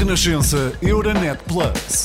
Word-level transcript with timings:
Renascença 0.00 0.72
Euronet 0.80 1.38
Plus. 1.46 2.04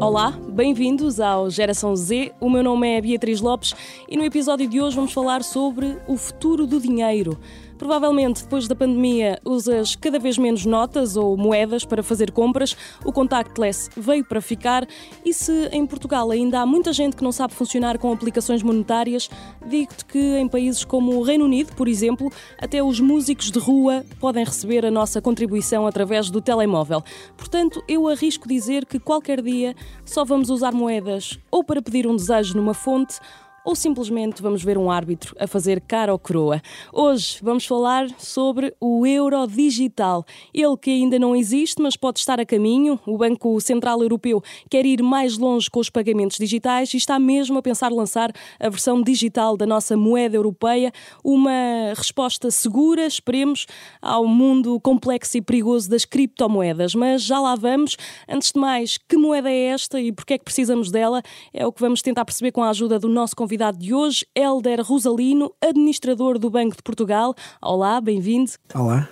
Olá, 0.00 0.36
bem-vindos 0.48 1.20
ao 1.20 1.48
Geração 1.48 1.94
Z. 1.94 2.32
O 2.40 2.50
meu 2.50 2.60
nome 2.64 2.88
é 2.88 3.00
Beatriz 3.00 3.40
Lopes 3.40 3.72
e 4.08 4.16
no 4.16 4.24
episódio 4.24 4.68
de 4.68 4.80
hoje 4.80 4.96
vamos 4.96 5.12
falar 5.12 5.44
sobre 5.44 5.96
o 6.08 6.16
futuro 6.16 6.66
do 6.66 6.80
dinheiro. 6.80 7.38
Provavelmente, 7.80 8.42
depois 8.42 8.68
da 8.68 8.74
pandemia, 8.74 9.40
usas 9.42 9.96
cada 9.96 10.18
vez 10.18 10.36
menos 10.36 10.66
notas 10.66 11.16
ou 11.16 11.34
moedas 11.34 11.82
para 11.82 12.02
fazer 12.02 12.30
compras. 12.30 12.76
O 13.02 13.10
contactless 13.10 13.88
veio 13.96 14.22
para 14.22 14.42
ficar. 14.42 14.86
E 15.24 15.32
se 15.32 15.66
em 15.72 15.86
Portugal 15.86 16.30
ainda 16.30 16.60
há 16.60 16.66
muita 16.66 16.92
gente 16.92 17.16
que 17.16 17.24
não 17.24 17.32
sabe 17.32 17.54
funcionar 17.54 17.96
com 17.96 18.12
aplicações 18.12 18.62
monetárias, 18.62 19.30
digo-te 19.66 20.04
que 20.04 20.18
em 20.18 20.46
países 20.46 20.84
como 20.84 21.16
o 21.16 21.22
Reino 21.22 21.46
Unido, 21.46 21.74
por 21.74 21.88
exemplo, 21.88 22.30
até 22.58 22.82
os 22.82 23.00
músicos 23.00 23.50
de 23.50 23.58
rua 23.58 24.04
podem 24.20 24.44
receber 24.44 24.84
a 24.84 24.90
nossa 24.90 25.22
contribuição 25.22 25.86
através 25.86 26.28
do 26.28 26.42
telemóvel. 26.42 27.02
Portanto, 27.34 27.82
eu 27.88 28.06
arrisco 28.08 28.46
dizer 28.46 28.84
que 28.84 28.98
qualquer 28.98 29.40
dia 29.40 29.74
só 30.04 30.22
vamos 30.22 30.50
usar 30.50 30.72
moedas 30.72 31.38
ou 31.50 31.64
para 31.64 31.80
pedir 31.80 32.06
um 32.06 32.14
desejo 32.14 32.54
numa 32.58 32.74
fonte 32.74 33.18
ou 33.64 33.74
simplesmente 33.74 34.42
vamos 34.42 34.62
ver 34.62 34.78
um 34.78 34.90
árbitro 34.90 35.36
a 35.38 35.46
fazer 35.46 35.80
cara 35.80 36.12
ou 36.12 36.18
coroa. 36.18 36.62
Hoje 36.92 37.38
vamos 37.42 37.66
falar 37.66 38.08
sobre 38.18 38.74
o 38.80 39.06
euro 39.06 39.46
digital. 39.46 40.24
Ele 40.52 40.76
que 40.76 40.90
ainda 40.90 41.18
não 41.18 41.36
existe, 41.36 41.80
mas 41.80 41.96
pode 41.96 42.18
estar 42.18 42.40
a 42.40 42.46
caminho. 42.46 42.98
O 43.06 43.18
Banco 43.18 43.60
Central 43.60 44.02
Europeu 44.02 44.42
quer 44.68 44.86
ir 44.86 45.02
mais 45.02 45.36
longe 45.36 45.70
com 45.70 45.80
os 45.80 45.90
pagamentos 45.90 46.38
digitais 46.38 46.92
e 46.94 46.96
está 46.96 47.18
mesmo 47.18 47.58
a 47.58 47.62
pensar 47.62 47.92
lançar 47.92 48.32
a 48.58 48.68
versão 48.68 49.02
digital 49.02 49.56
da 49.56 49.66
nossa 49.66 49.96
moeda 49.96 50.36
europeia, 50.36 50.92
uma 51.22 51.50
resposta 51.94 52.50
segura, 52.50 53.06
esperemos, 53.06 53.66
ao 54.00 54.26
mundo 54.26 54.80
complexo 54.80 55.36
e 55.36 55.42
perigoso 55.42 55.88
das 55.88 56.04
criptomoedas. 56.04 56.94
Mas 56.94 57.22
já 57.22 57.38
lá 57.38 57.54
vamos. 57.54 57.96
Antes 58.28 58.52
de 58.52 58.60
mais, 58.60 58.96
que 58.96 59.16
moeda 59.16 59.50
é 59.50 59.66
esta 59.66 60.00
e 60.00 60.12
porquê 60.12 60.34
é 60.34 60.38
que 60.38 60.44
precisamos 60.44 60.90
dela? 60.90 61.22
É 61.52 61.66
o 61.66 61.72
que 61.72 61.80
vamos 61.80 62.00
tentar 62.00 62.24
perceber 62.24 62.52
com 62.52 62.62
a 62.62 62.70
ajuda 62.70 62.98
do 62.98 63.08
nosso 63.08 63.36
convidado 63.36 63.49
convidado 63.50 63.78
de 63.78 63.92
hoje, 63.92 64.24
Helder 64.32 64.80
Rosalino, 64.80 65.52
administrador 65.60 66.38
do 66.38 66.48
Banco 66.48 66.76
de 66.76 66.82
Portugal. 66.84 67.34
Olá, 67.60 68.00
bem-vindo. 68.00 68.52
Olá. 68.72 69.08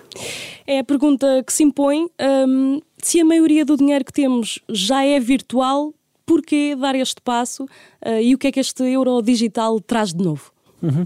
É 0.65 0.79
a 0.79 0.85
pergunta 0.85 1.43
que 1.45 1.53
se 1.53 1.65
impõe. 1.65 2.07
Um, 2.47 2.81
se 3.03 3.21
a 3.21 3.25
maioria 3.25 3.65
do 3.65 3.77
dinheiro 3.77 4.05
que 4.05 4.13
temos 4.13 4.61
já 4.69 5.05
é 5.05 5.19
virtual, 5.19 5.93
por 6.25 6.41
que 6.41 6.77
dar 6.77 6.95
este 6.95 7.21
passo 7.21 7.65
uh, 7.65 8.21
e 8.23 8.33
o 8.33 8.39
que 8.39 8.47
é 8.47 8.53
que 8.53 8.61
este 8.61 8.85
euro 8.85 9.21
digital 9.23 9.81
traz 9.81 10.15
de 10.15 10.23
novo? 10.23 10.53
Uhum. 10.81 11.05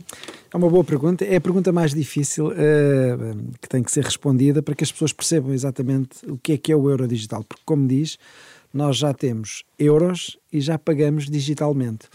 É 0.52 0.56
uma 0.58 0.68
boa 0.68 0.84
pergunta. 0.84 1.24
É 1.24 1.36
a 1.36 1.40
pergunta 1.40 1.72
mais 1.72 1.94
difícil 1.94 2.48
uh, 2.48 2.52
que 3.62 3.68
tem 3.70 3.82
que 3.82 3.90
ser 3.90 4.04
respondida 4.04 4.62
para 4.62 4.74
que 4.74 4.84
as 4.84 4.92
pessoas 4.92 5.14
percebam 5.14 5.54
exatamente 5.54 6.18
o 6.28 6.36
que 6.36 6.52
é 6.52 6.58
que 6.58 6.70
é 6.70 6.76
o 6.76 6.90
euro 6.90 7.08
digital. 7.08 7.42
Porque, 7.44 7.62
como 7.64 7.88
diz, 7.88 8.18
nós 8.74 8.98
já 8.98 9.14
temos 9.14 9.64
euros 9.78 10.36
e 10.52 10.60
já 10.60 10.78
pagamos 10.78 11.30
digitalmente 11.30 12.10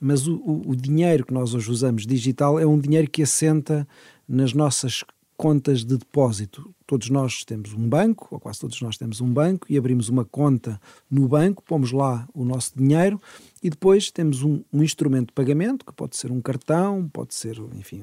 mas 0.00 0.26
o, 0.26 0.36
o, 0.36 0.70
o, 0.70 0.76
dinheiro 0.76 1.24
que 1.24 1.32
nós 1.32 1.54
hoje 1.54 1.70
usamos 1.70 2.06
digital 2.06 2.58
é 2.58 2.66
um 2.66 2.78
dinheiro 2.78 3.10
que 3.10 3.22
assenta 3.22 3.86
nas 4.28 4.52
nossas 4.52 5.04
contas 5.36 5.84
de 5.84 5.96
depósito. 5.96 6.74
Todos 6.84 7.08
nós 7.10 7.44
temos 7.44 7.72
um 7.72 7.88
banco, 7.88 8.26
ou 8.32 8.40
quase 8.40 8.58
todos 8.58 8.82
nós 8.82 8.96
temos 8.96 9.20
um 9.20 9.32
banco, 9.32 9.66
e 9.70 9.78
abrimos 9.78 10.08
uma 10.08 10.24
conta 10.24 10.80
no 11.08 11.28
banco, 11.28 11.62
pomos 11.62 11.92
lá 11.92 12.28
o 12.34 12.44
nosso 12.44 12.72
dinheiro 12.76 13.20
e 13.62 13.70
depois 13.70 14.10
temos 14.10 14.42
um, 14.42 14.62
um 14.72 14.82
instrumento 14.82 15.28
de 15.28 15.32
pagamento, 15.32 15.86
que 15.86 15.92
pode 15.92 16.16
ser 16.16 16.32
um 16.32 16.40
cartão, 16.40 17.08
pode 17.12 17.34
ser, 17.34 17.56
enfim, 17.76 18.00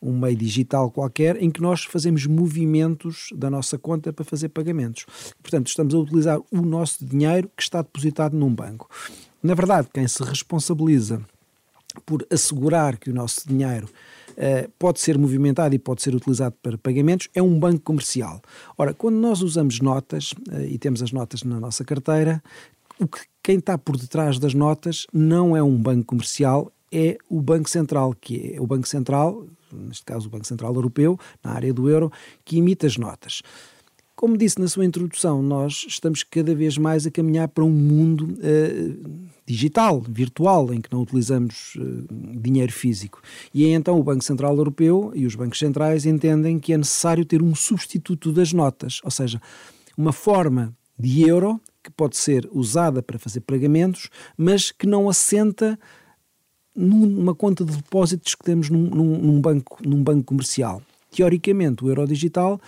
um 0.00 0.18
meio 0.18 0.36
digital 0.36 0.90
qualquer, 0.90 1.42
em 1.42 1.50
que 1.50 1.60
nós 1.60 1.84
fazemos 1.84 2.26
movimentos 2.26 3.28
da 3.34 3.50
nossa 3.50 3.78
conta 3.78 4.12
para 4.12 4.24
fazer 4.24 4.48
pagamentos. 4.50 5.06
Portanto, 5.42 5.68
estamos 5.68 5.94
a 5.94 5.98
utilizar 5.98 6.40
o 6.50 6.62
nosso 6.62 7.04
dinheiro 7.04 7.50
que 7.56 7.62
está 7.62 7.82
depositado 7.82 8.36
num 8.36 8.54
banco. 8.54 8.88
Na 9.42 9.54
verdade, 9.54 9.88
quem 9.92 10.06
se 10.06 10.22
responsabiliza 10.22 11.20
por 12.04 12.26
assegurar 12.30 12.98
que 12.98 13.10
o 13.10 13.14
nosso 13.14 13.48
dinheiro 13.48 13.88
uh, 14.32 14.70
pode 14.78 15.00
ser 15.00 15.16
movimentado 15.16 15.74
e 15.74 15.78
pode 15.78 16.02
ser 16.02 16.14
utilizado 16.14 16.54
para 16.62 16.76
pagamentos 16.76 17.28
é 17.34 17.42
um 17.42 17.58
banco 17.58 17.80
comercial. 17.80 18.42
Ora, 18.76 18.92
quando 18.92 19.16
nós 19.16 19.40
usamos 19.40 19.80
notas 19.80 20.32
uh, 20.32 20.60
e 20.68 20.78
temos 20.78 21.02
as 21.02 21.12
notas 21.12 21.42
na 21.42 21.58
nossa 21.58 21.84
carteira, 21.84 22.42
o 22.98 23.06
que, 23.06 23.20
quem 23.42 23.58
está 23.58 23.78
por 23.78 23.96
detrás 23.96 24.38
das 24.38 24.54
notas 24.54 25.06
não 25.12 25.56
é 25.56 25.62
um 25.62 25.76
banco 25.76 26.04
comercial, 26.06 26.72
é 26.92 27.16
o 27.28 27.40
Banco 27.40 27.68
Central, 27.68 28.14
que 28.20 28.54
é 28.54 28.60
o 28.60 28.66
Banco 28.66 28.88
Central, 28.88 29.44
neste 29.76 30.04
caso 30.04 30.28
o 30.28 30.30
Banco 30.30 30.46
Central 30.46 30.74
Europeu, 30.74 31.18
na 31.42 31.52
área 31.52 31.72
do 31.72 31.88
euro, 31.88 32.10
que 32.44 32.58
emite 32.58 32.86
as 32.86 32.96
notas. 32.96 33.42
Como 34.16 34.34
disse 34.34 34.58
na 34.58 34.66
sua 34.66 34.86
introdução, 34.86 35.42
nós 35.42 35.84
estamos 35.86 36.22
cada 36.22 36.54
vez 36.54 36.78
mais 36.78 37.06
a 37.06 37.10
caminhar 37.10 37.48
para 37.48 37.62
um 37.62 37.70
mundo 37.70 38.24
uh, 38.24 39.28
digital, 39.44 40.00
virtual, 40.00 40.72
em 40.72 40.80
que 40.80 40.90
não 40.90 41.02
utilizamos 41.02 41.74
uh, 41.76 42.06
dinheiro 42.40 42.72
físico. 42.72 43.20
E 43.52 43.66
é 43.66 43.74
então 43.74 44.00
o 44.00 44.02
Banco 44.02 44.24
Central 44.24 44.56
Europeu 44.56 45.12
e 45.14 45.26
os 45.26 45.34
bancos 45.34 45.58
centrais 45.58 46.06
entendem 46.06 46.58
que 46.58 46.72
é 46.72 46.78
necessário 46.78 47.26
ter 47.26 47.42
um 47.42 47.54
substituto 47.54 48.32
das 48.32 48.54
notas, 48.54 49.00
ou 49.04 49.10
seja, 49.10 49.38
uma 49.98 50.14
forma 50.14 50.74
de 50.98 51.28
euro 51.28 51.60
que 51.82 51.90
pode 51.90 52.16
ser 52.16 52.48
usada 52.52 53.02
para 53.02 53.18
fazer 53.18 53.40
pagamentos, 53.42 54.08
mas 54.34 54.72
que 54.72 54.86
não 54.86 55.10
assenta 55.10 55.78
numa 56.76 57.34
conta 57.34 57.64
de 57.64 57.76
depósitos 57.76 58.34
que 58.34 58.44
temos 58.44 58.68
num, 58.68 58.90
num, 58.90 59.18
num 59.18 59.40
banco, 59.40 59.78
num 59.84 60.02
banco 60.02 60.24
comercial. 60.24 60.82
Teoricamente, 61.10 61.84
o 61.84 61.88
euro 61.88 62.06
digital 62.06 62.60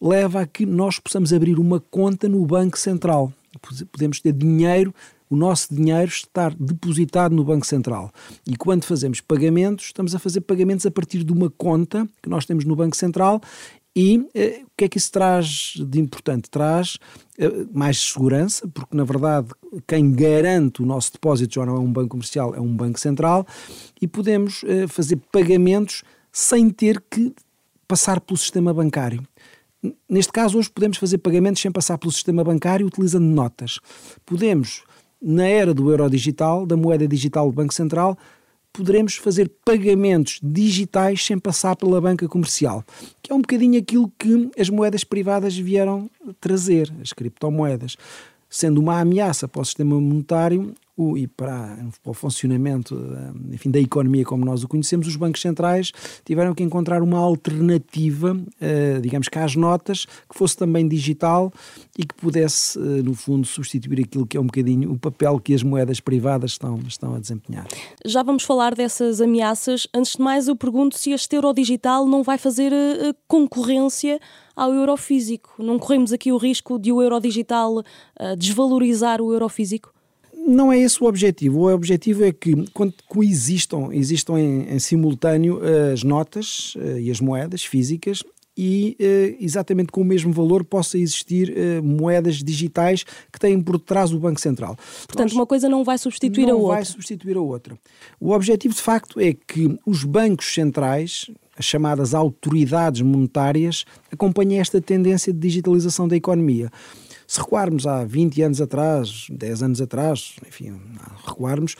leva 0.00 0.42
a 0.42 0.46
que 0.46 0.64
nós 0.64 0.98
possamos 0.98 1.32
abrir 1.32 1.58
uma 1.58 1.80
conta 1.80 2.28
no 2.28 2.44
Banco 2.46 2.78
Central. 2.78 3.32
Podemos 3.92 4.20
ter 4.20 4.32
dinheiro, 4.32 4.94
o 5.28 5.36
nosso 5.36 5.74
dinheiro 5.74 6.08
estar 6.08 6.54
depositado 6.54 7.34
no 7.34 7.44
Banco 7.44 7.66
Central. 7.66 8.10
E 8.46 8.56
quando 8.56 8.84
fazemos 8.84 9.20
pagamentos, 9.20 9.86
estamos 9.86 10.14
a 10.14 10.18
fazer 10.18 10.40
pagamentos 10.40 10.86
a 10.86 10.90
partir 10.90 11.22
de 11.22 11.32
uma 11.32 11.50
conta 11.50 12.08
que 12.22 12.28
nós 12.28 12.46
temos 12.46 12.64
no 12.64 12.74
Banco 12.74 12.96
Central 12.96 13.40
e 13.94 14.28
eh, 14.34 14.62
o 14.64 14.70
que 14.76 14.84
é 14.84 14.88
que 14.88 14.98
isso 14.98 15.10
traz 15.10 15.74
de 15.76 15.98
importante? 15.98 16.48
Traz 16.48 16.96
eh, 17.38 17.66
mais 17.72 17.98
segurança, 17.98 18.66
porque 18.68 18.96
na 18.96 19.04
verdade 19.04 19.48
quem 19.86 20.12
garante 20.12 20.82
o 20.82 20.86
nosso 20.86 21.12
depósito 21.12 21.54
já 21.54 21.66
não 21.66 21.76
é 21.76 21.78
um 21.78 21.92
banco 21.92 22.10
comercial, 22.10 22.54
é 22.54 22.60
um 22.60 22.74
banco 22.74 23.00
central, 23.00 23.46
e 24.00 24.06
podemos 24.06 24.62
eh, 24.64 24.86
fazer 24.86 25.16
pagamentos 25.32 26.04
sem 26.32 26.70
ter 26.70 27.02
que 27.10 27.34
passar 27.88 28.20
pelo 28.20 28.36
sistema 28.36 28.72
bancário. 28.72 29.26
Neste 30.08 30.30
caso, 30.30 30.58
hoje 30.58 30.70
podemos 30.70 30.98
fazer 30.98 31.18
pagamentos 31.18 31.60
sem 31.60 31.72
passar 31.72 31.98
pelo 31.98 32.12
sistema 32.12 32.44
bancário 32.44 32.86
utilizando 32.86 33.24
notas. 33.24 33.80
Podemos, 34.26 34.84
na 35.20 35.46
era 35.46 35.74
do 35.74 35.90
euro 35.90 36.08
digital, 36.08 36.66
da 36.66 36.76
moeda 36.76 37.08
digital 37.08 37.46
do 37.46 37.52
Banco 37.52 37.74
Central, 37.74 38.16
poderemos 38.72 39.16
fazer 39.16 39.50
pagamentos 39.64 40.38
digitais 40.42 41.24
sem 41.24 41.38
passar 41.38 41.76
pela 41.76 42.00
banca 42.00 42.28
comercial, 42.28 42.84
que 43.22 43.32
é 43.32 43.34
um 43.34 43.40
bocadinho 43.40 43.78
aquilo 43.78 44.12
que 44.18 44.50
as 44.58 44.68
moedas 44.68 45.04
privadas 45.04 45.56
vieram 45.56 46.10
trazer, 46.40 46.92
as 47.00 47.12
criptomoedas. 47.12 47.96
Sendo 48.48 48.80
uma 48.80 49.00
ameaça 49.00 49.46
para 49.46 49.62
o 49.62 49.64
sistema 49.64 50.00
monetário, 50.00 50.74
o, 51.00 51.16
e 51.16 51.26
para, 51.26 51.78
para, 52.02 52.10
o 52.10 52.14
funcionamento 52.14 52.94
enfim, 53.50 53.70
da 53.70 53.78
economia 53.78 54.24
como 54.24 54.44
nós 54.44 54.62
o 54.62 54.68
conhecemos, 54.68 55.06
os 55.06 55.16
bancos 55.16 55.40
centrais 55.40 55.92
tiveram 56.24 56.54
que 56.54 56.62
encontrar 56.62 57.02
uma 57.02 57.18
alternativa, 57.18 58.32
uh, 58.34 59.00
digamos 59.00 59.28
que 59.28 59.38
às 59.38 59.56
notas, 59.56 60.04
que 60.04 60.36
fosse 60.36 60.56
também 60.56 60.86
digital 60.86 61.50
e 61.96 62.04
que 62.04 62.14
pudesse, 62.14 62.78
uh, 62.78 63.02
no 63.02 63.14
fundo, 63.14 63.46
substituir 63.46 64.04
aquilo 64.04 64.26
que 64.26 64.36
é 64.36 64.40
um 64.40 64.46
bocadinho 64.46 64.92
o 64.92 64.98
papel 64.98 65.40
que 65.40 65.54
as 65.54 65.62
moedas 65.62 66.00
privadas 66.00 66.52
estão, 66.52 66.78
estão 66.86 67.14
a 67.14 67.18
desempenhar. 67.18 67.66
Já 68.04 68.22
vamos 68.22 68.42
falar 68.42 68.74
dessas 68.74 69.20
ameaças. 69.20 69.88
Antes 69.94 70.16
de 70.16 70.22
mais, 70.22 70.48
eu 70.48 70.56
pergunto 70.56 70.98
se 70.98 71.12
este 71.12 71.34
euro 71.34 71.52
digital 71.54 72.06
não 72.06 72.22
vai 72.22 72.36
fazer 72.36 72.72
uh, 72.72 73.14
concorrência 73.26 74.20
ao 74.54 74.74
euro 74.74 74.96
físico. 74.98 75.54
Não 75.58 75.78
corremos 75.78 76.12
aqui 76.12 76.30
o 76.30 76.36
risco 76.36 76.78
de 76.78 76.92
o 76.92 77.00
euro 77.00 77.18
digital 77.18 77.82
desvalorizar 78.36 79.22
o 79.22 79.32
euro 79.32 79.48
físico? 79.48 79.90
Não 80.46 80.72
é 80.72 80.78
esse 80.78 81.02
o 81.02 81.06
objetivo. 81.06 81.60
O 81.60 81.72
objetivo 81.72 82.24
é 82.24 82.32
que 82.32 82.64
quando 82.72 82.94
coexistam, 83.08 83.92
existam 83.92 84.38
em, 84.38 84.68
em 84.68 84.78
simultâneo 84.78 85.60
as 85.92 86.02
notas 86.02 86.74
uh, 86.76 86.98
e 86.98 87.10
as 87.10 87.20
moedas 87.20 87.64
físicas 87.64 88.22
e 88.56 88.96
uh, 89.00 89.36
exatamente 89.42 89.92
com 89.92 90.02
o 90.02 90.04
mesmo 90.04 90.32
valor 90.32 90.64
possa 90.64 90.98
existir 90.98 91.54
moedas 91.82 92.36
digitais 92.36 93.04
que 93.32 93.38
têm 93.38 93.60
por 93.60 93.78
trás 93.78 94.12
o 94.12 94.18
Banco 94.18 94.40
Central. 94.40 94.76
Portanto, 95.06 95.28
Nós, 95.28 95.32
uma 95.32 95.46
coisa 95.46 95.68
não 95.68 95.84
vai 95.84 95.98
substituir 95.98 96.46
não 96.46 96.54
a 96.54 96.56
outra. 96.56 96.68
Não 96.68 96.74
vai 96.74 96.84
substituir 96.84 97.36
a 97.36 97.40
outra. 97.40 97.78
O 98.18 98.32
objetivo, 98.32 98.74
de 98.74 98.82
facto, 98.82 99.20
é 99.20 99.32
que 99.32 99.78
os 99.86 100.04
bancos 100.04 100.52
centrais, 100.52 101.30
as 101.56 101.64
chamadas 101.64 102.14
autoridades 102.14 103.02
monetárias, 103.02 103.84
acompanhem 104.10 104.58
esta 104.58 104.80
tendência 104.80 105.32
de 105.32 105.38
digitalização 105.38 106.08
da 106.08 106.16
economia. 106.16 106.70
Se 107.30 107.38
recuarmos 107.38 107.86
há 107.86 108.04
20 108.04 108.42
anos 108.42 108.60
atrás, 108.60 109.28
10 109.30 109.62
anos 109.62 109.80
atrás, 109.80 110.34
enfim, 110.48 110.72
recuarmos, 111.24 111.76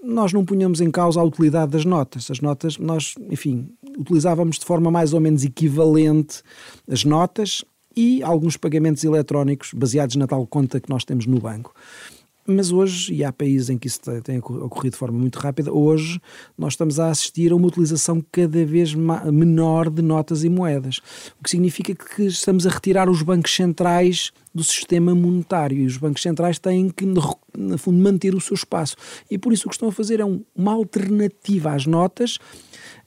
nós 0.00 0.32
não 0.32 0.44
punhamos 0.44 0.80
em 0.80 0.88
causa 0.88 1.18
a 1.18 1.24
utilidade 1.24 1.72
das 1.72 1.84
notas. 1.84 2.30
As 2.30 2.38
notas, 2.38 2.78
nós, 2.78 3.16
enfim, 3.28 3.68
utilizávamos 3.98 4.56
de 4.56 4.64
forma 4.64 4.92
mais 4.92 5.12
ou 5.12 5.18
menos 5.18 5.42
equivalente 5.42 6.44
as 6.88 7.04
notas 7.04 7.64
e 7.96 8.22
alguns 8.22 8.56
pagamentos 8.56 9.02
eletrónicos 9.02 9.72
baseados 9.74 10.14
na 10.14 10.28
tal 10.28 10.46
conta 10.46 10.78
que 10.78 10.88
nós 10.88 11.04
temos 11.04 11.26
no 11.26 11.40
banco. 11.40 11.74
Mas 12.46 12.70
hoje, 12.70 13.14
e 13.14 13.24
há 13.24 13.32
países 13.32 13.70
em 13.70 13.78
que 13.78 13.86
isso 13.86 14.00
tem 14.22 14.38
ocorrido 14.38 14.92
de 14.92 14.98
forma 14.98 15.18
muito 15.18 15.38
rápida, 15.38 15.72
hoje 15.72 16.20
nós 16.58 16.74
estamos 16.74 17.00
a 17.00 17.08
assistir 17.08 17.50
a 17.52 17.56
uma 17.56 17.68
utilização 17.68 18.22
cada 18.30 18.64
vez 18.66 18.94
menor 18.94 19.88
de 19.88 20.02
notas 20.02 20.44
e 20.44 20.50
moedas. 20.50 20.98
O 21.40 21.42
que 21.42 21.48
significa 21.48 21.94
que 21.94 22.24
estamos 22.24 22.66
a 22.66 22.70
retirar 22.70 23.08
os 23.08 23.22
bancos 23.22 23.54
centrais 23.54 24.30
do 24.54 24.62
sistema 24.62 25.14
monetário 25.14 25.78
e 25.78 25.86
os 25.86 25.96
bancos 25.96 26.20
centrais 26.20 26.58
têm 26.58 26.90
que, 26.90 27.06
no 27.06 27.78
fundo, 27.78 27.98
manter 27.98 28.34
o 28.34 28.40
seu 28.40 28.54
espaço. 28.54 28.94
E 29.30 29.38
por 29.38 29.52
isso 29.52 29.66
o 29.66 29.70
que 29.70 29.76
estão 29.76 29.88
a 29.88 29.92
fazer 29.92 30.20
é 30.20 30.24
uma 30.54 30.72
alternativa 30.72 31.72
às 31.72 31.86
notas 31.86 32.38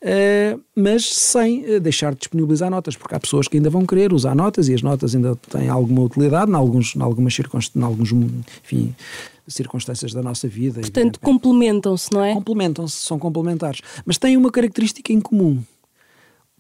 Uh, 0.02 0.62
mas 0.76 1.06
sem 1.14 1.76
uh, 1.76 1.80
deixar 1.80 2.14
de 2.14 2.20
disponibilizar 2.20 2.70
notas, 2.70 2.96
porque 2.96 3.16
há 3.16 3.20
pessoas 3.20 3.48
que 3.48 3.58
ainda 3.58 3.70
vão 3.70 3.86
querer 3.86 4.14
usar 4.14 4.36
notas 4.36 4.70
e 4.70 4.74
as 4.74 4.82
notas 4.82 5.16
ainda 5.16 5.36
têm 5.36 5.70
alguma 5.70 6.02
utilidade 6.02 6.52
em, 6.52 6.56
alguns, 6.56 6.96
em 6.96 7.02
algumas 7.02 7.34
circunstâncias, 7.34 7.82
em 7.82 7.86
alguns, 7.86 8.12
enfim, 8.12 8.96
circunstâncias 9.48 10.14
da 10.14 10.22
nossa 10.22 10.48
vida. 10.48 10.82
Portanto, 10.82 11.20
complementam-se, 11.20 12.12
não 12.12 12.24
é? 12.24 12.34
Complementam-se, 12.34 12.96
são 12.98 13.18
complementares. 13.18 13.82
Mas 14.06 14.18
têm 14.18 14.38
uma 14.38 14.52
característica 14.52 15.12
em 15.12 15.20
comum. 15.20 15.64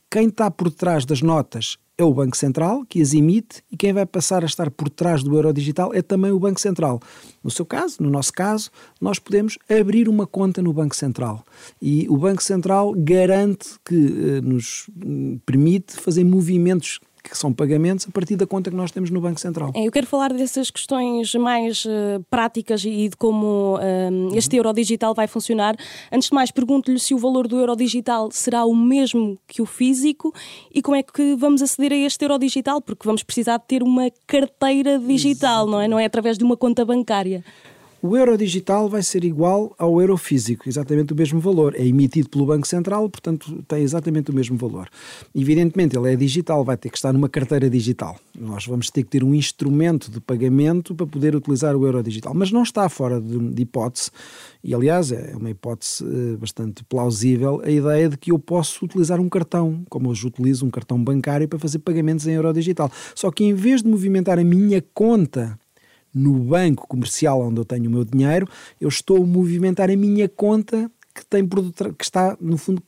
Quem 0.09 0.27
está 0.27 0.49
por 0.49 0.71
trás 0.71 1.05
das 1.05 1.21
notas 1.21 1.77
é 1.97 2.03
o 2.03 2.13
Banco 2.13 2.37
Central 2.37 2.85
que 2.87 3.01
as 3.01 3.13
emite 3.13 3.63
e 3.71 3.75
quem 3.75 3.91
vai 3.91 4.05
passar 4.05 4.43
a 4.43 4.45
estar 4.45 4.69
por 4.69 4.89
trás 4.89 5.23
do 5.23 5.35
euro 5.35 5.51
digital 5.51 5.93
é 5.93 6.01
também 6.01 6.31
o 6.31 6.39
Banco 6.39 6.59
Central. 6.59 6.99
No 7.43 7.49
seu 7.49 7.65
caso, 7.65 7.97
no 7.99 8.09
nosso 8.09 8.31
caso, 8.31 8.69
nós 9.01 9.17
podemos 9.17 9.57
abrir 9.69 10.07
uma 10.07 10.27
conta 10.27 10.61
no 10.61 10.71
Banco 10.71 10.95
Central 10.95 11.43
e 11.81 12.07
o 12.09 12.17
Banco 12.17 12.43
Central 12.43 12.93
garante 12.95 13.69
que 13.83 13.95
eh, 13.95 14.41
nos 14.41 14.89
hum, 15.03 15.39
permite 15.45 15.95
fazer 15.95 16.23
movimentos 16.23 16.99
que 17.29 17.37
são 17.37 17.53
pagamentos 17.53 18.07
a 18.07 18.11
partir 18.11 18.35
da 18.35 18.45
conta 18.45 18.69
que 18.69 18.75
nós 18.75 18.91
temos 18.91 19.09
no 19.09 19.21
Banco 19.21 19.39
Central. 19.39 19.71
É, 19.75 19.87
eu 19.87 19.91
quero 19.91 20.07
falar 20.07 20.33
dessas 20.33 20.69
questões 20.69 21.33
mais 21.35 21.85
uh, 21.85 22.23
práticas 22.29 22.83
e 22.83 23.09
de 23.09 23.17
como 23.17 23.77
uh, 23.77 24.35
este 24.35 24.55
euro 24.57 24.73
digital 24.73 25.13
vai 25.13 25.27
funcionar. 25.27 25.75
Antes 26.11 26.29
de 26.29 26.35
mais, 26.35 26.51
pergunto-lhe 26.51 26.99
se 26.99 27.13
o 27.13 27.17
valor 27.17 27.47
do 27.47 27.57
euro 27.57 27.75
digital 27.75 28.29
será 28.31 28.65
o 28.65 28.75
mesmo 28.75 29.37
que 29.47 29.61
o 29.61 29.65
físico 29.65 30.33
e 30.73 30.81
como 30.81 30.95
é 30.95 31.03
que 31.03 31.35
vamos 31.35 31.61
aceder 31.61 31.91
a 31.91 31.95
este 31.95 32.23
euro 32.23 32.37
digital, 32.37 32.81
porque 32.81 33.05
vamos 33.05 33.23
precisar 33.23 33.57
de 33.57 33.65
ter 33.67 33.83
uma 33.83 34.11
carteira 34.25 34.99
digital, 34.99 35.63
Exatamente. 35.63 35.71
não 35.71 35.81
é? 35.81 35.87
Não 35.87 35.99
é 35.99 36.05
através 36.05 36.37
de 36.37 36.43
uma 36.43 36.57
conta 36.57 36.85
bancária. 36.85 37.43
O 37.99 38.15
euro 38.15 38.37
digital 38.37 38.87
vai 38.87 39.01
ser 39.01 39.23
igual 39.23 39.73
ao 39.75 39.99
euro 39.99 40.15
físico, 40.17 40.69
exatamente 40.69 41.13
o 41.13 41.15
mesmo 41.15 41.39
valor. 41.39 41.73
É 41.75 41.83
emitido 41.83 42.29
pelo 42.29 42.45
Banco 42.45 42.67
Central, 42.67 43.09
portanto 43.09 43.63
tem 43.67 43.81
exatamente 43.81 44.29
o 44.29 44.33
mesmo 44.33 44.55
valor. 44.55 44.87
Evidentemente, 45.33 45.97
ele 45.97 46.13
é 46.13 46.15
digital, 46.15 46.63
vai 46.63 46.77
ter 46.77 46.91
que 46.91 46.97
estar 46.97 47.11
numa 47.11 47.27
carteira 47.27 47.67
digital. 47.67 48.15
Nós 48.39 48.67
vamos 48.67 48.91
ter 48.91 49.03
que 49.03 49.09
ter 49.09 49.23
um 49.23 49.33
instrumento 49.33 50.11
de 50.11 50.19
pagamento 50.19 50.93
para 50.93 51.07
poder 51.07 51.35
utilizar 51.35 51.75
o 51.75 51.87
euro 51.87 52.03
digital. 52.03 52.35
Mas 52.35 52.51
não 52.51 52.61
está 52.61 52.87
fora 52.87 53.19
de, 53.19 53.35
de 53.49 53.63
hipótese, 53.63 54.11
e 54.63 54.75
aliás 54.75 55.11
é 55.11 55.33
uma 55.35 55.49
hipótese 55.49 56.05
eh, 56.05 56.37
bastante 56.37 56.83
plausível, 56.83 57.61
a 57.63 57.71
ideia 57.71 58.09
de 58.09 58.17
que 58.17 58.31
eu 58.31 58.37
posso 58.37 58.85
utilizar 58.85 59.19
um 59.19 59.27
cartão, 59.27 59.81
como 59.89 60.09
hoje 60.09 60.27
utilizo 60.27 60.67
um 60.67 60.69
cartão 60.69 61.03
bancário 61.03 61.47
para 61.47 61.57
fazer 61.57 61.79
pagamentos 61.79 62.27
em 62.27 62.33
euro 62.33 62.53
digital. 62.53 62.91
Só 63.15 63.31
que 63.31 63.43
em 63.43 63.55
vez 63.55 63.81
de 63.81 63.89
movimentar 63.89 64.37
a 64.37 64.43
minha 64.43 64.83
conta 64.93 65.57
no 66.17 66.33
banco 66.33 66.87
comercial 66.87 67.41
onde 67.41 67.59
eu 67.59 67.65
tenho 67.65 67.87
o 67.87 67.91
meu 67.91 68.03
dinheiro, 68.03 68.47
eu 68.79 68.89
estou 68.89 69.17
a 69.23 69.25
movimentar 69.25 69.89
a 69.89 69.95
minha 69.95 70.27
conta 70.27 70.89
que, 71.13 71.25
tem 71.25 71.47
que 71.47 72.03
está, 72.03 72.37
no 72.39 72.57
fundo, 72.57 72.81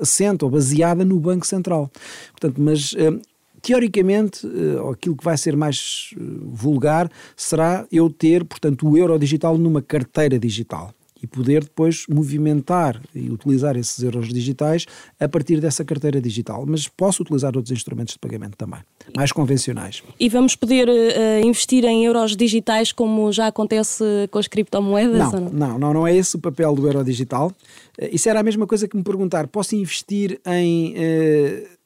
assente 0.00 0.44
ou 0.44 0.50
baseada 0.50 1.04
no 1.04 1.20
Banco 1.20 1.46
Central. 1.46 1.90
Portanto, 2.32 2.60
mas 2.60 2.94
eh, 2.96 3.20
teoricamente, 3.60 4.46
eh, 4.46 4.90
aquilo 4.90 5.16
que 5.16 5.24
vai 5.24 5.36
ser 5.36 5.56
mais 5.56 6.10
eh, 6.16 6.20
vulgar 6.44 7.10
será 7.36 7.86
eu 7.92 8.08
ter, 8.08 8.44
portanto, 8.44 8.88
o 8.88 8.96
euro 8.96 9.18
digital 9.18 9.58
numa 9.58 9.82
carteira 9.82 10.38
digital 10.38 10.94
e 11.22 11.26
poder 11.26 11.64
depois 11.64 12.04
movimentar 12.08 13.00
e 13.14 13.30
utilizar 13.30 13.76
esses 13.76 14.02
euros 14.02 14.28
digitais 14.28 14.86
a 15.18 15.28
partir 15.28 15.60
dessa 15.60 15.84
carteira 15.84 16.20
digital. 16.20 16.64
Mas 16.66 16.88
posso 16.88 17.22
utilizar 17.22 17.56
outros 17.56 17.72
instrumentos 17.72 18.14
de 18.14 18.18
pagamento 18.18 18.56
também, 18.56 18.80
mais 19.16 19.32
convencionais. 19.32 20.02
E 20.18 20.28
vamos 20.28 20.56
poder 20.56 20.88
uh, 20.88 21.46
investir 21.46 21.84
em 21.84 22.04
euros 22.04 22.36
digitais 22.36 22.92
como 22.92 23.32
já 23.32 23.46
acontece 23.46 24.04
com 24.30 24.38
as 24.38 24.46
criptomoedas? 24.46 25.32
Não, 25.32 25.40
não? 25.40 25.50
não, 25.50 25.78
não, 25.78 25.94
não 25.94 26.06
é 26.06 26.16
esse 26.16 26.36
o 26.36 26.38
papel 26.38 26.74
do 26.74 26.86
euro 26.86 27.04
digital. 27.04 27.52
Uh, 27.98 28.08
isso 28.12 28.28
era 28.28 28.40
a 28.40 28.42
mesma 28.42 28.66
coisa 28.66 28.88
que 28.88 28.96
me 28.96 29.02
perguntar: 29.02 29.46
posso 29.48 29.76
investir 29.76 30.40
em. 30.46 30.94
Uh, 30.94 31.79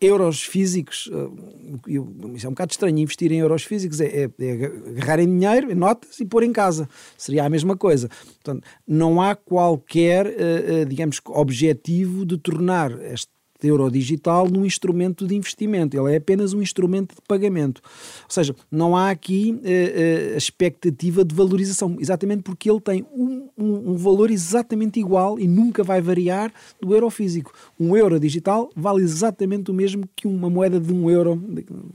euros 0.00 0.42
físicos, 0.42 1.10
eh, 1.12 1.90
isso 2.34 2.46
é 2.46 2.48
um 2.48 2.52
bocado 2.52 2.72
estranho, 2.72 2.98
investir 2.98 3.30
em 3.30 3.38
euros 3.38 3.64
físicos 3.64 4.00
é, 4.00 4.24
é, 4.24 4.30
é 4.38 4.66
agarrar 4.90 5.20
em 5.20 5.26
dinheiro, 5.26 5.70
em 5.70 5.74
notas 5.74 6.18
e 6.18 6.24
pôr 6.24 6.42
em 6.42 6.52
casa. 6.52 6.88
Seria 7.18 7.44
a 7.44 7.50
mesma 7.50 7.76
coisa. 7.76 8.08
Portanto, 8.08 8.66
não 8.86 9.20
há 9.20 9.34
qualquer, 9.34 10.26
eh, 10.26 10.32
eh, 10.38 10.84
digamos, 10.86 11.20
objetivo 11.26 12.24
de 12.24 12.38
tornar 12.38 12.90
este 13.02 13.28
euro 13.66 13.90
digital 13.90 14.48
num 14.48 14.64
instrumento 14.64 15.26
de 15.26 15.34
investimento, 15.34 15.96
ele 15.96 16.14
é 16.14 16.16
apenas 16.16 16.52
um 16.52 16.62
instrumento 16.62 17.14
de 17.14 17.22
pagamento. 17.26 17.80
Ou 18.24 18.30
seja, 18.30 18.54
não 18.70 18.96
há 18.96 19.10
aqui 19.10 19.52
uh, 19.52 19.56
uh, 19.56 20.34
a 20.34 20.36
expectativa 20.36 21.24
de 21.24 21.34
valorização, 21.34 21.96
exatamente 21.98 22.42
porque 22.42 22.70
ele 22.70 22.80
tem 22.80 23.06
um, 23.12 23.48
um, 23.56 23.90
um, 23.92 23.96
valor 23.96 24.30
exatamente 24.30 25.00
igual 25.00 25.38
e 25.38 25.46
nunca 25.46 25.82
vai 25.82 26.00
variar 26.00 26.52
do 26.80 26.94
euro 26.94 27.10
físico. 27.10 27.52
Um 27.78 27.96
euro 27.96 28.18
digital 28.18 28.70
vale 28.76 29.02
exatamente 29.02 29.70
o 29.70 29.74
mesmo 29.74 30.08
que 30.14 30.26
uma 30.26 30.50
moeda 30.50 30.78
de 30.80 30.92
um 30.92 31.10
euro 31.10 31.40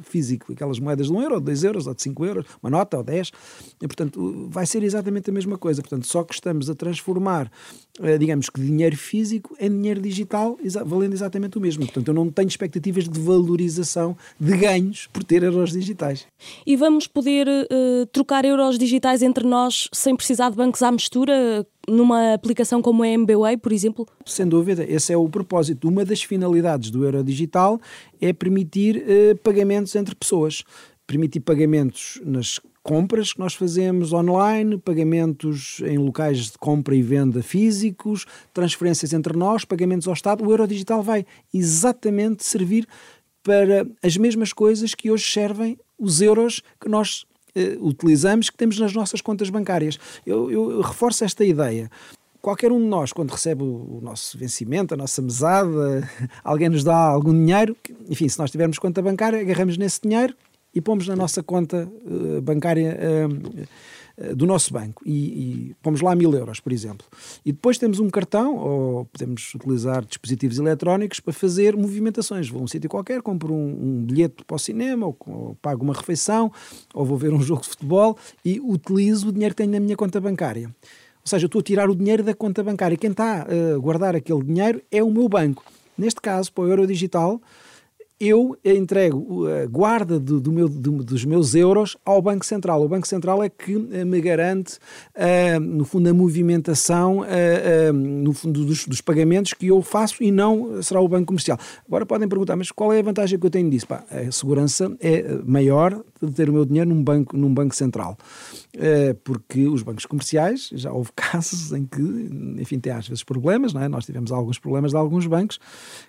físico, 0.01 0.53
aquelas 0.53 0.79
moedas 0.79 1.07
de 1.07 1.13
um 1.13 1.21
euro, 1.21 1.39
dois 1.39 1.63
euros, 1.63 1.88
ou 1.88 1.94
de 1.94 2.01
cinco 2.01 2.25
euros, 2.25 2.45
uma 2.61 2.69
nota 2.69 2.97
ou 2.97 3.03
dez. 3.03 3.31
E, 3.81 3.88
portanto, 3.88 4.47
vai 4.50 4.65
ser 4.65 4.83
exatamente 4.83 5.29
a 5.29 5.33
mesma 5.33 5.57
coisa. 5.57 5.81
Portanto, 5.81 6.06
só 6.07 6.23
que 6.23 6.33
estamos 6.33 6.69
a 6.69 6.75
transformar, 6.75 7.51
uh, 7.94 7.94
digamos 8.19 8.50
que 8.50 8.59
dinheiro 8.59 8.97
físico 8.97 9.56
em 9.59 9.69
dinheiro 9.69 10.01
digital, 10.01 10.57
valendo 10.86 11.13
exatamente 11.13 11.57
o 11.57 11.62
mesmo. 11.62 11.86
Portanto, 11.86 12.07
eu 12.09 12.13
não 12.13 12.30
tenho 12.30 12.47
expectativas 12.47 13.07
de 13.07 13.19
valorização 13.19 14.18
de 14.39 14.57
ganhos 14.57 15.07
por 15.07 15.24
ter 15.24 15.44
euros 15.44 15.71
digitais. 15.71 16.27
E 16.65 16.75
vamos 16.75 17.07
poder 17.07 17.47
uh, 17.47 18.06
trocar 18.07 18.44
euros 18.44 18.77
digitais 18.77 19.21
entre 19.21 19.47
nós 19.47 19.88
sem 19.94 20.15
precisar 20.15 20.50
de 20.50 20.57
bancos 20.57 20.81
à 20.83 20.92
mistura? 20.92 21.65
Numa 21.88 22.33
aplicação 22.33 22.81
como 22.81 23.03
a 23.03 23.07
MBWay, 23.07 23.57
por 23.57 23.71
exemplo? 23.71 24.07
Sem 24.25 24.47
dúvida, 24.47 24.83
esse 24.83 25.13
é 25.13 25.18
o 25.18 25.30
propósito. 25.30 25.88
Uma 25.88 26.03
das 26.03 26.24
finalidades 26.24 26.89
do 26.89 27.06
euro 27.06 27.24
digital 27.24 27.80
é 28.19 28.33
permitir 28.33 28.97
uh, 28.97 29.37
pagamentos 29.37 29.95
entre 29.95 30.16
pessoas. 30.16 30.64
Permitir 31.06 31.42
pagamentos 31.42 32.19
nas 32.25 32.59
compras 32.85 33.33
que 33.33 33.39
nós 33.39 33.56
fazemos 33.56 34.13
online, 34.13 34.77
pagamentos 34.77 35.81
em 35.87 35.97
locais 35.97 36.51
de 36.51 36.57
compra 36.59 36.95
e 36.95 37.01
venda 37.01 37.42
físicos, 37.42 38.27
transferências 38.54 39.11
entre 39.11 39.35
nós, 39.35 39.65
pagamentos 39.65 40.07
ao 40.07 40.13
Estado. 40.13 40.45
O 40.45 40.51
euro 40.51 40.68
digital 40.68 41.01
vai 41.01 41.25
exatamente 41.51 42.45
servir 42.45 42.87
para 43.42 43.87
as 44.04 44.15
mesmas 44.18 44.54
coisas 44.54 44.94
que 44.94 45.09
hoje 45.09 45.25
servem 45.25 45.80
os 45.97 46.21
euros 46.21 46.61
que 46.80 46.87
nós 46.87 47.25
eh, 47.56 47.75
utilizamos, 47.81 48.51
que 48.51 48.57
temos 48.57 48.77
nas 48.77 48.94
nossas 48.94 49.19
contas 49.19 49.49
bancárias. 49.49 49.97
Eu, 50.23 50.51
eu, 50.51 50.81
reforço 50.81 51.23
esta 51.23 51.44
ideia 51.44 51.89
qualquer 52.39 52.71
um 52.71 52.80
de 52.80 52.85
nós, 52.85 53.11
quando 53.11 53.31
recebe 53.31 53.63
o 53.63 53.99
nosso 54.04 54.37
vencimento, 54.37 54.94
a 54.94 54.97
nossa 54.97 55.19
mesada, 55.23 56.07
alguém 56.44 56.69
nos 56.69 56.83
dá 56.83 56.95
algum 56.95 57.33
dinheiro, 57.33 57.75
enfim, 58.07 58.30
se 58.30 58.37
nós 58.37 58.51
tivermos 58.51 58.77
conta 58.77 59.01
bancária, 59.01 59.42
agarramos 59.42 59.75
nesse 59.75 60.01
dinheiro 60.01 60.35
e 60.75 60.81
pomos 60.81 61.07
na 61.07 61.15
nossa 61.15 61.41
conta 61.41 61.89
uh, 62.05 62.41
bancária 62.41 62.99
uh, 62.99 64.35
do 64.35 64.45
nosso 64.45 64.71
banco 64.71 65.03
e, 65.05 65.11
e 65.11 65.75
pomos 65.81 66.01
lá 66.01 66.15
mil 66.15 66.33
euros, 66.33 66.59
por 66.59 66.71
exemplo. 66.71 67.05
E 67.45 67.51
depois 67.51 67.77
temos 67.77 67.99
um 67.99 68.09
cartão 68.09 68.55
ou 68.55 69.05
podemos 69.05 69.53
utilizar 69.55 70.05
dispositivos 70.05 70.57
eletrónicos 70.57 71.19
para 71.19 71.33
fazer 71.33 71.75
movimentações. 71.75 72.49
Vou 72.49 72.61
a 72.61 72.63
um 72.63 72.67
sítio 72.67 72.89
qualquer, 72.89 73.21
compro 73.21 73.53
um, 73.53 73.67
um 73.67 74.05
bilhete 74.05 74.44
para 74.45 74.55
o 74.55 74.59
cinema 74.59 75.05
ou, 75.05 75.17
ou, 75.27 75.55
pago 75.61 75.83
uma 75.83 75.94
refeição 75.94 76.51
ou 76.94 77.05
vou 77.05 77.17
ver 77.17 77.33
um 77.33 77.41
jogo 77.44 77.61
de 77.61 77.69
futebol 77.69 78.17
e 78.44 78.59
utilizo 78.59 79.29
o 79.29 79.31
dinheiro 79.31 79.53
que 79.53 79.63
tenho 79.63 79.71
na 79.73 79.79
minha 79.79 79.97
conta 79.97 80.21
bancária. 80.21 80.67
Ou 80.67 81.29
seja, 81.29 81.45
eu 81.45 81.47
estou 81.47 81.59
a 81.59 81.63
tirar 81.63 81.89
o 81.89 81.95
dinheiro 81.95 82.23
da 82.23 82.33
conta 82.33 82.63
bancária. 82.63 82.95
Quem 82.95 83.11
está 83.11 83.41
a 83.41 83.77
guardar 83.79 84.15
aquele 84.15 84.44
dinheiro 84.44 84.81
é 84.91 85.03
o 85.03 85.09
meu 85.09 85.27
banco. 85.27 85.63
Neste 85.97 86.21
caso, 86.21 86.51
para 86.53 86.63
o 86.65 86.67
euro 86.67 86.85
digital, 86.85 87.41
eu 88.19 88.57
entrego 88.64 89.45
a 89.48 89.66
guarda 89.66 90.18
do, 90.18 90.40
do 90.40 90.52
meu, 90.52 90.69
do, 90.69 91.04
dos 91.04 91.26
meus 91.26 91.54
euros 91.54 91.98
ao 92.06 92.22
Banco 92.22 92.45
Central. 92.45 92.81
O 92.81 92.88
Banco 92.88 93.06
Central 93.06 93.44
é 93.44 93.50
que 93.50 93.76
uh, 93.76 94.06
me 94.06 94.22
garante, 94.22 94.78
uh, 95.16 95.60
no 95.60 95.84
fundo, 95.84 96.10
a 96.10 96.14
movimentação 96.14 97.19
uh, 97.19 97.94
no 97.94 98.31
fundo 98.31 98.66
dos, 98.66 98.86
dos, 98.86 99.02
pagamentos 99.02 99.54
que 99.54 99.68
eu 99.68 99.81
faço 99.81 100.24
e 100.24 100.31
não 100.31 100.81
será 100.81 101.02
o 101.02 101.07
Banco 101.07 101.26
Comercial. 101.26 101.57
Agora 101.86 102.06
podem 102.06 102.28
perguntar, 102.28 102.56
mas 102.56 102.72
qual 102.72 102.94
é 102.94 103.00
a 103.00 103.04
vantagem 103.04 103.38
que 103.38 103.45
eu 103.45 103.50
tenho 103.50 103.69
disso? 103.69 103.88
Pá, 103.88 104.04
a 104.10 104.31
segurança 104.31 104.95
é 105.02 105.38
maior 105.45 106.02
de 106.22 106.31
ter 106.31 106.50
o 106.50 106.54
meu 106.54 106.66
dinheiro 106.66 106.90
num 106.90 107.04
banco, 107.04 107.36
num 107.36 107.54
banco 107.54 107.76
central. 107.76 108.18
porque 109.24 109.68
os 109.68 109.84
bancos 109.84 110.06
comerciais, 110.06 110.69
já 110.74 110.92
houve 110.92 111.12
casos 111.16 111.74
em 111.74 111.86
que, 111.86 112.02
enfim, 112.60 112.80
tem 112.80 112.94
às 112.94 113.07
vezes 113.07 113.24
problemas, 113.24 113.74
não 113.74 113.81
é? 113.81 113.90
Nós 113.90 114.06
tivemos 114.06 114.31
alguns 114.31 114.57
problemas 114.57 114.92
de 114.92 114.98
alguns 114.98 115.28
bancos 115.28 115.57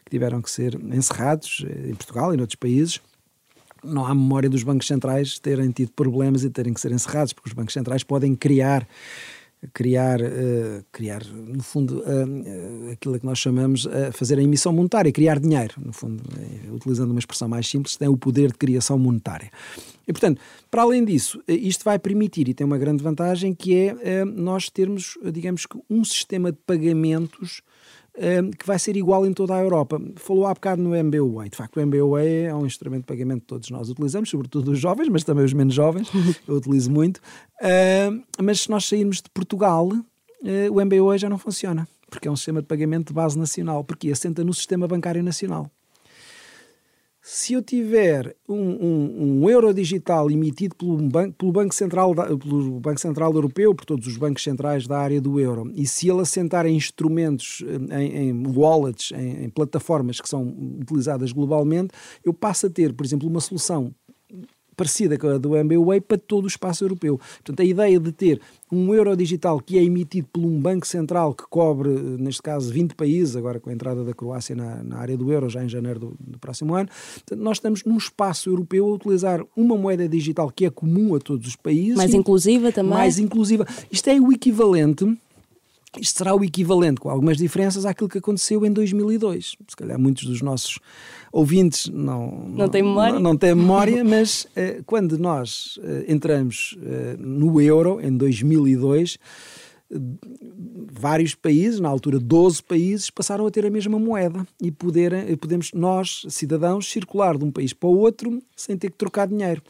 que 0.04 0.10
tiveram 0.10 0.40
que 0.40 0.50
ser 0.50 0.78
encerrados 0.92 1.66
Portugal 1.96 2.32
e 2.32 2.36
noutros 2.36 2.56
países, 2.56 3.00
não 3.82 4.04
há 4.04 4.14
memória 4.14 4.48
dos 4.48 4.62
bancos 4.62 4.86
centrais 4.86 5.38
terem 5.38 5.70
tido 5.70 5.92
problemas 5.92 6.44
e 6.44 6.50
terem 6.50 6.72
que 6.72 6.80
ser 6.80 6.92
encerrados, 6.92 7.32
porque 7.32 7.48
os 7.48 7.54
bancos 7.54 7.74
centrais 7.74 8.02
podem 8.02 8.34
criar 8.34 8.86
criar, 9.72 10.20
uh, 10.20 10.84
criar 10.92 11.24
no 11.24 11.62
fundo, 11.62 12.00
uh, 12.00 12.92
aquilo 12.92 13.18
que 13.18 13.26
nós 13.26 13.38
chamamos 13.38 13.84
uh, 13.86 14.12
fazer 14.12 14.38
a 14.38 14.42
emissão 14.42 14.72
monetária, 14.72 15.10
criar 15.10 15.38
dinheiro, 15.38 15.74
no 15.78 15.92
fundo, 15.92 16.22
utilizando 16.72 17.10
uma 17.10 17.18
expressão 17.18 17.48
mais 17.48 17.66
simples, 17.68 17.96
tem 17.96 18.08
o 18.08 18.16
poder 18.16 18.52
de 18.52 18.58
criação 18.58 18.98
monetária. 18.98 19.50
E, 20.06 20.12
portanto, 20.12 20.40
para 20.70 20.82
além 20.82 21.04
disso, 21.04 21.42
isto 21.48 21.84
vai 21.84 21.98
permitir, 21.98 22.48
e 22.48 22.54
tem 22.54 22.66
uma 22.66 22.78
grande 22.78 23.02
vantagem, 23.02 23.54
que 23.54 23.74
é 23.74 24.24
nós 24.24 24.70
termos, 24.70 25.18
digamos 25.32 25.66
que, 25.66 25.78
um 25.90 26.04
sistema 26.04 26.52
de 26.52 26.58
pagamentos 26.64 27.60
que 28.58 28.66
vai 28.66 28.78
ser 28.78 28.96
igual 28.96 29.26
em 29.26 29.32
toda 29.32 29.54
a 29.54 29.60
Europa. 29.60 30.00
Falou 30.16 30.46
há 30.46 30.54
bocado 30.54 30.82
no 30.82 30.94
MBWay. 30.94 31.50
De 31.50 31.56
facto, 31.56 31.76
o 31.76 31.80
MBWay 31.80 32.44
é 32.44 32.54
um 32.54 32.64
instrumento 32.64 33.02
de 33.02 33.06
pagamento 33.06 33.40
que 33.42 33.46
todos 33.46 33.70
nós 33.70 33.90
utilizamos, 33.90 34.30
sobretudo 34.30 34.70
os 34.70 34.78
jovens, 34.78 35.08
mas 35.08 35.22
também 35.22 35.44
os 35.44 35.52
menos 35.52 35.74
jovens. 35.74 36.08
Eu 36.48 36.56
utilizo 36.56 36.90
muito. 36.90 37.20
Ehm, 37.60 38.22
mas 38.42 38.60
se 38.62 38.70
nós 38.70 38.86
sairmos 38.86 39.20
de 39.20 39.28
Portugal, 39.30 39.90
eh, 40.44 40.70
o 40.70 40.80
MBWay 40.80 41.18
já 41.18 41.28
não 41.28 41.38
funciona, 41.38 41.86
porque 42.10 42.26
é 42.26 42.30
um 42.30 42.36
sistema 42.36 42.62
de 42.62 42.68
pagamento 42.68 43.08
de 43.08 43.14
base 43.14 43.38
nacional, 43.38 43.84
porque 43.84 44.10
assenta 44.10 44.42
no 44.42 44.54
sistema 44.54 44.88
bancário 44.88 45.22
nacional 45.22 45.70
se 47.28 47.54
eu 47.54 47.60
tiver 47.60 48.36
um, 48.48 48.54
um, 48.54 49.42
um, 49.42 49.50
euro 49.50 49.74
digital 49.74 50.30
emitido 50.30 50.76
pelo 50.76 50.96
banco, 50.96 51.32
pelo 51.36 51.50
banco, 51.50 51.74
Central 51.74 52.14
pelo 52.14 52.78
banco 52.78 53.00
Central 53.00 53.34
Europeu, 53.34 53.74
por 53.74 53.84
todos 53.84 54.06
os 54.06 54.16
bancos 54.16 54.44
centrais 54.44 54.86
da 54.86 54.96
área 54.96 55.20
do 55.20 55.40
euro, 55.40 55.68
e 55.74 55.88
se 55.88 56.08
ele 56.08 56.20
assentar 56.20 56.66
em 56.66 56.76
instrumentos, 56.76 57.64
em, 57.90 58.28
em 58.28 58.46
wallets, 58.46 59.10
em, 59.10 59.46
em 59.46 59.50
plataformas 59.50 60.20
que 60.20 60.28
são 60.28 60.46
utilizadas 60.80 61.32
globalmente, 61.32 61.88
eu 62.24 62.32
passo 62.32 62.68
a 62.68 62.70
ter, 62.70 62.92
por 62.92 63.04
exemplo, 63.04 63.28
uma 63.28 63.40
solução 63.40 63.92
parecida 64.76 65.18
com 65.18 65.28
a 65.28 65.38
do 65.38 65.56
MBWay 65.56 66.00
para 66.00 66.18
todo 66.18 66.44
o 66.44 66.48
espaço 66.48 66.84
europeu. 66.84 67.18
Portanto, 67.18 67.60
a 67.60 67.64
ideia 67.64 67.98
de 67.98 68.12
ter 68.12 68.40
um 68.70 68.92
euro 68.92 69.16
digital 69.16 69.60
que 69.60 69.78
é 69.78 69.84
emitido 69.84 70.28
por 70.32 70.44
um 70.44 70.60
banco 70.60 70.86
central 70.86 71.34
que 71.34 71.44
cobre, 71.48 71.88
neste 71.88 72.42
caso, 72.42 72.72
20 72.72 72.94
países, 72.94 73.36
agora 73.36 73.60
com 73.60 73.70
a 73.70 73.72
entrada 73.72 74.04
da 74.04 74.12
Croácia 74.12 74.54
na, 74.54 74.82
na 74.82 74.98
área 74.98 75.16
do 75.16 75.32
euro, 75.32 75.48
já 75.48 75.64
em 75.64 75.68
janeiro 75.68 76.00
do, 76.00 76.16
do 76.18 76.38
próximo 76.38 76.74
ano, 76.74 76.88
portanto, 77.14 77.40
nós 77.40 77.56
estamos 77.56 77.84
num 77.84 77.96
espaço 77.96 78.50
europeu 78.50 78.86
a 78.86 78.94
utilizar 78.94 79.42
uma 79.56 79.76
moeda 79.76 80.08
digital 80.08 80.50
que 80.50 80.66
é 80.66 80.70
comum 80.70 81.14
a 81.14 81.18
todos 81.18 81.46
os 81.46 81.56
países. 81.56 81.96
Mais 81.96 82.12
inclusiva 82.12 82.72
também. 82.72 82.92
Mais 82.92 83.18
inclusiva. 83.18 83.66
Isto 83.90 84.10
é 84.10 84.20
o 84.20 84.32
equivalente 84.32 85.06
isto 86.00 86.18
será 86.18 86.34
o 86.34 86.44
equivalente, 86.44 87.00
com 87.00 87.08
algumas 87.08 87.36
diferenças, 87.36 87.84
àquilo 87.84 88.08
que 88.08 88.18
aconteceu 88.18 88.64
em 88.64 88.72
2002. 88.72 89.56
Se 89.68 89.76
calhar 89.76 89.98
muitos 89.98 90.24
dos 90.24 90.42
nossos 90.42 90.78
ouvintes 91.32 91.88
não, 91.88 92.30
não, 92.30 92.48
não 92.48 92.68
têm 92.68 92.82
memória, 92.82 93.12
não, 93.14 93.20
não 93.20 93.36
têm 93.36 93.54
memória 93.54 94.04
mas 94.04 94.46
eh, 94.56 94.80
quando 94.86 95.18
nós 95.18 95.78
eh, 95.82 96.04
entramos 96.08 96.78
eh, 96.82 97.16
no 97.18 97.60
euro, 97.60 98.00
em 98.00 98.16
2002, 98.16 99.18
vários 100.90 101.34
países, 101.34 101.78
na 101.78 101.88
altura 101.88 102.18
12 102.18 102.62
países, 102.62 103.10
passaram 103.10 103.46
a 103.46 103.50
ter 103.50 103.64
a 103.64 103.70
mesma 103.70 103.98
moeda 103.98 104.46
e 104.60 104.70
poder, 104.70 105.36
podemos 105.38 105.72
nós, 105.72 106.26
cidadãos, 106.28 106.90
circular 106.90 107.38
de 107.38 107.44
um 107.44 107.52
país 107.52 107.72
para 107.72 107.88
o 107.88 107.96
outro 107.98 108.42
sem 108.56 108.76
ter 108.76 108.90
que 108.90 108.98
trocar 108.98 109.28
dinheiro. 109.28 109.62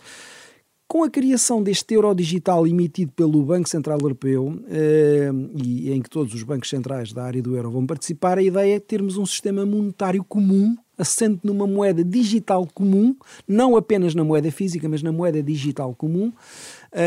Com 0.88 1.02
a 1.02 1.10
criação 1.10 1.62
deste 1.62 1.94
euro 1.94 2.14
digital 2.14 2.64
emitido 2.64 3.10
pelo 3.12 3.42
Banco 3.42 3.68
Central 3.68 3.98
Europeu, 4.00 4.60
eh, 4.68 5.30
e 5.54 5.90
em 5.90 6.00
que 6.00 6.08
todos 6.08 6.32
os 6.32 6.44
bancos 6.44 6.70
centrais 6.70 7.12
da 7.12 7.24
área 7.24 7.42
do 7.42 7.56
euro 7.56 7.72
vão 7.72 7.84
participar, 7.84 8.38
a 8.38 8.42
ideia 8.42 8.76
é 8.76 8.80
termos 8.80 9.16
um 9.16 9.26
sistema 9.26 9.66
monetário 9.66 10.22
comum 10.22 10.76
assente 10.98 11.40
numa 11.44 11.66
moeda 11.66 12.02
digital 12.02 12.66
comum, 12.72 13.14
não 13.46 13.76
apenas 13.76 14.14
na 14.14 14.24
moeda 14.24 14.50
física, 14.50 14.88
mas 14.88 15.02
na 15.02 15.12
moeda 15.12 15.42
digital 15.42 15.94
comum, 15.94 16.32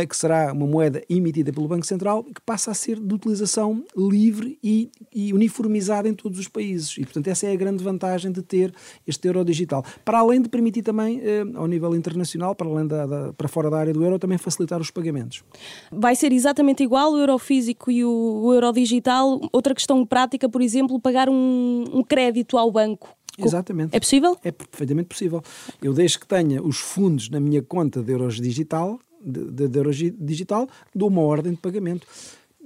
que 0.08 0.16
será 0.16 0.54
uma 0.54 0.68
moeda 0.68 1.04
emitida 1.10 1.52
pelo 1.52 1.68
Banco 1.68 1.86
Central, 1.86 2.24
que 2.24 2.42
passa 2.46 2.72
a 2.72 2.74
ser 2.74 3.00
de 3.00 3.14
utilização 3.14 3.84
livre 3.98 4.58
e, 4.64 4.92
e, 5.14 5.34
uniformizada 5.34 6.08
em 6.08 6.14
todos 6.14 6.40
os 6.40 6.48
países. 6.48 6.98
E, 6.98 7.02
portanto, 7.02 7.28
essa 7.28 7.48
é 7.48 7.54
a 7.54 7.56
grande 7.56 7.84
vantagem 7.84 8.32
de 8.32 8.42
ter 8.42 8.74
este 9.08 9.28
euro 9.28 9.44
digital. 9.44 9.84
Para 10.06 10.20
além 10.20 10.42
de 10.42 10.50
permitir 10.50 10.84
também, 10.84 11.20
uh, 11.20 11.58
ao 11.58 11.68
nível 11.68 11.96
internacional, 11.96 12.54
para, 12.54 12.68
além 12.68 12.88
da, 12.88 13.06
da, 13.06 13.34
para 13.34 13.48
fora 13.48 13.70
da 13.70 13.80
área 13.80 13.94
do 13.94 14.04
euro, 14.04 14.20
também 14.20 14.38
facilitar 14.38 14.80
os 14.80 14.92
pagamentos. 14.92 15.44
Vai 15.92 16.16
ser 16.16 16.32
exatamente 16.32 16.84
igual 16.84 17.14
o 17.14 17.18
euro 17.18 17.38
físico 17.40 17.90
e 17.90 18.06
o, 18.06 18.42
o 18.44 18.54
euro 18.54 18.72
digital? 18.72 19.40
Outra 19.52 19.74
questão 19.74 20.06
prática, 20.06 20.48
por 20.48 20.62
exemplo, 20.62 21.00
pagar 21.00 21.30
um, 21.30 21.86
um 21.92 22.04
crédito 22.04 22.58
ao 22.58 22.72
banco 22.72 23.10
Exatamente. 23.46 23.96
É 23.96 24.00
possível? 24.00 24.38
É 24.44 24.52
perfeitamente 24.52 25.08
possível. 25.08 25.42
Eu 25.82 25.94
desde 25.94 26.20
que 26.20 26.28
tenha 26.28 26.62
os 26.62 26.78
fundos 26.78 27.30
na 27.30 27.40
minha 27.40 27.62
conta 27.62 28.02
de 28.02 28.12
euros 28.12 28.40
digital, 28.40 29.00
de, 29.22 29.68
de 29.68 29.80
euros 29.80 29.96
digital, 29.96 30.68
dou 30.94 31.10
uma 31.10 31.22
ordem 31.22 31.54
de 31.54 31.60
pagamento. 31.60 32.08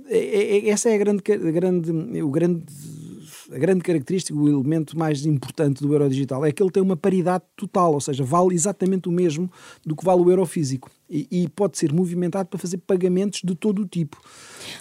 É, 0.07 0.17
é, 0.17 0.57
é 0.57 0.69
essa 0.69 0.89
é 0.89 0.95
a 0.95 0.97
grande, 0.97 1.23
a 1.31 1.51
grande, 1.51 1.91
o 2.21 2.29
grande, 2.29 2.63
a 3.51 3.57
grande 3.57 3.81
característica, 3.81 4.37
o 4.37 4.49
elemento 4.49 4.97
mais 4.97 5.25
importante 5.25 5.81
do 5.81 5.93
euro 5.93 6.09
digital, 6.09 6.45
é 6.45 6.51
que 6.51 6.61
ele 6.61 6.71
tem 6.71 6.83
uma 6.83 6.97
paridade 6.97 7.43
total, 7.55 7.93
ou 7.93 8.01
seja, 8.01 8.23
vale 8.23 8.53
exatamente 8.53 9.07
o 9.07 9.11
mesmo 9.11 9.49
do 9.85 9.95
que 9.95 10.03
vale 10.03 10.21
o 10.21 10.29
euro 10.29 10.45
físico 10.45 10.89
e, 11.09 11.27
e 11.31 11.49
pode 11.49 11.77
ser 11.77 11.93
movimentado 11.93 12.49
para 12.49 12.59
fazer 12.59 12.77
pagamentos 12.79 13.41
de 13.43 13.55
todo 13.55 13.81
o 13.81 13.87
tipo. 13.87 14.21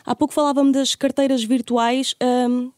Há 0.04 0.14
pouco 0.14 0.34
falávamos 0.34 0.72
das 0.72 0.94
carteiras 0.94 1.44
virtuais. 1.44 2.14
Hum 2.22 2.70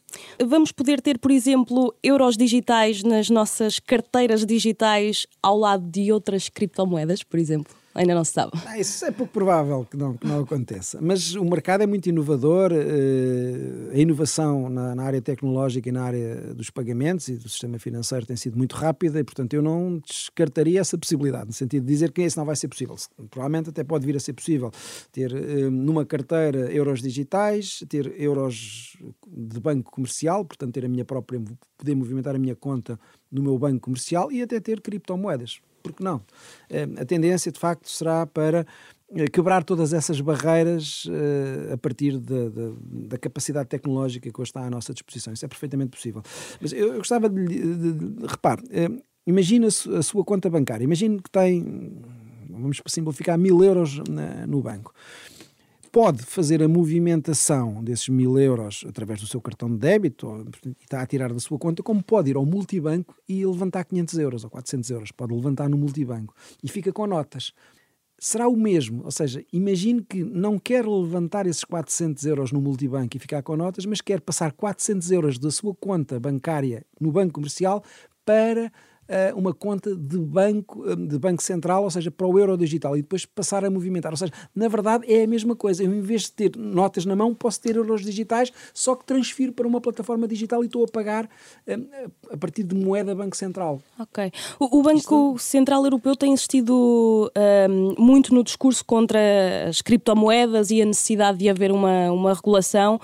Vamos 0.45 0.73
poder 0.73 1.01
ter, 1.01 1.19
por 1.19 1.31
exemplo, 1.31 1.95
euros 2.03 2.37
digitais 2.37 3.03
nas 3.03 3.31
nossas 3.31 3.79
carteiras 3.79 4.45
digitais 4.45 5.27
ao 5.43 5.59
lado 5.59 5.89
de 5.91 6.13
outras 6.13 6.49
criptomoedas, 6.49 7.23
por 7.23 7.39
exemplo? 7.39 7.75
Ainda 7.95 8.13
não 8.13 8.25
se 8.25 8.33
sabe. 8.33 8.51
Ah, 8.67 8.77
isso 8.77 9.05
é 9.05 9.13
pouco 9.13 9.33
provável 9.33 9.87
que 9.89 9.97
não, 9.97 10.17
que 10.17 10.27
não 10.27 10.41
aconteça. 10.41 10.99
Mas 11.01 11.37
o 11.37 11.45
mercado 11.45 11.83
é 11.83 11.87
muito 11.87 12.09
inovador, 12.09 12.73
eh, 12.73 13.95
a 13.95 13.99
inovação 13.99 14.69
na, 14.69 14.97
na, 14.97 15.05
área 15.05 15.23
tecnológica 15.23 15.89
e 15.89 15.93
na 15.93 16.03
área 16.03 16.55
dos 16.55 16.71
pagamentos 16.71 17.29
e 17.29 17.37
do 17.37 17.49
sistema 17.49 17.79
financeiro 17.79 18.27
tem 18.27 18.37
sido 18.37 18.59
muito 18.59 18.75
rápida 18.75 19.21
e, 19.21 19.25
portanto, 19.25 19.55
eu 19.55 19.63
não 19.63 20.01
descartaria 20.05 20.81
essa 20.81 20.99
possibilidade, 20.99 21.47
no 21.47 21.53
sentido 21.53 21.85
de 21.85 21.89
dizer 21.93 22.11
que 22.11 22.23
isso 22.23 22.37
não 22.37 22.45
vai 22.45 22.57
ser 22.57 22.67
possível. 22.67 22.97
Provavelmente 23.31 23.71
até 23.71 23.85
pode 23.85 24.05
vir 24.05 24.17
a 24.17 24.21
ser 24.21 24.33
possível 24.33 24.73
ter 25.13 25.33
eh, 25.33 25.71
numa 25.71 26.05
carteira 26.05 26.73
euros 26.73 27.01
digitais, 27.01 27.85
ter 27.89 28.13
euros 28.21 28.97
de 29.25 29.61
banco 29.61 29.93
comercial, 29.93 30.45
portanto, 30.45 30.75
ter 30.75 30.85
a 30.85 30.89
minha 30.89 31.05
própria, 31.05 31.41
poder 31.79 31.95
movimentar 31.95 32.35
a 32.35 32.39
minha 32.41 32.57
conta 32.57 32.99
no 33.31 33.41
meu 33.41 33.57
banco 33.57 33.83
comercial 33.83 34.33
e 34.33 34.43
até 34.43 34.59
ter 34.59 34.81
criptomoedas 34.81 35.61
porque 35.85 36.03
não? 36.03 36.23
Eh, 36.71 36.88
a 36.97 37.05
tendência, 37.05 37.53
de 37.53 37.61
facto, 37.61 37.91
será 37.91 38.26
para 38.26 38.67
eh, 39.14 39.26
quebrar 39.26 39.62
todas 39.62 39.93
essas 39.93 40.19
barreiras 40.19 41.05
uh, 41.05 41.75
a 41.75 41.76
partir 41.76 42.19
da 42.19 43.19
capacidade 43.19 43.69
tecnológica 43.69 44.33
que 44.33 44.41
hoje 44.41 44.49
está 44.49 44.62
à 44.62 44.71
nossa 44.71 44.95
disposição. 44.95 45.33
Isso 45.35 45.45
é 45.45 45.49
perfeitamente 45.49 45.91
possível. 45.91 46.23
Mas 46.61 46.73
eu, 46.73 46.95
gostava 46.95 47.29
de, 47.29 47.45
de, 47.45 47.93
de 47.93 48.26
repare, 48.26 48.62
uh, 48.62 49.03
imagine 49.26 49.67
a, 49.67 49.99
a, 49.99 50.03
sua 50.03 50.25
conta 50.25 50.49
bancária, 50.49 50.85
imagine 50.85 51.21
que 51.21 51.31
tem, 51.31 52.03
vamos 52.49 52.81
simplificar, 52.87 53.38
mil 53.38 53.62
euros 53.62 53.99
na, 54.09 54.47
no 54.47 54.62
banco 54.62 54.95
pode 55.95 56.25
fazer 56.25 56.61
a 56.61 56.67
movimentação 56.67 57.81
desses 57.81 58.09
mil 58.09 58.37
euros 58.37 58.85
através 58.85 59.21
do 59.21 59.29
seu 59.29 59.41
cartão 59.41 59.71
de 59.71 59.77
débito, 59.77 60.27
ou, 60.27 60.45
está 60.81 61.01
a 61.01 61.07
tirar 61.07 61.33
da 61.33 61.39
sua 61.39 61.57
conta, 61.57 61.85
como 61.85 62.03
pode 62.03 62.31
ir 62.31 62.37
ao 62.37 62.45
multibanco 62.45 63.15
e 63.29 63.47
levantar 63.47 63.85
500 63.85 64.19
euros 64.19 64.43
ou 64.43 64.51
400 64.51 64.91
euros. 64.91 65.13
Pode 65.13 65.33
levantar 65.33 65.69
no 65.69 65.79
multibanco 65.79 66.35
e 66.61 66.69
fica 66.69 66.93
com 66.93 67.07
notas. 67.07 67.53
Será 68.19 68.49
o 68.49 68.57
mesmo, 68.57 69.05
ou 69.05 69.11
seja, 69.13 69.45
imagine 69.53 70.03
que 70.03 70.25
não 70.25 70.59
quer 70.59 70.85
levantar 70.85 71.47
esses 71.47 71.63
400 71.63 72.27
euros 72.27 72.51
no 72.51 72.61
multibanco 72.61 73.17
e 73.17 73.21
ficar 73.21 73.45
com 73.45 73.57
notas, 73.57 73.87
mas 73.87 74.01
quer 74.01 74.21
passar 74.21 74.51
400 74.51 75.13
euros 75.13 75.39
da 75.39 75.53
sua 75.53 75.77
conta 75.77 76.19
bancária 76.19 76.85
no 77.01 77.13
banco 77.13 77.35
comercial 77.35 77.85
para 78.25 78.73
uh, 79.09 79.39
uma 79.39 79.53
conta 79.53 79.95
de 79.95 80.19
banco, 80.19 80.85
de 80.97 81.19
banco 81.19 81.43
central, 81.43 81.85
ou 81.85 81.91
seja, 81.91 82.11
para 82.11 82.27
o 82.27 82.39
euro 82.39 82.57
digital 82.57 82.97
e 82.97 83.03
depois 83.03 83.25
passar 83.25 83.65
a 83.65 83.71
movimentar. 83.71 84.13
Ou 84.13 84.17
seja, 84.17 84.33
na 84.55 84.69
verdade 84.69 85.05
é 85.13 85.25
a 85.25 85.27
mesma 85.27 85.55
coisa. 85.57 85.83
Eu, 85.83 85.95
em 85.95 86.01
vez 86.01 86.23
de 86.23 86.33
ter 86.33 86.57
notas 86.57 87.05
na 87.05 87.17
mão, 87.17 87.35
posso 87.35 87.61
ter 87.61 87.77
euros 87.77 88.03
digitais, 88.03 88.53
só 88.73 88.95
que 88.95 89.05
transfiro 89.05 89.53
para 89.53 89.67
uma 89.67 89.81
plataforma 89.81 90.27
digital 90.27 90.63
e 90.63 90.67
estou 90.67 90.85
a 90.85 90.89
pagar 90.89 91.25
uh, 91.25 92.11
a 92.31 92.37
partir 92.37 92.63
de 92.63 92.75
moeda 92.75 93.15
Banco 93.15 93.37
Central. 93.37 93.81
Ok. 93.99 94.33
O, 94.59 94.79
o 94.79 94.83
Banco 94.83 94.99
Isto... 94.99 95.39
Central 95.39 95.85
Europeu 95.85 96.17
tem 96.17 96.33
insistido 96.33 97.31
um, 97.69 97.95
muito 98.03 98.35
no 98.35 98.43
discurso 98.43 98.85
contra 98.85 99.19
as 99.69 99.81
criptomoedas 99.81 100.71
e 100.71 100.83
a 100.83 100.85
necessidade 100.85 101.39
de 101.39 101.49
haver 101.49 101.71
uma, 101.71 102.11
uma 102.11 102.35
regulação. 102.35 103.01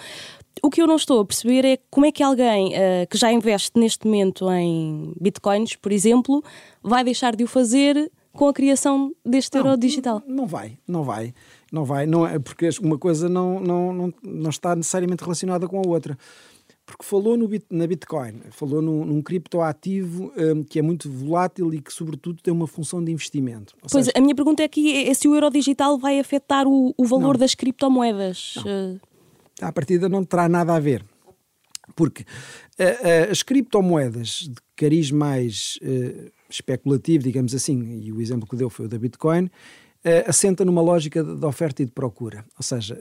O 0.63 0.71
que 0.71 0.83
eu 0.83 0.87
não 0.87 0.97
estou 0.97 1.21
a 1.21 1.25
perceber 1.25 1.65
é 1.65 1.79
como 1.91 2.07
é 2.07 2.13
que 2.13 2.23
alguém 2.23 2.75
uh, 2.75 3.07
que 3.09 3.17
já 3.17 3.33
investe 3.33 3.73
neste 3.79 4.07
momento 4.07 4.51
em 4.51 5.13
bitcoins, 5.21 5.77
por 5.77 5.93
exemplo, 5.93 6.43
vai 6.83 7.05
deixar 7.05 7.35
de 7.35 7.45
o 7.45 7.47
fazer 7.47 8.11
com 8.33 8.49
a 8.49 8.53
criação 8.53 9.13
deste 9.25 9.57
não, 9.57 9.67
euro 9.67 9.79
digital. 9.79 10.23
Não 10.27 10.47
vai, 10.47 10.79
não 10.87 11.03
vai, 11.03 11.35
não 11.73 11.85
vai, 11.85 12.07
não 12.07 12.27
é 12.27 12.39
porque 12.39 12.69
uma 12.81 12.99
coisa 12.99 13.29
não, 13.29 13.61
não, 13.61 13.93
não, 13.93 14.15
não 14.23 14.51
está 14.51 14.77
necessariamente 14.77 15.23
relacionada 15.23 15.67
com 15.67 15.79
a 15.79 15.89
outra. 15.89 16.17
Porque 16.87 17.05
falou 17.05 17.37
no 17.37 17.49
na 17.71 17.87
Bitcoin, 17.87 18.41
falou 18.51 18.83
num, 18.83 19.05
num 19.05 19.23
criptoativo 19.23 20.33
um, 20.37 20.65
que 20.65 20.77
é 20.77 20.83
muito 20.83 21.09
volátil 21.09 21.73
e 21.73 21.81
que, 21.81 21.93
sobretudo, 21.93 22.43
tem 22.43 22.53
uma 22.53 22.67
função 22.67 23.03
de 23.03 23.13
investimento. 23.13 23.75
Ou 23.77 23.89
pois, 23.89 24.07
seja, 24.07 24.13
a 24.17 24.21
minha 24.21 24.35
pergunta 24.35 24.63
é 24.63 24.67
aqui 24.67 24.93
é, 24.93 25.09
é 25.09 25.15
se 25.15 25.29
o 25.29 25.35
euro 25.35 25.51
digital 25.51 25.97
vai 25.97 26.19
afetar 26.19 26.67
o, 26.67 26.93
o 26.97 27.05
valor 27.05 27.35
não. 27.35 27.41
das 27.41 27.55
criptomoedas. 27.55 28.55
Não. 28.57 28.95
Uh 28.95 29.10
à 29.61 29.73
partida 29.73 30.09
não 30.09 30.25
terá 30.25 30.49
nada 30.49 30.75
a 30.75 30.81
ver. 30.81 31.05
Porque 31.95 32.23
uh, 32.23 33.27
uh, 33.27 33.31
as 33.31 33.43
criptomoedas 33.43 34.49
de 34.49 34.57
cariz 34.77 35.11
mais 35.11 35.79
uh, 35.83 36.31
especulativo, 36.49 37.25
digamos 37.25 37.55
assim, 37.55 38.01
e 38.03 38.13
o 38.13 38.21
exemplo 38.21 38.49
que 38.49 38.57
deu 38.57 38.71
foi 38.71 38.87
o 38.87 38.89
da 38.89 38.99
Bitcoin, 38.99 39.51
assenta 40.27 40.65
numa 40.65 40.81
lógica 40.81 41.23
de, 41.23 41.37
de, 41.37 41.45
oferta 41.45 41.83
e 41.83 41.85
de 41.85 41.93
procura. 41.93 42.45
Ou 42.57 42.63
seja, 42.63 42.99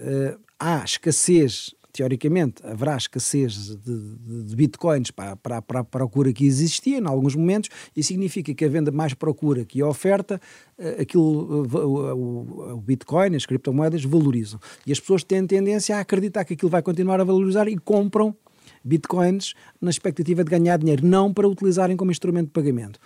há 0.59 0.83
escassez 0.83 1.73
teoricamente, 1.91 2.65
haverá 2.65 2.95
escassez 2.95 3.53
de, 3.53 3.77
de, 3.77 4.43
de 4.45 4.55
bitcoins 4.55 5.11
para, 5.11 5.35
para, 5.35 5.61
para, 5.61 5.79
a 5.79 5.83
procura 5.83 6.31
que 6.31 6.45
existia 6.45 6.97
em 6.99 7.07
alguns 7.07 7.35
momentos, 7.35 7.69
e 7.95 8.03
significa 8.03 8.53
que 8.53 8.65
havendo 8.65 8.91
mais 8.93 9.13
procura 9.13 9.65
que 9.65 9.81
a 9.81 9.87
oferta, 9.87 10.39
eh, 10.77 11.01
aquilo, 11.01 11.65
eh, 11.65 11.77
o, 11.77 12.13
o, 12.13 12.73
o 12.73 12.81
bitcoin, 12.81 13.35
as 13.35 13.45
criptomoedas, 13.45 14.03
valorizam. 14.03 14.59
E 14.85 14.91
as 14.91 14.99
pessoas 14.99 15.23
têm 15.23 15.45
tendência 15.45 15.97
a 15.97 15.99
acreditar 15.99 16.45
que 16.45 16.53
aquilo 16.53 16.69
vai 16.69 16.81
continuar 16.81 17.19
a 17.19 17.23
valorizar 17.23 17.67
e 17.67 17.77
compram 17.77 18.35
bitcoins 18.83 19.53
na 19.81 19.89
expectativa 19.89 20.43
de 20.43 20.49
ganhar 20.49 20.77
dinheiro, 20.77 21.05
não 21.05 21.33
para 21.33 21.47
utilizarem 21.47 21.97
como 21.97 22.11
instrumento 22.11 22.47
de 22.47 22.53
pagamento. 22.53 22.99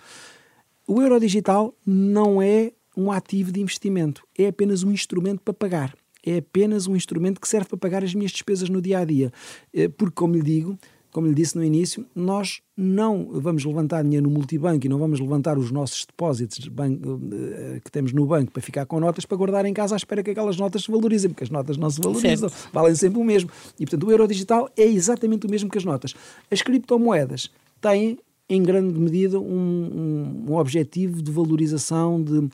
O 0.86 1.00
euro 1.00 1.18
digital 1.18 1.74
não 1.86 2.42
é 2.42 2.72
um 2.96 3.10
ativo 3.10 3.50
de 3.50 3.60
investimento, 3.60 4.22
é 4.38 4.48
apenas 4.48 4.82
um 4.82 4.92
instrumento 4.92 5.40
para 5.40 5.54
pagar 5.54 5.94
é 6.24 6.38
apenas 6.38 6.86
um 6.86 6.96
instrumento 6.96 7.40
que 7.40 7.48
serve 7.48 7.68
para 7.68 7.78
pagar 7.78 8.04
as 8.04 8.14
minhas 8.14 8.32
despesas 8.32 8.68
no 8.68 8.80
dia 8.80 8.98
a 8.98 9.04
dia. 9.04 9.32
Eh, 9.72 9.88
porque, 9.88 10.14
como 10.14 10.34
lhe 10.34 10.42
digo, 10.42 10.78
como 11.14 11.28
lhe 11.28 11.34
disse 11.34 11.54
no 11.56 11.62
início, 11.62 12.04
nós 12.12 12.60
não 12.76 13.28
vamos 13.30 13.64
levantar 13.64 14.02
dinheiro 14.02 14.28
no 14.28 14.34
multibanco 14.34 14.84
e 14.84 14.88
não 14.88 14.98
vamos 14.98 15.20
levantar 15.20 15.56
os 15.56 15.70
nossos 15.70 16.04
depósitos 16.04 16.58
de 16.58 16.68
banco, 16.68 17.20
eh, 17.32 17.80
que 17.84 17.90
temos 17.90 18.12
no 18.12 18.26
banco 18.26 18.50
para 18.50 18.60
ficar 18.60 18.84
com 18.84 18.98
notas 18.98 19.24
para 19.24 19.36
guardar 19.36 19.64
em 19.64 19.72
casa 19.72 19.94
à 19.94 19.96
espera 19.96 20.24
que 20.24 20.30
aquelas 20.30 20.56
notas 20.56 20.82
se 20.82 20.90
valorizem, 20.90 21.30
porque 21.30 21.44
as 21.44 21.50
notas 21.50 21.76
não 21.76 21.88
se 21.88 22.00
valorizam, 22.00 22.48
certo. 22.48 22.70
valem 22.72 22.96
sempre 22.96 23.20
o 23.20 23.24
mesmo. 23.24 23.48
E 23.78 23.84
portanto 23.84 24.08
o 24.08 24.10
euro 24.10 24.26
digital 24.26 24.68
é 24.76 24.84
exatamente 24.84 25.46
o 25.46 25.50
mesmo 25.50 25.70
que 25.70 25.78
as 25.78 25.84
notas. 25.84 26.14
As 26.50 26.62
criptomoedas 26.62 27.48
têm 27.80 28.18
em 28.48 28.62
grande 28.62 28.98
medida, 28.98 29.40
um, 29.40 30.44
um, 30.48 30.54
objetivo 30.54 31.22
de 31.22 31.30
valorização, 31.30 32.22
de, 32.22 32.48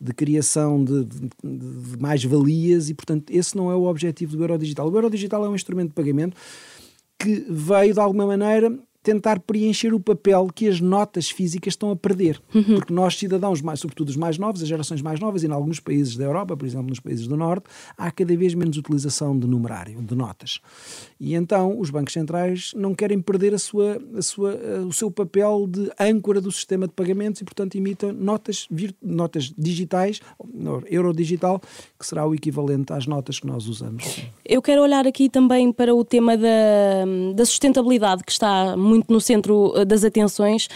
de 0.00 0.14
criação 0.14 0.82
de, 0.82 1.04
de, 1.04 1.20
de 1.42 1.98
mais-valias 2.00 2.88
e, 2.88 2.94
portanto, 2.94 3.30
esse 3.30 3.56
não 3.56 3.70
é 3.70 3.74
o 3.74 3.84
objetivo 3.84 4.36
do 4.36 4.42
euro 4.42 4.58
digital. 4.58 4.90
O 4.90 4.96
euro 4.96 5.10
digital 5.10 5.44
é 5.44 5.48
um 5.48 5.54
instrumento 5.54 5.88
de 5.88 5.94
pagamento 5.94 6.36
que 7.18 7.44
veio, 7.48 7.92
de 7.92 8.00
alguma 8.00 8.26
maneira, 8.26 8.76
tentar 9.04 9.38
preencher 9.40 9.92
o 9.92 10.00
papel 10.00 10.48
que 10.52 10.66
as 10.66 10.80
notas 10.80 11.28
físicas 11.30 11.74
estão 11.74 11.90
a 11.90 11.96
perder. 11.96 12.40
Uhum. 12.54 12.76
Porque 12.76 12.92
nós, 12.92 13.16
cidadãos, 13.16 13.60
mais, 13.60 13.78
sobretudo 13.78 14.08
os 14.08 14.16
mais 14.16 14.38
novos, 14.38 14.62
as 14.62 14.68
gerações 14.68 15.02
mais 15.02 15.20
novas, 15.20 15.42
e 15.42 15.46
em 15.46 15.52
alguns 15.52 15.78
países 15.78 16.16
da 16.16 16.24
Europa, 16.24 16.56
por 16.56 16.66
exemplo, 16.66 16.88
nos 16.88 17.00
países 17.00 17.28
do 17.28 17.36
Norte, 17.36 17.66
há 17.98 18.10
cada 18.10 18.34
vez 18.34 18.54
menos 18.54 18.78
utilização 18.78 19.38
de 19.38 19.46
numerário, 19.46 20.00
de 20.00 20.14
notas. 20.14 20.58
E 21.20 21.34
então 21.34 21.78
os 21.78 21.90
bancos 21.90 22.14
centrais 22.14 22.72
não 22.74 22.94
querem 22.94 23.20
perder 23.20 23.54
a 23.54 23.58
sua, 23.58 24.00
a 24.16 24.22
sua, 24.22 24.54
o 24.88 24.92
seu 24.92 25.10
papel 25.10 25.66
de 25.68 25.90
âncora 26.00 26.40
do 26.40 26.50
sistema 26.50 26.86
de 26.86 26.94
pagamentos 26.94 27.42
e, 27.42 27.44
portanto, 27.44 27.74
imitam 27.74 28.10
notas, 28.10 28.66
notas 29.02 29.52
digitais, 29.56 30.20
euro 30.86 31.12
digital, 31.12 31.60
que 31.98 32.06
será 32.06 32.26
o 32.26 32.34
equivalente 32.34 32.90
às 32.94 33.06
notas 33.06 33.38
que 33.38 33.46
nós 33.46 33.66
usamos. 33.66 34.22
Eu 34.46 34.62
quero 34.62 34.80
olhar 34.80 35.06
aqui 35.06 35.28
também 35.28 35.70
para 35.70 35.94
o 35.94 36.02
tema 36.02 36.38
da, 36.38 37.04
da 37.34 37.44
sustentabilidade, 37.44 38.24
que 38.24 38.32
está 38.32 38.74
muito 38.78 38.93
muito 38.94 39.12
no 39.12 39.20
centro 39.20 39.72
eh, 39.76 39.84
das 39.84 40.04
atenções. 40.04 40.68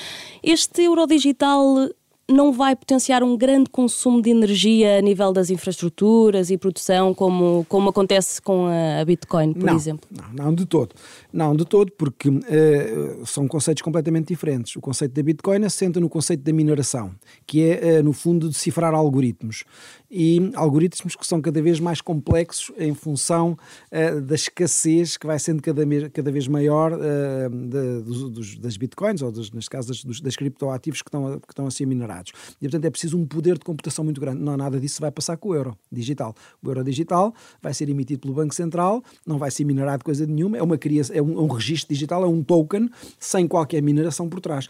Este 0.42 0.82
euro 0.82 1.06
digital 1.06 1.88
não 2.30 2.52
vai 2.52 2.76
potenciar 2.76 3.22
um 3.22 3.36
grande 3.36 3.70
consumo 3.70 4.20
de 4.20 4.28
energia 4.28 4.98
a 4.98 5.00
nível 5.00 5.32
das 5.32 5.48
infraestruturas 5.48 6.50
e 6.50 6.58
produção, 6.58 7.14
como, 7.14 7.64
como 7.68 7.88
acontece 7.88 8.40
com 8.42 8.66
a 8.66 9.02
Bitcoin, 9.04 9.54
por 9.54 9.64
não, 9.64 9.74
exemplo? 9.74 10.06
Não, 10.10 10.44
não 10.44 10.54
de 10.54 10.66
todo. 10.66 10.94
Não, 11.32 11.54
de 11.54 11.64
todo, 11.64 11.92
porque 11.92 12.28
uh, 12.30 13.26
são 13.26 13.46
conceitos 13.46 13.82
completamente 13.82 14.28
diferentes. 14.28 14.74
O 14.76 14.80
conceito 14.80 15.12
da 15.12 15.22
Bitcoin 15.22 15.64
assenta 15.64 16.00
no 16.00 16.08
conceito 16.08 16.42
da 16.42 16.52
mineração, 16.52 17.14
que 17.46 17.62
é, 17.62 18.00
uh, 18.00 18.02
no 18.02 18.12
fundo, 18.12 18.48
decifrar 18.48 18.94
algoritmos 18.94 19.64
e 20.10 20.50
algoritmos 20.54 21.14
que 21.14 21.26
são 21.26 21.40
cada 21.42 21.60
vez 21.60 21.78
mais 21.78 22.00
complexos 22.00 22.74
em 22.78 22.94
função 22.94 23.58
uh, 23.92 24.20
da 24.22 24.34
escassez 24.34 25.18
que 25.18 25.26
vai 25.26 25.38
sendo 25.38 25.62
cada, 25.62 25.82
cada 26.10 26.32
vez 26.32 26.48
maior 26.48 26.92
de, 26.96 28.02
dos, 28.02 28.30
dos, 28.30 28.56
das 28.56 28.76
bitcoins, 28.78 29.20
ou 29.20 29.30
dos, 29.30 29.50
neste 29.50 29.68
caso 29.68 29.88
das, 29.88 30.20
das 30.20 30.34
criptoativos 30.34 31.02
que 31.02 31.08
estão, 31.08 31.26
a, 31.26 31.40
que 31.40 31.50
estão 31.50 31.66
a 31.66 31.70
ser 31.70 31.84
minerados. 31.84 32.32
E 32.60 32.64
portanto 32.64 32.84
é 32.86 32.90
preciso 32.90 33.18
um 33.18 33.26
poder 33.26 33.58
de 33.58 33.64
computação 33.64 34.02
muito 34.04 34.20
grande. 34.20 34.40
Não 34.40 34.56
nada 34.56 34.80
disso 34.80 35.00
vai 35.00 35.10
passar 35.10 35.36
com 35.36 35.50
o 35.50 35.54
euro 35.54 35.76
digital. 35.92 36.34
O 36.62 36.68
euro 36.68 36.82
digital 36.82 37.34
vai 37.60 37.74
ser 37.74 37.88
emitido 37.88 38.20
pelo 38.22 38.34
Banco 38.34 38.54
Central, 38.54 39.02
não 39.26 39.38
vai 39.38 39.50
ser 39.50 39.64
minerado 39.64 40.02
coisa 40.04 40.26
nenhuma, 40.26 40.56
é, 40.56 40.62
uma 40.62 40.78
criação, 40.78 41.14
é 41.14 41.22
um 41.36 41.46
registro 41.48 41.92
digital, 41.92 42.24
é 42.24 42.26
um 42.26 42.42
token 42.42 42.88
sem 43.18 43.46
qualquer 43.46 43.82
mineração 43.82 44.28
por 44.28 44.40
trás. 44.40 44.68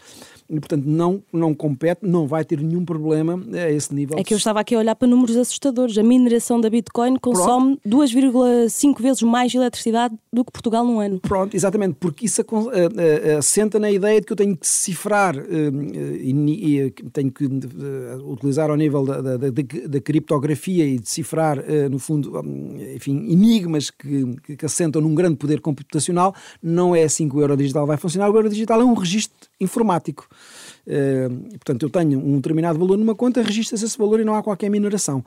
E 0.49 0.59
portanto 0.59 0.83
não, 0.85 1.21
não 1.31 1.53
compete, 1.53 1.99
não 2.01 2.27
vai 2.27 2.43
ter 2.43 2.59
nenhum 2.59 2.83
problema 2.83 3.39
a 3.53 3.71
esse 3.71 3.93
nível. 3.93 4.17
É 4.17 4.23
que 4.23 4.33
eu 4.33 4.37
estava 4.37 4.59
aqui 4.59 4.73
a 4.73 4.79
olhar 4.79 4.95
para 4.95 5.07
números 5.07 5.29
números 5.29 5.37
assustadores. 5.37 5.97
A 5.97 6.03
mineração 6.03 6.59
da 6.59 6.69
Bitcoin 6.69 7.17
consome 7.17 7.79
2,5 7.87 9.01
vezes 9.01 9.21
mais 9.21 9.53
eletricidade 9.53 10.15
do 10.31 10.43
que 10.43 10.51
Portugal 10.51 10.85
num 10.85 10.99
ano. 10.99 11.19
Pronto, 11.19 11.55
exatamente, 11.55 11.95
porque 11.99 12.25
isso 12.25 12.41
assenta 13.37 13.79
na 13.79 13.91
ideia 13.91 14.19
de 14.19 14.25
que 14.25 14.33
eu 14.33 14.37
tenho 14.37 14.55
que 14.57 14.67
cifrar 14.67 15.35
e, 15.37 16.93
tenho 17.13 17.31
que 17.31 17.45
utilizar 18.23 18.69
ao 18.69 18.75
nível 18.75 19.05
da, 19.05 19.21
da, 19.21 19.37
da, 19.37 19.49
da 19.87 20.01
criptografia 20.01 20.85
e 20.85 20.99
decifrar, 20.99 21.63
no 21.89 21.99
fundo, 21.99 22.41
enfim, 22.95 23.31
enigmas 23.31 23.89
que, 23.89 24.55
que 24.55 24.65
assentam 24.65 25.01
num 25.01 25.13
grande 25.13 25.35
poder 25.35 25.61
computacional. 25.61 26.33
Não 26.61 26.95
é 26.95 27.03
assim 27.03 27.27
que 27.27 27.35
o 27.35 27.41
euro 27.41 27.55
digital 27.55 27.85
vai 27.85 27.97
funcionar. 27.97 28.29
O 28.29 28.35
euro 28.35 28.49
digital 28.49 28.81
é 28.81 28.85
um 28.85 28.93
registro 28.93 29.49
informático. 29.59 30.27
Uh, 30.87 31.49
portanto, 31.51 31.83
eu 31.83 31.89
tenho 31.89 32.19
um 32.19 32.37
determinado 32.37 32.79
valor 32.79 32.97
numa 32.97 33.15
conta, 33.15 33.41
registra-se 33.41 33.85
esse 33.85 33.97
valor 33.97 34.19
e 34.19 34.23
não 34.23 34.35
há 34.35 34.43
qualquer 34.43 34.69
mineração. 34.69 35.23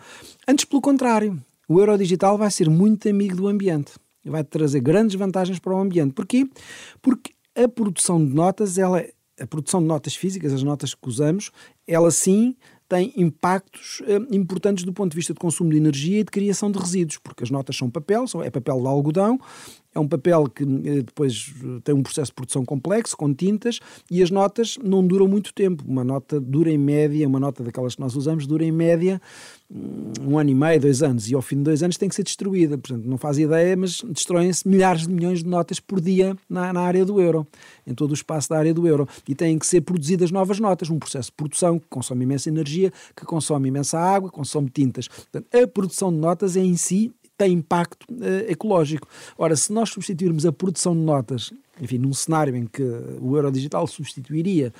Antes, 0.46 0.64
pelo 0.64 0.82
contrário, 0.82 1.40
o 1.68 1.80
euro 1.80 1.96
digital 1.96 2.36
vai 2.36 2.50
ser 2.50 2.68
muito 2.68 3.08
amigo 3.08 3.36
do 3.36 3.48
ambiente. 3.48 3.92
Vai 4.24 4.44
trazer 4.44 4.80
grandes 4.80 5.16
vantagens 5.16 5.58
para 5.58 5.74
o 5.74 5.80
ambiente. 5.80 6.12
Porquê? 6.12 6.48
Porque 7.00 7.32
a 7.54 7.68
produção 7.68 8.24
de 8.24 8.32
notas, 8.32 8.78
ela, 8.78 9.04
a 9.40 9.46
produção 9.46 9.80
de 9.80 9.86
notas 9.86 10.14
físicas, 10.14 10.52
as 10.52 10.62
notas 10.62 10.94
que 10.94 11.08
usamos, 11.08 11.50
ela 11.86 12.10
sim 12.10 12.56
tem 12.88 13.10
impactos 13.16 14.02
eh, 14.06 14.20
importantes 14.30 14.84
do 14.84 14.92
ponto 14.92 15.12
de 15.12 15.16
vista 15.16 15.32
de 15.32 15.40
consumo 15.40 15.70
de 15.70 15.78
energia 15.78 16.20
e 16.20 16.24
de 16.24 16.30
criação 16.30 16.70
de 16.70 16.78
resíduos, 16.78 17.16
porque 17.16 17.42
as 17.42 17.50
notas 17.50 17.74
são 17.74 17.88
papel, 17.88 18.26
é 18.44 18.50
papel 18.50 18.82
de 18.82 18.86
algodão, 18.86 19.40
é 19.94 20.00
um 20.00 20.08
papel 20.08 20.48
que 20.48 20.62
eh, 20.62 21.02
depois 21.02 21.52
eh, 21.62 21.80
tem 21.84 21.94
um 21.94 22.02
processo 22.02 22.30
de 22.30 22.34
produção 22.34 22.64
complexo, 22.64 23.16
com 23.16 23.32
tintas, 23.32 23.78
e 24.10 24.22
as 24.22 24.30
notas 24.30 24.78
não 24.82 25.06
duram 25.06 25.28
muito 25.28 25.52
tempo. 25.52 25.84
Uma 25.86 26.02
nota 26.02 26.40
dura 26.40 26.70
em 26.70 26.78
média, 26.78 27.28
uma 27.28 27.38
nota 27.38 27.62
daquelas 27.62 27.94
que 27.94 28.00
nós 28.00 28.16
usamos, 28.16 28.46
dura 28.46 28.64
em 28.64 28.72
média 28.72 29.20
hum, 29.70 30.12
um 30.22 30.38
ano 30.38 30.50
e 30.50 30.54
meio, 30.54 30.80
dois 30.80 31.02
anos, 31.02 31.30
e 31.30 31.34
ao 31.34 31.42
fim 31.42 31.56
de 31.56 31.64
dois 31.64 31.82
anos 31.82 31.98
tem 31.98 32.08
que 32.08 32.14
ser 32.14 32.22
destruída. 32.22 32.78
Portanto, 32.78 33.04
não 33.04 33.18
faz 33.18 33.38
ideia, 33.38 33.76
mas 33.76 34.02
destroem-se 34.08 34.66
milhares 34.66 35.06
de 35.06 35.12
milhões 35.12 35.40
de 35.42 35.48
notas 35.48 35.78
por 35.78 36.00
dia 36.00 36.34
na, 36.48 36.72
na, 36.72 36.80
área 36.80 37.04
do 37.04 37.20
euro, 37.20 37.46
em 37.86 37.94
todo 37.94 38.12
o 38.12 38.14
espaço 38.14 38.48
da 38.48 38.58
área 38.58 38.72
do 38.72 38.86
euro. 38.86 39.06
E 39.28 39.34
têm 39.34 39.58
que 39.58 39.66
ser 39.66 39.82
produzidas 39.82 40.30
novas 40.30 40.58
notas, 40.58 40.88
um 40.88 40.98
processo 40.98 41.28
de 41.28 41.36
produção 41.36 41.78
que 41.78 41.86
consome 41.90 42.24
imensa 42.24 42.48
energia, 42.48 42.90
que 43.14 43.26
consome 43.26 43.68
imensa 43.68 43.98
água, 43.98 44.30
consome 44.30 44.70
tintas. 44.70 45.06
Portanto, 45.06 45.46
a 45.54 45.66
produção 45.66 46.10
de 46.10 46.18
notas 46.18 46.56
é 46.56 46.60
em 46.60 46.76
si 46.76 47.12
tem 47.36 47.52
impacto 47.52 48.04
uh, 48.10 48.50
ecológico. 48.50 49.08
Ora, 49.36 49.56
se 49.56 49.72
nós 49.72 49.90
substituirmos 49.90 50.46
a 50.46 50.52
produção 50.52 50.94
de 50.94 51.00
notas 51.00 51.52
enfim, 51.80 51.98
num 51.98 52.12
cenário 52.12 52.54
em 52.54 52.66
que 52.66 52.82
o 53.20 53.34
euro 53.34 53.50
digital 53.50 53.86
substituiria 53.86 54.72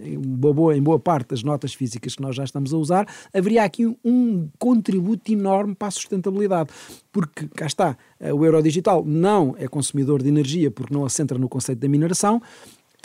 em 0.00 0.18
boa, 0.18 0.76
em 0.76 0.82
boa 0.82 0.98
parte 0.98 1.28
das 1.28 1.42
notas 1.42 1.72
físicas 1.74 2.16
que 2.16 2.20
nós 2.20 2.34
já 2.34 2.44
estamos 2.44 2.74
a 2.74 2.76
usar, 2.76 3.06
haveria 3.32 3.62
aqui 3.62 3.86
um, 3.86 3.96
um 4.04 4.48
contributo 4.58 5.32
enorme 5.32 5.74
para 5.74 5.88
a 5.88 5.90
sustentabilidade. 5.92 6.70
Porque, 7.12 7.46
cá 7.48 7.66
está, 7.66 7.96
o 8.20 8.44
euro 8.44 8.62
digital 8.62 9.04
não 9.06 9.54
é 9.58 9.68
consumidor 9.68 10.22
de 10.22 10.28
energia 10.28 10.70
porque 10.70 10.92
não 10.92 11.04
assenta 11.04 11.38
no 11.38 11.48
conceito 11.48 11.78
da 11.78 11.88
mineração, 11.88 12.42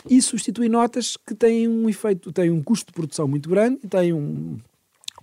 e 0.08 0.20
substitui 0.22 0.68
notas 0.68 1.16
que 1.16 1.34
têm 1.34 1.68
um 1.68 1.88
efeito, 1.88 2.32
têm 2.32 2.50
um 2.50 2.62
custo 2.62 2.86
de 2.86 2.92
produção 2.92 3.28
muito 3.28 3.48
grande 3.48 3.80
e 3.84 3.88
têm 3.88 4.12
um, 4.12 4.58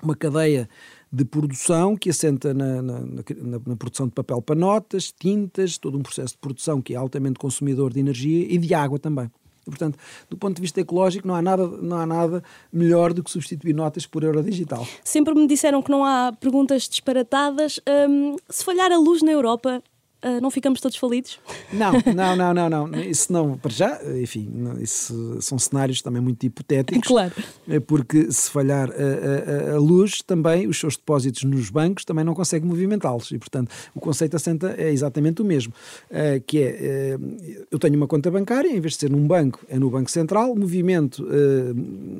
uma 0.01 0.15
cadeia 0.15 0.69
de 1.12 1.24
produção 1.24 1.96
que 1.96 2.10
assenta 2.10 2.54
na, 2.54 2.82
na, 2.82 3.00
na, 3.00 3.60
na, 3.65 3.76
produção 3.76 4.08
de 4.08 4.13
papel 4.13 4.41
para 4.41 4.56
notas, 4.56 5.12
tintas, 5.12 5.78
todo 5.78 5.98
um 5.98 6.02
processo 6.02 6.34
de 6.34 6.39
produção 6.39 6.82
que 6.82 6.93
é 6.93 6.98
altamente 6.98 7.39
consumidor 7.39 7.93
de 7.93 8.00
energia 8.00 8.46
e 8.50 8.58
de 8.58 8.74
água 8.74 9.00
também. 9.00 9.32
E, 9.65 9.70
portanto, 9.70 9.98
do 10.30 10.38
ponto 10.38 10.56
de 10.56 10.62
vista 10.62 10.80
ecológico, 10.80 11.28
não 11.28 11.36
há, 11.36 11.41
nada, 11.41 11.67
não 11.67 11.98
há 11.98 12.06
nada 12.06 12.43
melhor 12.72 13.13
do 13.13 13.24
que 13.24 13.30
substituir 13.30 13.74
notas 13.74 14.06
por 14.06 14.24
euro 14.24 14.41
digital. 14.41 14.88
Sempre 15.04 15.34
me 15.34 15.46
disseram 15.46 15.82
que 15.82 15.91
não 15.91 16.06
há 16.06 16.32
perguntas 16.32 16.88
disparatadas. 16.88 17.80
Hum, 18.10 18.38
se 18.50 18.63
falhar 18.63 18.91
a 18.91 18.98
luz 18.98 19.22
na 19.22 19.32
Europa, 19.32 19.84
Uh, 20.23 20.41
não 20.41 20.49
ficamos 20.49 20.82
todos 20.82 20.97
falidos? 20.97 21.39
Não, 21.71 21.93
não, 22.15 22.36
não, 22.36 22.53
não, 22.53 22.69
não. 22.69 22.99
Isso 23.01 23.32
não, 23.32 23.56
para 23.56 23.71
já, 23.71 23.99
enfim, 24.19 24.49
isso 24.82 25.38
são 25.41 25.60
cenários 25.60 26.01
também 26.01 26.21
muito 26.21 26.43
hipotéticos. 26.45 27.08
Claro. 27.17 27.34
Eh, 27.67 27.80
porque 27.80 28.32
se 28.32 28.51
falhar 28.51 28.89
a, 28.91 29.71
a, 29.71 29.75
a 29.75 29.80
luz, 29.80 30.21
também 30.21 30.67
os 30.67 30.77
seus 30.77 30.97
depósitos 30.97 31.43
nos 31.43 31.69
bancos 31.69 32.03
também 32.03 32.23
não 32.23 32.34
consegue 32.34 32.65
movimentá-los. 32.65 33.32
E, 33.32 33.39
portanto, 33.39 33.71
o 33.95 33.99
conceito 33.99 34.36
assenta 34.36 34.75
é 34.77 34.91
exatamente 34.91 35.41
o 35.41 35.45
mesmo. 35.45 35.73
Uh, 36.12 36.41
que 36.45 36.60
é, 36.60 37.17
uh, 37.17 37.65
eu 37.71 37.80
tenho 37.80 37.95
uma 37.95 38.08
conta 38.08 38.30
bancária, 38.30 38.67
em 38.67 38.80
vez 38.80 38.93
de 38.93 38.99
ser 38.99 39.10
num 39.10 39.25
banco, 39.25 39.65
é 39.69 39.80
no 39.80 39.89
Banco 39.89 40.12
Central, 40.12 40.56
movimento 40.56 41.25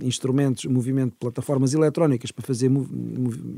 instrumentos, 0.02 0.66
movimento 0.66 1.16
plataformas 1.20 1.74
eletrónicas 1.74 2.32
para 2.32 2.46
fazer 2.46 2.72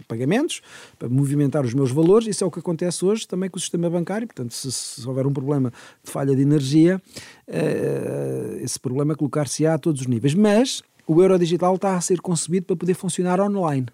pagamentos, 0.08 0.62
para 0.98 1.10
movimentar 1.10 1.66
os 1.66 1.74
meus 1.74 1.92
valores. 1.92 2.28
Isso 2.28 2.44
é 2.44 2.48
o 2.48 2.52
que 2.52 2.60
acontece 2.60 3.06
hoje 3.06 3.28
também 3.28 3.50
com 3.50 3.58
o 3.58 3.60
sistema 3.60 3.90
bancário 3.90 4.28
Portanto, 4.34 4.54
se, 4.54 4.72
se 4.72 5.08
houver 5.08 5.28
um 5.28 5.34
problema 5.34 5.72
de 6.04 6.12
falha 6.12 6.36
de 6.36 6.42
energia, 6.42 7.02
uh, 7.48 8.56
esse 8.62 8.80
problema 8.80 9.16
colocar-se-á 9.16 9.74
a 9.74 9.78
todos 9.78 10.02
os 10.02 10.08
níveis. 10.08 10.34
Mas 10.34 10.82
o 11.08 11.22
euro 11.22 11.38
digital 11.40 11.76
está 11.76 11.96
a 11.96 12.02
ser 12.02 12.22
concebido 12.22 12.68
para 12.68 12.76
poder 12.76 12.94
funcionar 12.94 13.42
online. 13.42 13.88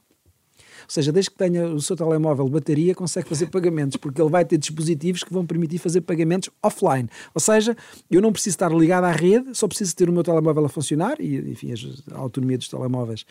Ou 0.86 0.90
seja, 0.90 1.12
desde 1.12 1.32
que 1.32 1.38
tenha 1.38 1.68
o 1.68 1.82
seu 1.82 1.96
telemóvel 1.96 2.48
bateria, 2.48 2.94
consegue 2.94 3.28
fazer 3.28 3.48
pagamentos, 3.48 3.98
porque 3.98 4.22
ele 4.22 4.30
vai 4.30 4.46
ter 4.46 4.58
dispositivos 4.58 5.24
que 5.24 5.34
vão 5.34 5.46
permitir 5.46 5.80
fazer 5.80 6.02
pagamentos 6.02 6.50
offline. 6.62 7.10
Ou 7.34 7.42
seja, 7.42 7.76
eu 8.10 8.22
não 8.22 8.32
preciso 8.32 8.56
estar 8.56 8.72
ligado 8.72 9.06
à 9.06 9.12
rede, 9.12 9.56
só 9.56 9.68
preciso 9.68 9.96
ter 9.96 10.10
o 10.10 10.14
meu 10.14 10.24
telemóvel 10.24 10.66
a 10.66 10.70
funcionar, 10.70 11.20
e 11.20 11.38
enfim, 11.52 11.74
a 12.12 12.18
autonomia 12.18 12.58
dos 12.58 12.68
telemóveis 12.68 13.26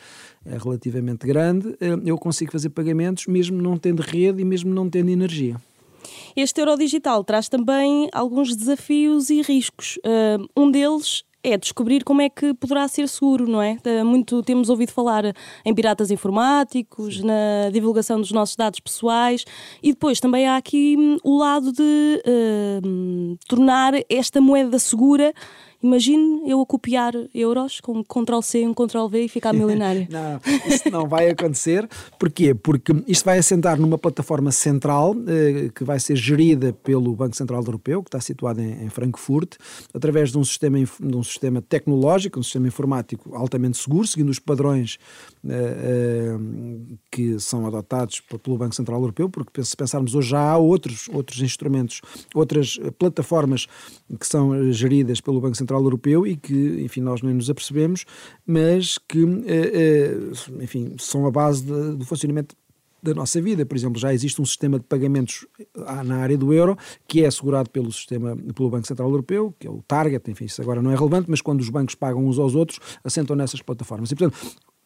é 0.44 0.58
relativamente 0.58 1.26
grande, 1.26 1.76
eh, 1.80 1.96
eu 2.04 2.18
consigo 2.18 2.50
fazer 2.50 2.70
pagamentos 2.70 3.26
mesmo 3.26 3.62
não 3.62 3.78
tendo 3.78 4.00
rede 4.00 4.42
e 4.42 4.44
mesmo 4.44 4.74
não 4.74 4.90
tendo 4.90 5.10
energia. 5.10 5.56
Este 6.36 6.60
euro 6.60 6.76
digital 6.76 7.24
traz 7.24 7.48
também 7.48 8.08
alguns 8.12 8.54
desafios 8.54 9.30
e 9.30 9.42
riscos. 9.42 9.98
Uh, 9.98 10.46
um 10.56 10.70
deles 10.70 11.24
é 11.44 11.58
descobrir 11.58 12.02
como 12.02 12.22
é 12.22 12.30
que 12.30 12.54
poderá 12.54 12.88
ser 12.88 13.06
seguro, 13.06 13.46
não 13.46 13.60
é? 13.60 13.76
Muito 14.02 14.42
temos 14.42 14.70
ouvido 14.70 14.90
falar 14.92 15.24
em 15.64 15.74
piratas 15.74 16.10
informáticos, 16.10 17.22
na 17.22 17.68
divulgação 17.70 18.18
dos 18.18 18.32
nossos 18.32 18.56
dados 18.56 18.80
pessoais 18.80 19.44
e 19.82 19.92
depois 19.92 20.18
também 20.18 20.46
há 20.48 20.56
aqui 20.56 20.96
hum, 20.98 21.18
o 21.22 21.36
lado 21.36 21.70
de 21.70 22.22
uh, 22.26 23.36
tornar 23.46 23.92
esta 24.08 24.40
moeda 24.40 24.78
segura 24.78 25.34
Imagine 25.84 26.50
eu 26.50 26.62
a 26.62 26.66
copiar 26.66 27.12
euros 27.34 27.78
com 27.78 28.02
Ctrl-C, 28.02 28.66
um 28.66 28.72
Ctrl-V 28.72 29.24
e 29.24 29.28
ficar 29.28 29.52
milionário. 29.54 30.08
não, 30.10 30.40
isso 30.66 30.90
não 30.90 31.06
vai 31.06 31.28
acontecer. 31.28 31.86
Porquê? 32.18 32.54
Porque 32.54 32.92
isto 33.06 33.22
vai 33.22 33.36
assentar 33.36 33.78
numa 33.78 33.98
plataforma 33.98 34.50
central 34.50 35.14
eh, 35.28 35.68
que 35.74 35.84
vai 35.84 36.00
ser 36.00 36.16
gerida 36.16 36.72
pelo 36.72 37.14
Banco 37.14 37.36
Central 37.36 37.62
Europeu, 37.62 38.02
que 38.02 38.08
está 38.08 38.18
situado 38.18 38.62
em, 38.62 38.84
em 38.84 38.88
Frankfurt, 38.88 39.56
através 39.92 40.32
de 40.32 40.38
um, 40.38 40.44
sistema, 40.44 40.78
de 40.78 41.16
um 41.16 41.22
sistema 41.22 41.60
tecnológico, 41.60 42.40
um 42.40 42.42
sistema 42.42 42.66
informático 42.66 43.36
altamente 43.36 43.76
seguro, 43.76 44.06
seguindo 44.06 44.30
os 44.30 44.38
padrões 44.38 44.98
que 47.10 47.38
são 47.38 47.66
adotados 47.66 48.20
pelo 48.42 48.56
Banco 48.56 48.74
Central 48.74 49.00
Europeu, 49.00 49.28
porque 49.28 49.62
se 49.64 49.76
pensarmos 49.76 50.14
hoje 50.14 50.30
já 50.30 50.40
há 50.40 50.56
outros, 50.56 51.08
outros 51.08 51.40
instrumentos, 51.40 52.00
outras 52.34 52.78
plataformas 52.98 53.66
que 54.18 54.26
são 54.26 54.72
geridas 54.72 55.20
pelo 55.20 55.40
Banco 55.40 55.56
Central 55.56 55.82
Europeu 55.82 56.26
e 56.26 56.36
que, 56.36 56.82
enfim, 56.82 57.00
nós 57.00 57.22
nem 57.22 57.34
nos 57.34 57.50
apercebemos, 57.50 58.04
mas 58.46 58.98
que, 58.98 59.22
eh, 59.46 59.70
eh, 59.74 60.62
enfim, 60.62 60.94
são 60.98 61.26
a 61.26 61.30
base 61.30 61.64
do 61.64 62.04
funcionamento 62.04 62.54
da 63.04 63.12
nossa 63.12 63.40
vida. 63.40 63.66
Por 63.66 63.76
exemplo, 63.76 64.00
já 64.00 64.14
existe 64.14 64.40
um 64.40 64.46
sistema 64.46 64.78
de 64.78 64.86
pagamentos 64.86 65.46
na 66.04 66.16
área 66.16 66.38
do 66.38 66.52
euro 66.52 66.76
que 67.06 67.22
é 67.22 67.26
assegurado 67.26 67.68
pelo 67.68 67.92
sistema 67.92 68.34
pelo 68.54 68.70
Banco 68.70 68.86
Central 68.86 69.10
Europeu, 69.10 69.54
que 69.58 69.66
é 69.66 69.70
o 69.70 69.82
Target, 69.82 70.30
enfim, 70.30 70.46
isso 70.46 70.62
agora 70.62 70.80
não 70.80 70.90
é 70.90 70.96
relevante, 70.96 71.30
mas 71.30 71.42
quando 71.42 71.60
os 71.60 71.68
bancos 71.68 71.94
pagam 71.94 72.26
uns 72.26 72.38
aos 72.38 72.54
outros, 72.54 72.80
assentam 73.04 73.36
nessas 73.36 73.60
plataformas. 73.60 74.10
E, 74.10 74.16
portanto, 74.16 74.38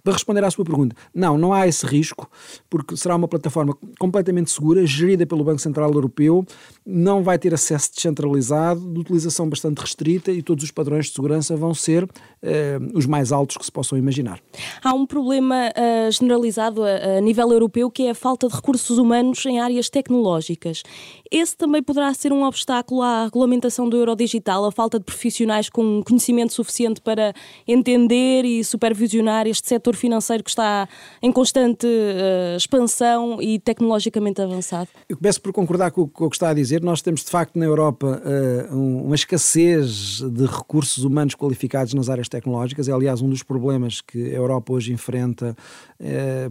para 0.08 0.14
responder 0.14 0.42
à 0.42 0.50
sua 0.50 0.64
pergunta, 0.64 0.96
não, 1.14 1.36
não 1.36 1.52
há 1.52 1.68
esse 1.68 1.84
risco, 1.84 2.30
porque 2.70 2.96
será 2.96 3.14
uma 3.14 3.28
plataforma 3.28 3.76
completamente 3.98 4.50
segura, 4.50 4.86
gerida 4.86 5.26
pelo 5.26 5.44
Banco 5.44 5.58
Central 5.58 5.92
Europeu, 5.92 6.46
não 6.86 7.22
vai 7.22 7.38
ter 7.38 7.52
acesso 7.52 7.90
descentralizado, 7.94 8.80
de 8.90 9.00
utilização 9.00 9.46
bastante 9.50 9.80
restrita 9.80 10.32
e 10.32 10.40
todos 10.40 10.64
os 10.64 10.70
padrões 10.70 11.08
de 11.08 11.12
segurança 11.12 11.54
vão 11.58 11.74
ser 11.74 12.08
eh, 12.40 12.78
os 12.94 13.04
mais 13.04 13.32
altos 13.32 13.58
que 13.58 13.66
se 13.66 13.70
possam 13.70 13.98
imaginar. 13.98 14.40
Há 14.82 14.94
um 14.94 15.04
problema 15.04 15.68
uh, 15.68 16.10
generalizado 16.10 16.82
a, 16.82 17.18
a 17.18 17.20
nível 17.20 17.52
europeu 17.52 17.90
que 17.90 18.04
é 18.04 18.10
a 18.10 18.14
falta 18.14 18.48
de 18.48 18.54
recursos 18.54 18.96
humanos 18.96 19.44
em 19.44 19.60
áreas 19.60 19.90
tecnológicas. 19.90 20.82
Esse 21.30 21.54
também 21.54 21.82
poderá 21.82 22.14
ser 22.14 22.32
um 22.32 22.44
obstáculo 22.44 23.02
à 23.02 23.24
regulamentação 23.24 23.86
do 23.86 23.98
euro 23.98 24.16
digital, 24.16 24.64
a 24.64 24.72
falta 24.72 24.98
de 24.98 25.04
profissionais 25.04 25.68
com 25.68 26.02
conhecimento 26.02 26.54
suficiente 26.54 27.02
para 27.02 27.34
entender 27.66 28.46
e 28.46 28.64
supervisionar 28.64 29.46
este 29.46 29.68
setor 29.68 29.97
financeiro 29.98 30.42
que 30.42 30.50
está 30.50 30.88
em 31.20 31.32
constante 31.32 31.87
uh, 31.87 32.56
expansão 32.56 33.42
e 33.42 33.58
tecnologicamente 33.58 34.40
avançado. 34.40 34.88
Eu 35.08 35.16
começo 35.16 35.40
por 35.40 35.52
concordar 35.52 35.90
com, 35.90 36.08
com 36.08 36.26
o 36.26 36.30
que 36.30 36.37
está 36.37 36.50
a 36.50 36.54
dizer. 36.54 36.82
Nós 36.82 37.02
temos, 37.02 37.24
de 37.24 37.30
facto, 37.30 37.58
na 37.58 37.64
Europa 37.64 38.22
uh, 38.24 38.76
uma 38.76 39.14
escassez 39.14 40.20
de 40.20 40.46
recursos 40.46 41.04
humanos 41.04 41.34
qualificados 41.34 41.94
nas 41.94 42.08
áreas 42.08 42.28
tecnológicas. 42.28 42.88
É, 42.88 42.92
aliás, 42.92 43.20
um 43.20 43.28
dos 43.28 43.42
problemas 43.42 44.00
que 44.00 44.30
a 44.30 44.37
Europa 44.37 44.72
hoje 44.72 44.92
enfrenta, 44.92 45.56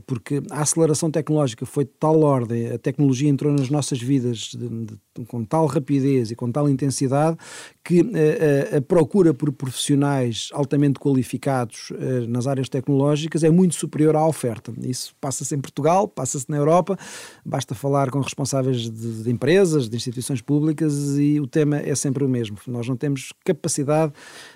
porque 0.06 0.42
a 0.52 0.62
aceleração 0.62 1.10
tecnológica 1.10 1.66
foi 1.66 1.86
de 1.86 1.92
tal 2.00 2.22
ordem, 2.22 2.72
a 2.72 2.78
tecnologia 2.78 3.30
entrou 3.30 3.54
nas 3.54 3.70
nossas 3.70 4.02
vidas 4.02 4.52
de, 4.54 4.68
de, 4.68 5.26
com 5.26 5.44
tal 5.46 5.66
rapidez 5.66 6.32
e 6.32 6.36
com 6.36 6.52
tal 6.52 6.70
intensidade 6.70 7.38
que 7.84 8.02
a, 8.02 8.78
a 8.78 8.82
procura 8.82 9.34
por 9.34 9.52
profissionais 9.52 10.50
altamente 10.52 11.00
qualificados 11.00 11.92
nas 12.28 12.46
áreas 12.46 12.68
tecnológicas 12.68 13.44
é 13.44 13.50
muito 13.50 13.76
superior 13.76 14.16
à 14.16 14.26
oferta. 14.26 14.74
Isso 14.82 15.16
passa-se 15.22 15.56
em 15.56 15.60
Portugal, 15.60 16.08
passa-se 16.08 16.50
na 16.50 16.58
Europa, 16.58 16.98
basta 17.46 17.74
falar 17.74 18.12
com 18.12 18.20
responsáveis 18.20 18.90
de, 18.90 19.24
de, 19.24 19.32
empresas, 19.32 19.90
de 19.90 19.96
instituições 19.96 20.42
públicas 20.42 21.18
e 21.18 21.40
o 21.40 21.48
tema 21.48 21.78
é 21.78 21.96
sempre 21.96 22.24
o 22.24 22.30
mesmo. 22.30 22.58
Nós 22.68 22.88
não 22.88 22.96
temos 22.96 23.32
capacidade 23.46 24.12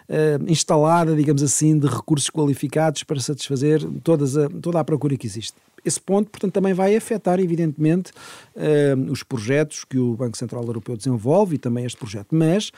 uh, 0.10 0.52
instalada, 0.52 1.16
digamos 1.16 1.44
assim, 1.44 1.78
de 1.78 1.88
recursos 1.88 2.30
qualificados 2.30 3.04
para 3.04 3.20
satisfazer 3.20 3.84
todas 4.04 4.38
a, 4.38 4.50
toda 4.50 4.80
a 4.80 4.81
procura 4.84 5.18
que 5.18 5.28
existe. 5.28 5.56
Esse 5.84 6.00
ponto, 6.00 6.30
portanto, 6.30 6.54
também 6.54 6.74
vai 6.74 6.96
afetar, 6.96 7.40
evidentemente, 7.40 8.12
uh, 8.56 9.12
os 9.12 9.24
projetos 9.24 9.84
que 9.84 9.98
o 9.98 10.16
Banco 10.16 10.38
Central 10.38 10.64
Europeu 10.64 10.96
desenvolve 10.96 11.56
e 11.56 11.58
também 11.58 11.86
este 11.86 11.98
projeto. 11.98 12.28
Mas 12.36 12.72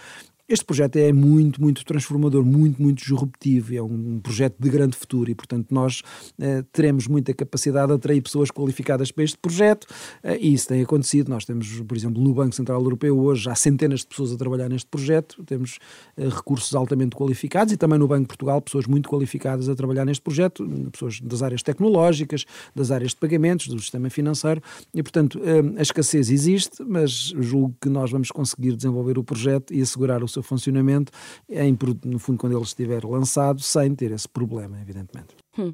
este 0.48 0.66
projeto 0.66 0.98
é 0.98 1.14
muito, 1.14 1.62
muito 1.62 1.86
transformador, 1.86 2.44
muito, 2.44 2.82
muito 2.82 3.02
disruptivo, 3.02 3.74
é 3.74 3.82
um 3.82 4.20
projeto 4.20 4.58
de 4.60 4.70
grande 4.70 4.98
futuro 4.98 5.32
e, 5.32 5.36
portanto, 5.36 5.68
nós 5.72 6.02
eh, 6.38 6.64
teremos 6.72 7.08
muita 7.08 7.34
capacidade 7.34 7.88
de 7.88 7.94
atrair 7.94 8.22
pessoas 8.22 8.52
qualificadas 8.52 9.10
para 9.10 9.24
este 9.24 9.38
projeto 9.38 9.88
eh, 10.22 10.38
e 10.42 10.54
isso 10.54 10.68
tem 10.68 10.82
acontecido. 10.82 11.30
Nós 11.30 11.46
temos, 11.46 11.80
por 11.82 11.96
exemplo, 11.96 12.22
no 12.22 12.34
Banco 12.34 12.54
Central 12.54 12.82
Europeu 12.82 13.18
hoje 13.18 13.50
há 13.50 13.56
centenas 13.56 14.02
de 14.02 14.08
pessoas 14.08 14.34
a 14.34 14.38
trabalhar 14.38 14.68
neste 14.68 14.90
projeto, 14.90 15.42
temos 15.46 15.80
eh, 16.18 16.28
recursos 16.28 16.76
altamente 16.76 17.16
qualificados 17.16 17.72
e 17.74 17.78
também 17.78 17.98
no 17.98 18.08
Banco 18.08 18.24
de 18.24 18.28
Portugal 18.28 18.62
pessoas 18.62 18.86
muito 18.86 19.08
qualificadas 19.08 19.70
a 19.70 19.76
trabalhar 19.76 20.04
neste 20.04 20.22
projeto, 20.22 20.68
pessoas 20.92 21.22
das 21.22 21.42
áreas 21.42 21.64
tecnológicas, 21.64 22.44
das 22.76 22.92
áreas 22.92 23.12
de 23.12 23.18
pagamentos, 23.18 23.70
do 23.70 23.80
sistema 23.80 24.10
financeiro. 24.10 24.62
E, 24.94 25.02
portanto, 25.02 25.40
a 25.78 25.82
escassez 25.82 26.30
existe, 26.30 26.84
mas 26.84 27.34
julgo 27.40 27.76
que 27.80 27.88
nós 27.88 28.12
vamos 28.12 28.30
conseguir 28.30 28.76
desenvolver 28.76 29.18
o 29.18 29.24
projeto 29.24 29.74
e 29.74 29.82
assegurar 29.82 30.22
o 30.22 30.33
seu 30.34 30.44
funcionamento, 30.44 31.12
em, 31.50 31.78
no 32.06 32.20
fundo, 32.20 32.38
quando 32.38 32.54
ele 32.54 32.64
estiver 32.64 33.04
lançado, 33.04 33.62
sem 33.62 33.94
ter 33.96 34.12
esse 34.12 34.28
problema, 34.28 34.80
evidentemente. 34.82 35.36
Hum. 35.58 35.74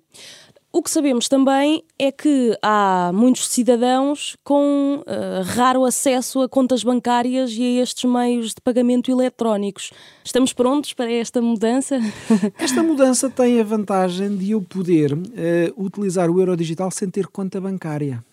O 0.72 0.84
que 0.84 0.92
sabemos 0.92 1.28
também 1.28 1.84
é 1.98 2.12
que 2.12 2.56
há 2.62 3.10
muitos 3.12 3.48
cidadãos 3.48 4.38
com 4.44 5.02
uh, 5.02 5.44
raro 5.44 5.84
acesso 5.84 6.42
a 6.42 6.48
contas 6.48 6.84
bancárias 6.84 7.52
e 7.54 7.64
a 7.64 7.82
estes 7.82 8.10
meios 8.10 8.50
de 8.50 8.62
pagamento 8.64 9.10
eletrónicos. 9.10 9.90
Estamos 10.24 10.54
prontos 10.54 10.94
para 10.94 11.12
esta 11.12 11.42
mudança? 11.42 12.00
Esta 12.60 12.84
mudança 12.84 13.32
tem 13.32 13.60
a 13.60 13.64
vantagem 13.64 14.38
de 14.38 14.52
eu 14.52 14.62
poder 14.62 15.14
uh, 15.14 15.20
utilizar 15.76 16.30
o 16.30 16.40
euro 16.40 16.56
digital 16.56 16.92
sem 16.92 17.10
ter 17.10 17.26
conta 17.26 17.60
bancária. 17.60 18.24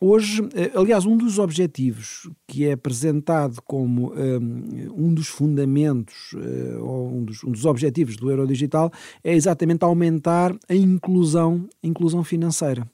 Hoje, 0.00 0.42
uh, 0.42 0.78
aliás, 0.78 1.06
um 1.06 1.16
dos 1.16 1.38
objetivos 1.38 2.28
que 2.46 2.66
é 2.66 2.72
apresentado 2.72 3.60
como 3.62 4.12
um, 4.14 5.14
dos 5.14 5.28
fundamentos 5.28 6.32
uh, 6.34 6.84
ou 6.84 7.08
um 7.08 7.24
dos, 7.24 7.42
um 7.42 7.50
dos, 7.50 7.64
objetivos 7.64 8.16
do 8.16 8.30
euro 8.30 8.46
digital 8.46 8.92
é 9.24 9.34
exatamente 9.34 9.82
aumentar 9.82 10.54
a 10.68 10.74
inclusão, 10.74 11.66
inclusão 11.82 12.22
financeira. 12.22 12.86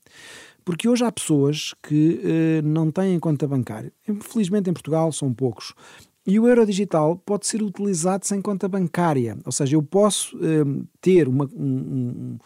Porque 0.64 0.88
hoje 0.88 1.04
há 1.04 1.12
pessoas 1.12 1.74
que 1.80 2.20
não 2.64 2.90
têm 2.90 3.20
conta 3.20 3.46
bancária. 3.46 3.92
Infelizmente 4.08 4.68
em 4.68 4.72
Portugal 4.72 5.12
são 5.12 5.32
poucos. 5.32 5.72
E 6.26 6.40
o 6.40 6.48
euro 6.48 6.66
digital 6.66 7.16
pode 7.24 7.46
ser 7.46 7.62
utilizado 7.62 8.26
sem 8.26 8.42
conta 8.42 8.66
bancária, 8.66 9.38
ou 9.44 9.52
seja, 9.52 9.76
eu 9.76 9.82
posso 9.82 10.36
ter 11.00 11.28
uma, 11.28 11.48
um, 11.54 12.36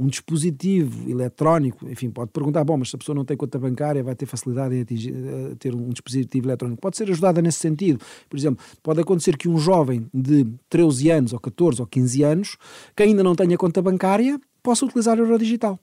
um 0.00 0.06
dispositivo 0.06 1.10
eletrónico, 1.10 1.88
enfim, 1.88 2.10
pode 2.10 2.30
perguntar, 2.30 2.64
bom, 2.64 2.76
mas 2.76 2.90
se 2.90 2.96
a 2.96 2.98
pessoa 2.98 3.14
não 3.14 3.24
tem 3.24 3.36
conta 3.36 3.58
bancária 3.58 4.02
vai 4.02 4.14
ter 4.14 4.24
facilidade 4.24 4.74
em 4.74 4.80
atingir, 4.80 5.12
uh, 5.12 5.56
ter 5.56 5.74
um 5.74 5.90
dispositivo 5.90 6.48
eletrónico. 6.48 6.80
Pode 6.80 6.96
ser 6.96 7.10
ajudada 7.10 7.42
nesse 7.42 7.58
sentido. 7.58 8.00
Por 8.28 8.38
exemplo, 8.38 8.64
pode 8.82 9.00
acontecer 9.00 9.36
que 9.36 9.48
um 9.48 9.58
jovem 9.58 10.06
de 10.12 10.46
13 10.70 11.10
anos, 11.10 11.32
ou 11.34 11.38
14, 11.38 11.82
ou 11.82 11.86
15 11.86 12.22
anos, 12.22 12.56
que 12.96 13.02
ainda 13.02 13.22
não 13.22 13.34
tenha 13.34 13.58
conta 13.58 13.82
bancária, 13.82 14.40
possa 14.62 14.86
utilizar 14.86 15.18
o 15.18 15.22
euro 15.22 15.38
digital. 15.38 15.78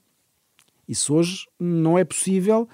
Isso 0.88 1.14
hoje 1.14 1.46
não 1.60 1.98
é 1.98 2.04
possível 2.04 2.66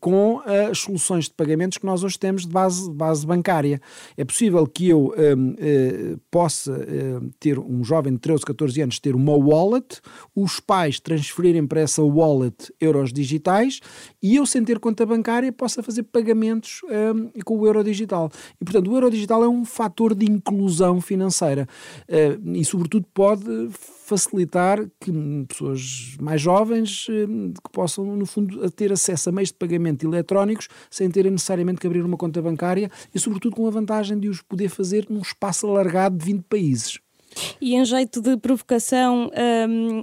com 0.00 0.40
as 0.44 0.78
soluções 0.78 1.24
de 1.24 1.34
pagamentos 1.34 1.78
que 1.78 1.86
nós 1.86 2.04
hoje 2.04 2.18
temos 2.18 2.42
de 2.42 2.48
base, 2.48 2.90
base 2.90 3.26
bancária. 3.26 3.80
É 4.16 4.24
possível 4.24 4.66
que 4.66 4.88
eu 4.88 5.14
um, 5.16 5.50
uh, 5.50 5.56
eh, 5.58 6.16
possa 6.30 6.72
uh, 6.72 7.30
ter 7.38 7.58
um 7.58 7.82
jovem 7.82 8.12
de 8.12 8.18
13, 8.18 8.44
14 8.44 8.82
anos 8.82 8.98
ter 8.98 9.14
uma 9.14 9.32
wallet, 9.32 10.00
os 10.34 10.60
pais 10.60 11.00
transferirem 11.00 11.66
para 11.66 11.80
essa 11.80 12.02
wallet 12.02 12.72
euros 12.80 13.12
digitais 13.12 13.80
e 14.22 14.36
eu, 14.36 14.46
sem 14.46 14.64
ter 14.64 14.78
conta 14.78 15.06
bancária, 15.06 15.52
possa 15.52 15.82
fazer 15.82 16.04
pagamentos 16.04 16.80
um, 16.84 17.42
com 17.44 17.58
o 17.58 17.66
euro 17.66 17.82
digital. 17.82 18.30
E, 18.60 18.64
portanto, 18.64 18.90
o 18.90 18.94
euro 18.94 19.10
digital 19.10 19.44
é 19.44 19.48
um 19.48 19.64
fator 19.64 20.14
de 20.14 20.30
inclusão 20.30 21.00
financeira 21.00 21.66
uh, 22.08 22.56
e, 22.56 22.64
sobretudo, 22.64 23.06
pode 23.12 23.70
facilitar 24.04 24.84
que 25.00 25.12
pessoas 25.46 26.16
mais 26.20 26.40
jovens 26.40 27.06
que 27.06 27.70
possam, 27.72 28.16
no 28.16 28.26
fundo, 28.26 28.68
ter 28.72 28.92
acesso 28.92 29.28
a 29.28 29.32
meios 29.32 29.50
de 29.50 29.54
pagamento 29.54 29.79
eletrónicos 30.04 30.68
sem 30.90 31.10
terem 31.10 31.32
necessariamente 31.32 31.80
que 31.80 31.86
abrir 31.86 32.04
uma 32.04 32.16
conta 32.16 32.40
bancária 32.40 32.90
e, 33.14 33.18
sobretudo, 33.18 33.56
com 33.56 33.66
a 33.66 33.70
vantagem 33.70 34.18
de 34.18 34.28
os 34.28 34.42
poder 34.42 34.68
fazer 34.68 35.06
num 35.08 35.20
espaço 35.20 35.66
alargado 35.66 36.16
de 36.16 36.24
20 36.24 36.42
países. 36.42 36.98
E 37.60 37.74
em 37.74 37.84
jeito 37.84 38.20
de 38.20 38.36
provocação, 38.36 39.30
hum, 39.68 40.02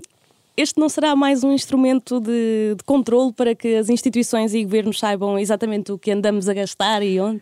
este 0.56 0.80
não 0.80 0.90
será 0.90 1.16
mais 1.16 1.44
um 1.44 1.52
instrumento 1.52 2.20
de, 2.20 2.76
de 2.76 2.84
controle 2.84 3.32
para 3.34 3.54
que 3.54 3.76
as 3.76 3.90
instituições 3.90 4.54
e 4.54 4.64
governos 4.64 4.98
saibam 4.98 5.38
exatamente 5.38 5.92
o 5.92 6.00
que 6.00 6.12
andamos 6.12 6.50
a 6.50 6.54
gastar 6.54 7.04
e 7.04 7.20
onde? 7.20 7.42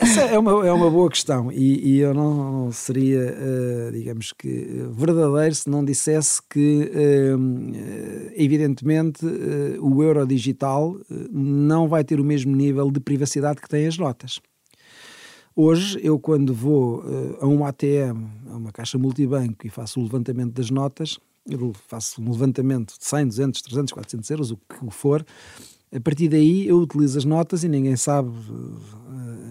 Essa 0.00 0.20
é 0.20 0.38
uma, 0.38 0.64
é 0.64 0.72
uma 0.72 0.88
boa 0.88 1.10
questão 1.10 1.50
e, 1.50 1.94
e 1.94 1.98
eu 1.98 2.14
não 2.14 2.70
seria, 2.70 3.34
uh, 3.34 3.92
digamos 3.92 4.32
que, 4.32 4.86
verdadeiro 4.92 5.52
se 5.52 5.68
não 5.68 5.84
dissesse 5.84 6.40
que, 6.48 6.88
uh, 6.94 8.32
evidentemente, 8.36 9.26
uh, 9.26 9.84
o 9.84 10.00
euro 10.00 10.24
digital 10.24 10.96
não 11.32 11.88
vai 11.88 12.04
ter 12.04 12.20
o 12.20 12.24
mesmo 12.24 12.54
nível 12.54 12.92
de 12.92 13.00
privacidade 13.00 13.60
que 13.60 13.68
tem 13.68 13.88
as 13.88 13.98
notas. 13.98 14.38
Hoje, 15.56 15.98
eu 16.00 16.16
quando 16.20 16.54
vou 16.54 17.02
a 17.40 17.46
um 17.48 17.64
ATM, 17.64 18.24
a 18.48 18.56
uma 18.56 18.70
caixa 18.70 18.96
multibanco 18.96 19.66
e 19.66 19.68
faço 19.68 19.98
o 19.98 20.04
levantamento 20.04 20.52
das 20.52 20.70
notas, 20.70 21.18
eu 21.44 21.72
faço 21.88 22.22
um 22.22 22.30
levantamento 22.30 22.96
de 22.96 23.04
100, 23.04 23.26
200, 23.26 23.62
300, 23.62 23.92
400 23.92 24.30
euros, 24.30 24.50
o 24.52 24.56
que 24.56 24.94
for, 24.94 25.26
a 25.90 26.00
partir 26.00 26.28
daí 26.28 26.68
eu 26.68 26.78
utilizo 26.78 27.16
as 27.16 27.24
notas 27.24 27.64
e 27.64 27.68
ninguém 27.68 27.96
sabe 27.96 28.30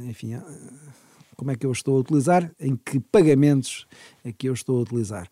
enfim, 0.07 0.33
eh, 0.33 0.41
como 1.35 1.51
é 1.51 1.55
que 1.55 1.65
eu 1.65 1.71
estou 1.71 1.97
a 1.97 1.99
utilizar, 1.99 2.51
em 2.59 2.75
que 2.75 2.99
pagamentos 2.99 3.85
é 4.23 4.31
que 4.31 4.49
eu 4.49 4.53
estou 4.53 4.79
a 4.79 4.81
utilizar. 4.81 5.27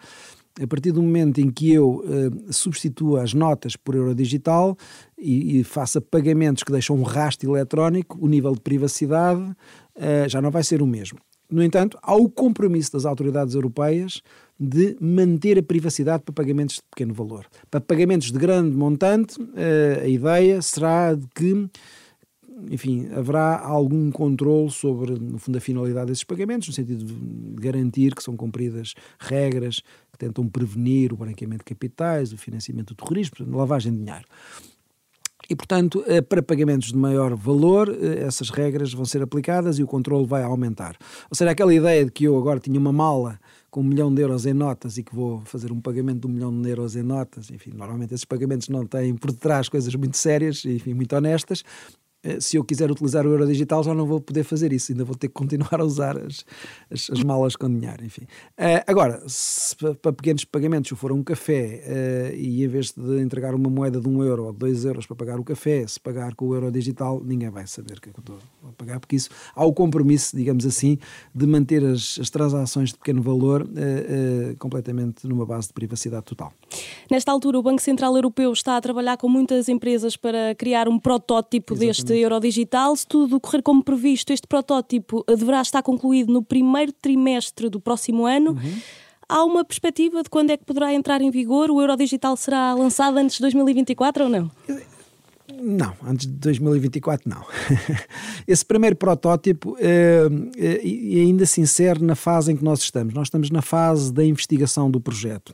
A 0.61 0.67
partir 0.67 0.93
do 0.93 1.01
momento 1.01 1.41
em 1.41 1.51
que 1.51 1.73
eu 1.73 2.01
uh, 2.05 2.53
substituo 2.53 3.17
as 3.17 3.33
notas 3.33 3.75
por 3.75 3.93
euro 3.93 4.15
digital 4.15 4.77
e, 5.17 5.59
e 5.59 5.63
faça 5.65 5.99
pagamentos 5.99 6.63
que 6.63 6.71
deixam 6.71 6.95
um 6.95 7.03
rastro 7.03 7.51
eletrónico, 7.51 8.17
o 8.21 8.27
nível 8.27 8.53
de 8.53 8.61
privacidade 8.61 9.41
uh, 9.41 10.29
já 10.29 10.41
não 10.41 10.51
vai 10.51 10.63
ser 10.63 10.81
o 10.81 10.87
mesmo. 10.87 11.19
No 11.51 11.61
entanto, 11.61 11.97
há 12.01 12.15
o 12.15 12.29
compromisso 12.29 12.93
das 12.93 13.05
autoridades 13.05 13.53
europeias 13.53 14.21
de 14.57 14.95
manter 15.01 15.59
a 15.59 15.63
privacidade 15.63 16.23
para 16.23 16.33
pagamentos 16.33 16.75
de 16.75 16.83
pequeno 16.89 17.13
valor. 17.13 17.45
Para 17.69 17.81
pagamentos 17.81 18.31
de 18.31 18.39
grande 18.39 18.75
montante, 18.77 19.41
uh, 19.41 20.03
a 20.03 20.07
ideia 20.07 20.61
será 20.61 21.13
de 21.15 21.27
que 21.35 21.69
enfim, 22.69 23.07
haverá 23.13 23.59
algum 23.59 24.11
controle 24.11 24.69
sobre, 24.71 25.19
no 25.19 25.37
fundo, 25.37 25.57
a 25.57 25.61
finalidade 25.61 26.07
desses 26.07 26.23
pagamentos, 26.23 26.67
no 26.67 26.73
sentido 26.73 27.03
de 27.03 27.61
garantir 27.61 28.15
que 28.15 28.23
são 28.23 28.35
cumpridas 28.35 28.93
regras 29.19 29.81
que 30.11 30.17
tentam 30.17 30.47
prevenir 30.47 31.13
o 31.13 31.17
branqueamento 31.17 31.59
de 31.59 31.65
capitais, 31.65 32.31
o 32.31 32.37
financiamento 32.37 32.93
do 32.93 32.95
terrorismo, 32.95 33.35
portanto, 33.37 33.55
lavagem 33.55 33.91
de 33.91 33.99
dinheiro. 33.99 34.25
E, 35.49 35.55
portanto, 35.55 36.03
eh, 36.07 36.21
para 36.21 36.41
pagamentos 36.41 36.89
de 36.89 36.97
maior 36.97 37.35
valor, 37.35 37.89
eh, 37.89 38.23
essas 38.25 38.49
regras 38.49 38.91
vão 38.93 39.05
ser 39.05 39.21
aplicadas 39.21 39.77
e 39.77 39.83
o 39.83 39.87
controle 39.87 40.25
vai 40.25 40.41
aumentar. 40.41 40.97
Ou 41.29 41.35
seja, 41.35 41.51
aquela 41.51 41.73
ideia 41.73 42.03
de 42.03 42.11
que 42.11 42.23
eu 42.23 42.35
agora 42.37 42.59
tinha 42.59 42.79
uma 42.79 42.91
mala 42.91 43.39
com 43.69 43.81
um 43.81 43.83
milhão 43.83 44.13
de 44.13 44.21
euros 44.21 44.45
em 44.45 44.53
notas 44.53 44.97
e 44.97 45.03
que 45.03 45.13
vou 45.13 45.41
fazer 45.41 45.71
um 45.71 45.79
pagamento 45.79 46.21
de 46.21 46.27
um 46.27 46.31
milhão 46.31 46.61
de 46.61 46.69
euros 46.69 46.95
em 46.95 47.03
notas, 47.03 47.51
enfim, 47.51 47.71
normalmente 47.75 48.13
esses 48.13 48.25
pagamentos 48.25 48.69
não 48.69 48.85
têm 48.85 49.13
por 49.15 49.31
detrás 49.31 49.69
coisas 49.69 49.93
muito 49.95 50.17
sérias, 50.17 50.65
enfim, 50.65 50.93
muito 50.93 51.15
honestas, 51.15 51.63
se 52.39 52.57
eu 52.57 52.63
quiser 52.63 52.89
utilizar 52.91 53.25
o 53.25 53.31
euro 53.31 53.45
digital 53.45 53.83
já 53.83 53.93
não 53.93 54.05
vou 54.05 54.19
poder 54.19 54.43
fazer 54.43 54.73
isso, 54.73 54.91
ainda 54.91 55.03
vou 55.03 55.15
ter 55.15 55.27
que 55.27 55.33
continuar 55.33 55.79
a 55.79 55.83
usar 55.83 56.17
as, 56.17 56.45
as, 56.91 57.09
as 57.09 57.23
malas 57.23 57.55
com 57.55 57.69
dinheiro, 57.69 58.03
enfim. 58.03 58.23
Uh, 58.57 58.83
agora, 58.87 59.21
se 59.27 59.75
para 59.75 60.13
pequenos 60.13 60.45
pagamentos, 60.45 60.89
se 60.89 60.95
for 60.95 61.11
um 61.11 61.23
café 61.23 61.83
uh, 62.31 62.35
e 62.35 62.63
em 62.63 62.67
vez 62.67 62.91
de 62.91 63.21
entregar 63.21 63.53
uma 63.53 63.69
moeda 63.69 63.99
de 63.99 64.07
um 64.07 64.23
euro 64.23 64.45
ou 64.45 64.53
dois 64.53 64.85
euros 64.85 65.05
para 65.05 65.15
pagar 65.15 65.39
o 65.39 65.43
café, 65.43 65.85
se 65.87 65.99
pagar 65.99 66.35
com 66.35 66.47
o 66.47 66.55
euro 66.55 66.71
digital, 66.71 67.21
ninguém 67.23 67.49
vai 67.49 67.67
saber 67.67 67.99
que 67.99 68.09
é 68.09 68.13
eu 68.15 68.19
estou 68.19 68.39
a 68.63 68.71
pagar, 68.73 68.99
porque 68.99 69.15
isso 69.15 69.29
há 69.55 69.65
o 69.65 69.73
compromisso, 69.73 70.35
digamos 70.35 70.65
assim, 70.65 70.97
de 71.33 71.45
manter 71.45 71.83
as, 71.83 72.17
as 72.19 72.29
transações 72.29 72.89
de 72.89 72.97
pequeno 72.97 73.21
valor 73.21 73.63
uh, 73.63 74.57
completamente 74.57 75.27
numa 75.27 75.45
base 75.45 75.67
de 75.67 75.73
privacidade 75.73 76.23
total. 76.25 76.53
Nesta 77.09 77.31
altura, 77.31 77.59
o 77.59 77.63
Banco 77.63 77.81
Central 77.81 78.15
Europeu 78.15 78.51
está 78.51 78.77
a 78.77 78.81
trabalhar 78.81 79.17
com 79.17 79.29
muitas 79.29 79.69
empresas 79.69 80.15
para 80.15 80.55
criar 80.55 80.87
um 80.87 80.97
protótipo 80.97 81.73
Exatamente. 81.73 81.97
deste 81.97 82.13
euro 82.15 82.39
digital. 82.39 82.95
Se 82.95 83.05
tudo 83.05 83.39
correr 83.39 83.61
como 83.61 83.83
previsto, 83.83 84.31
este 84.31 84.47
protótipo 84.47 85.23
deverá 85.27 85.61
estar 85.61 85.83
concluído 85.83 86.31
no 86.31 86.41
primeiro 86.41 86.91
trimestre 86.91 87.69
do 87.69 87.79
próximo 87.79 88.25
ano. 88.25 88.51
Uhum. 88.51 88.79
Há 89.27 89.43
uma 89.43 89.65
perspectiva 89.65 90.21
de 90.21 90.29
quando 90.29 90.51
é 90.51 90.57
que 90.57 90.65
poderá 90.65 90.93
entrar 90.93 91.21
em 91.21 91.31
vigor? 91.31 91.71
O 91.71 91.81
euro 91.81 91.95
digital 91.95 92.37
será 92.37 92.73
lançado 92.73 93.17
antes 93.17 93.37
de 93.37 93.41
2024 93.41 94.25
ou 94.25 94.29
não? 94.29 94.51
Não, 95.61 95.93
antes 96.03 96.27
de 96.27 96.33
2024 96.33 97.29
não. 97.29 97.43
Esse 98.47 98.65
primeiro 98.65 98.95
protótipo 98.95 99.75
é, 99.79 100.27
é, 100.57 101.21
ainda 101.21 101.45
se 101.45 101.61
insere 101.61 102.03
na 102.03 102.15
fase 102.15 102.51
em 102.51 102.57
que 102.57 102.63
nós 102.63 102.79
estamos. 102.81 103.13
Nós 103.13 103.27
estamos 103.27 103.49
na 103.49 103.61
fase 103.61 104.11
da 104.11 104.23
investigação 104.23 104.89
do 104.89 104.99
projeto. 104.99 105.53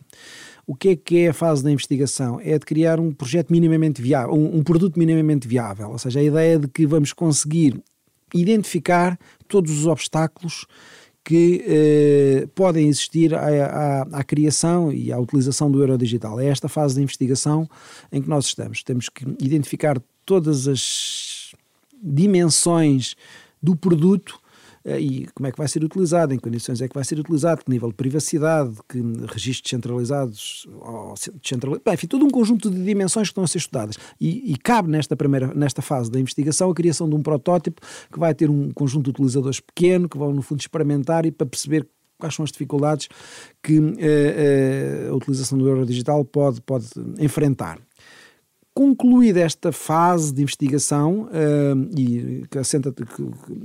O 0.72 0.76
que 0.76 0.88
é 0.88 0.96
que 0.96 1.18
é 1.18 1.28
a 1.28 1.34
fase 1.34 1.62
da 1.62 1.70
investigação? 1.70 2.40
É 2.42 2.58
de 2.58 2.66
criar 2.66 2.98
um 2.98 3.12
projeto 3.12 3.50
minimamente 3.50 4.02
viável, 4.02 4.34
um, 4.34 4.60
um 4.60 4.64
produto 4.64 4.98
minimamente 4.98 5.46
viável, 5.46 5.90
ou 5.90 5.98
seja, 5.98 6.22
a 6.22 6.24
ideia 6.24 6.58
de 6.58 6.66
que 6.70 6.88
vamos 6.88 7.12
conseguir 7.12 7.84
identificar 8.34 9.20
todos 9.50 9.70
os 9.78 9.86
obstáculos 9.86 10.66
que 11.26 11.62
eh, 11.68 12.48
podem 12.56 12.88
existir 12.88 13.36
à, 13.36 13.42
à, 13.42 14.02
à, 14.04 14.24
criação 14.24 14.94
e 14.94 15.12
à 15.12 15.20
utilização 15.20 15.70
do 15.70 15.82
euro 15.82 15.98
digital. 15.98 16.40
É 16.40 16.46
esta 16.46 16.70
fase 16.70 16.96
de 16.96 17.02
investigação 17.02 17.70
em 18.10 18.22
que 18.22 18.30
nós 18.30 18.46
estamos. 18.46 18.82
Temos 18.82 19.10
que 19.10 19.26
identificar 19.42 20.02
todas 20.26 20.70
as 20.70 21.52
dimensões 22.02 23.18
do 23.62 23.76
produto 23.76 24.41
e 24.86 25.28
como 25.34 25.48
é 25.48 25.52
que 25.52 25.58
vai 25.58 25.68
ser 25.68 25.84
utilizado, 25.84 26.34
em 26.34 26.38
que 26.38 26.44
condições 26.44 26.82
é 26.82 26.88
que 26.88 26.94
vai 26.96 27.04
ser 27.04 27.20
utilizado, 27.20 27.64
que 27.64 27.72
nível 27.72 27.90
de 27.90 27.96
privacidade, 27.96 28.76
que 28.90 29.02
registros 29.28 29.70
centralizados, 29.70 30.68
descentralizados, 31.42 31.94
enfim, 31.94 32.08
todo 32.08 32.26
um 32.26 32.30
conjunto 32.30 32.70
de 32.70 32.84
dimensões 32.84 33.28
que 33.28 33.32
estão 33.32 33.44
a 33.44 33.48
ser 33.48 33.60
estudadas. 33.60 33.98
E, 34.20 34.52
e, 34.52 34.58
cabe 34.58 34.90
nesta 34.90 35.16
primeira, 35.16 35.54
nesta 35.54 35.82
fase 35.82 36.10
da 36.10 36.20
investigação 36.20 36.70
a 36.70 36.74
criação 36.74 37.08
de 37.10 37.16
um 37.16 37.22
protótipo 37.22 37.82
que 38.12 38.20
vai 38.20 38.34
ter 38.34 38.50
um 38.50 38.72
conjunto 38.72 39.06
de 39.06 39.10
utilizadores 39.12 39.60
pequeno, 39.60 40.10
que 40.10 40.18
vão 40.18 40.34
no 40.34 40.42
fundo 40.42 40.60
experimentar 40.60 41.26
e 41.26 41.32
para 41.32 41.46
perceber 41.46 41.88
quais 42.22 42.36
são 42.36 42.44
as 42.44 42.52
dificuldades 42.52 43.10
que 43.64 43.80
a 45.10 45.14
utilização 45.14 45.58
do 45.58 45.68
euro 45.68 45.86
digital 45.86 46.24
pode, 46.24 46.62
pode 46.62 46.88
enfrentar. 47.20 47.80
Concluída 48.74 49.42
esta 49.42 49.72
fase 49.74 50.34
de 50.34 50.42
investigação, 50.42 51.24
uh, 51.24 52.00
e 52.00 52.46
que 52.50 52.58
assenta, 52.58 52.92
que, 52.92 53.04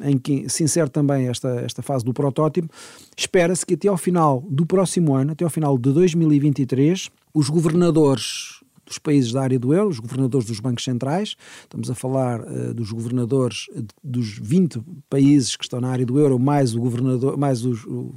em 0.02 0.18
que 0.18 0.48
se 0.48 0.64
insere 0.64 0.90
também 0.90 1.28
esta, 1.28 1.48
esta 1.60 1.80
fase 1.80 2.04
do 2.04 2.12
protótipo, 2.12 2.68
espera-se 3.16 3.64
que 3.64 3.74
até 3.74 3.86
ao 3.86 3.96
final 3.96 4.44
do 4.50 4.66
próximo 4.66 5.14
ano, 5.14 5.30
até 5.30 5.44
ao 5.44 5.50
final 5.50 5.78
de 5.78 5.92
2023, 5.92 7.08
os 7.32 7.48
governadores 7.48 8.60
dos 8.86 8.98
países 8.98 9.32
da 9.32 9.42
área 9.42 9.58
do 9.58 9.74
euro, 9.74 9.90
os 9.90 9.98
governadores 9.98 10.46
dos 10.46 10.60
bancos 10.60 10.84
centrais, 10.84 11.36
estamos 11.62 11.90
a 11.90 11.94
falar 11.94 12.40
uh, 12.40 12.74
dos 12.74 12.90
governadores 12.90 13.66
dos 14.02 14.38
20 14.38 14.80
países 15.10 15.56
que 15.56 15.64
estão 15.64 15.80
na 15.80 15.88
área 15.88 16.06
do 16.06 16.18
euro, 16.18 16.38
mais 16.38 16.74
o 16.74 16.80
governador, 16.80 17.36
mais 17.36 17.64
os, 17.64 17.84
o, 17.84 18.14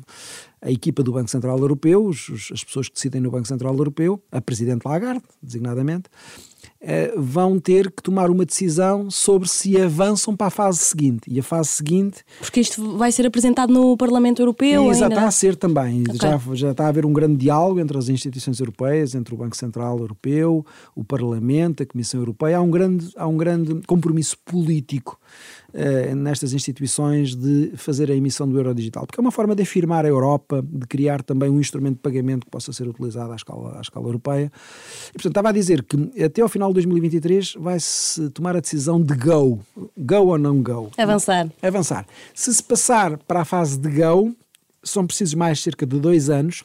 a 0.62 0.71
equipa 0.71 1.02
do 1.02 1.12
Banco 1.12 1.30
Central 1.30 1.58
Europeu, 1.60 2.06
os, 2.06 2.52
as 2.54 2.63
pessoas 2.63 2.88
que 2.88 2.95
decidem 2.95 3.21
no 3.21 3.32
Banco 3.32 3.47
Central 3.47 3.73
Europeu, 3.73 4.21
a 4.32 4.39
Presidente 4.39 4.86
Lagarde, 4.86 5.23
designadamente, 5.41 6.10
eh, 6.82 7.13
vão 7.18 7.60
ter 7.60 7.92
que 7.92 8.02
tomar 8.02 8.30
uma 8.30 8.46
decisão 8.46 9.12
sobre 9.12 9.50
se 9.50 9.80
avançam 9.82 10.36
para 10.36 10.48
a 10.48 10.50
fase 10.50 10.80
seguinte. 10.80 11.22
E 11.28 11.39
a 11.39 11.44
fase 11.44 11.70
seguinte. 11.70 12.24
Porque 12.39 12.62
isto 12.62 12.98
vai 12.98 13.12
ser 13.12 13.26
apresentado 13.26 13.74
no 13.74 13.98
Parlamento 13.98 14.42
Europeu? 14.42 14.94
Já 14.94 15.08
está 15.08 15.28
a 15.28 15.32
ser 15.32 15.56
também. 15.56 16.04
Okay. 16.04 16.15
Já, 16.18 16.39
já 16.54 16.72
está 16.72 16.86
a 16.86 16.88
haver 16.88 17.06
um 17.06 17.12
grande 17.12 17.38
diálogo 17.38 17.80
entre 17.80 17.98
as 17.98 18.08
instituições 18.08 18.60
europeias, 18.60 19.13
entre 19.13 19.34
o 19.34 19.38
Banco 19.38 19.58
Central 19.58 20.00
Europeu, 20.00 20.65
o 20.96 21.04
Parlamento, 21.04 21.84
a 21.84 21.86
Comissão 21.86 22.22
Europeia. 22.22 22.58
Há 22.58 22.62
um 22.62 22.72
grande, 22.72 23.10
há 23.18 23.28
um 23.28 23.36
grande 23.36 23.82
compromisso 23.86 24.38
político 24.46 25.20
uh, 25.74 26.16
nestas 26.16 26.54
instituições 26.54 27.36
de 27.36 27.72
fazer 27.76 28.12
a 28.12 28.16
emissão 28.16 28.48
do 28.48 28.58
euro 28.58 28.74
digital, 28.74 29.06
porque 29.06 29.20
é 29.20 29.22
uma 29.22 29.32
forma 29.32 29.56
de 29.56 29.64
afirmar 29.64 30.06
a 30.06 30.08
Europa, 30.08 30.64
de 30.64 30.88
criar 30.88 31.24
também 31.24 31.50
um 31.50 31.60
instrumento 31.60 31.96
de 31.96 32.02
pagamento 32.02 32.46
que 32.46 32.52
possa 32.52 32.72
ser 32.74 32.88
utilizado 32.88 33.32
à 33.32 33.36
escala, 33.36 33.78
à 33.78 33.82
escala 33.82 34.08
europeia. 34.08 34.52
E, 35.10 35.14
portanto, 35.14 35.32
estava 35.32 35.50
a 35.50 35.52
dizer 35.52 35.84
que 35.84 36.24
até 36.24 36.42
ao 36.42 36.50
final 36.50 36.70
de 36.70 36.76
2023 36.76 37.56
vai-se 37.56 38.30
tomar 38.30 38.56
a 38.56 38.60
decisão 38.60 39.02
de 39.02 39.16
go. 39.16 39.60
Go 39.98 40.28
ou 40.28 40.38
não 40.38 40.62
go? 40.62 40.92
Avançar. 40.98 41.50
Avançar. 41.62 42.06
Se 42.34 42.54
se 42.54 42.64
passar 42.64 43.18
para 43.18 43.42
a 43.42 43.46
fase 43.46 43.78
de 43.78 43.90
go, 43.90 44.36
são 44.84 45.06
precisos 45.06 45.34
mais 45.34 45.62
cerca 45.62 45.86
de 45.86 46.00
dois 46.00 46.30
anos 46.30 46.64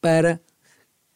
para 0.00 0.40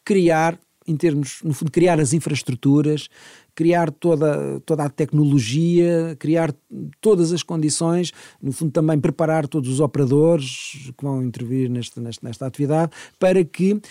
criar 0.03 0.57
em 0.87 0.95
termos, 0.95 1.39
no 1.43 1.53
fundo, 1.53 1.69
criar 1.69 1.99
as 1.99 2.13
infraestruturas, 2.13 3.09
criar 3.57 3.89
toda, 3.89 4.59
toda 4.59 4.83
a 4.83 4.89
tecnologia, 4.89 6.15
criar 6.19 6.53
todas 7.01 7.33
as 7.33 7.41
condições, 7.41 8.13
no 8.39 8.51
fundo 8.51 8.71
também 8.71 8.99
preparar 8.99 9.47
todos 9.47 9.67
os 9.67 9.79
operadores 9.79 10.91
que 10.95 11.03
vão 11.03 11.23
intervir 11.23 11.67
neste, 11.67 11.99
neste, 11.99 12.23
nesta 12.23 12.45
atividade, 12.45 12.91
para 13.17 13.43
que 13.43 13.81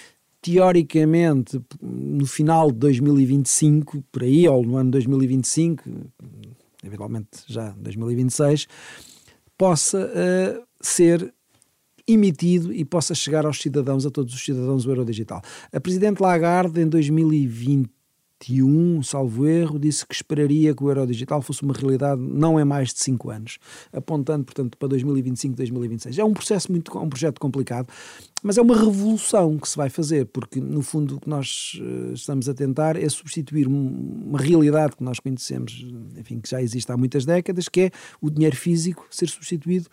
teoricamente 0.41 1.61
no 1.83 2.25
final 2.27 2.71
de 2.71 2.79
2025, 2.79 4.05
por 4.13 4.23
aí, 4.23 4.47
ou 4.47 4.63
no 4.63 4.77
ano 4.77 4.93
2025, 4.93 5.83
eventualmente 6.85 7.27
já 7.49 7.71
2026, 7.71 8.69
possa 9.59 9.99
uh, 9.99 10.63
ser 10.81 11.35
emitido 12.07 12.73
e 12.73 12.85
possa 12.85 13.17
chegar 13.17 13.45
aos 13.45 13.61
cidadãos, 13.61 14.07
a 14.07 14.13
todos 14.13 14.33
os 14.33 14.45
cidadãos, 14.45 14.87
o 14.87 14.91
euro 14.93 15.05
digital. 15.05 15.43
A 15.73 15.81
Presidente 15.81 16.21
Lagarde, 16.21 16.81
em 16.81 16.87
2020, 16.87 17.96
2021, 18.45 19.03
salvo 19.03 19.47
erro, 19.47 19.79
disse 19.79 20.07
que 20.07 20.15
esperaria 20.15 20.75
que 20.75 20.85
o 20.85 20.89
euro 20.89 21.07
digital 21.07 21.41
fosse 21.41 21.63
uma 21.63 21.73
realidade 21.73 22.21
não 22.21 22.59
é 22.59 22.65
mais 22.65 22.93
de 22.93 23.01
5 23.01 23.31
anos, 23.31 23.59
apontando, 23.93 24.45
portanto, 24.45 24.77
para 24.77 24.89
2025, 24.89 25.57
2026. 25.57 26.19
É 26.19 26.25
um 26.25 26.35
processo 26.35 26.71
muito, 26.71 26.97
um 26.99 27.09
projeto 27.09 27.41
complicado, 27.41 27.89
mas 28.43 28.59
é 28.59 28.63
uma 28.63 28.77
revolução 28.77 29.57
que 29.59 29.69
se 29.69 29.77
vai 29.77 29.89
fazer, 29.89 30.27
porque 30.27 30.61
no 30.61 30.83
fundo 30.83 31.17
o 31.17 31.21
que 31.21 31.29
nós 31.29 31.81
uh, 31.81 32.13
estamos 32.13 32.49
a 32.49 32.55
tentar 32.55 32.97
é 32.97 33.09
substituir 33.09 33.67
uma 33.67 34.39
realidade 34.39 34.97
que 34.97 35.03
nós 35.03 35.19
conhecemos, 35.19 35.87
enfim, 36.17 36.39
que 36.39 36.49
já 36.49 36.61
existe 36.61 36.91
há 36.93 36.97
muitas 36.97 37.25
décadas, 37.25 37.69
que 37.69 37.81
é 37.81 37.91
o 38.21 38.31
dinheiro 38.31 38.57
físico 38.57 39.07
ser 39.11 39.29
substituído 39.29 39.89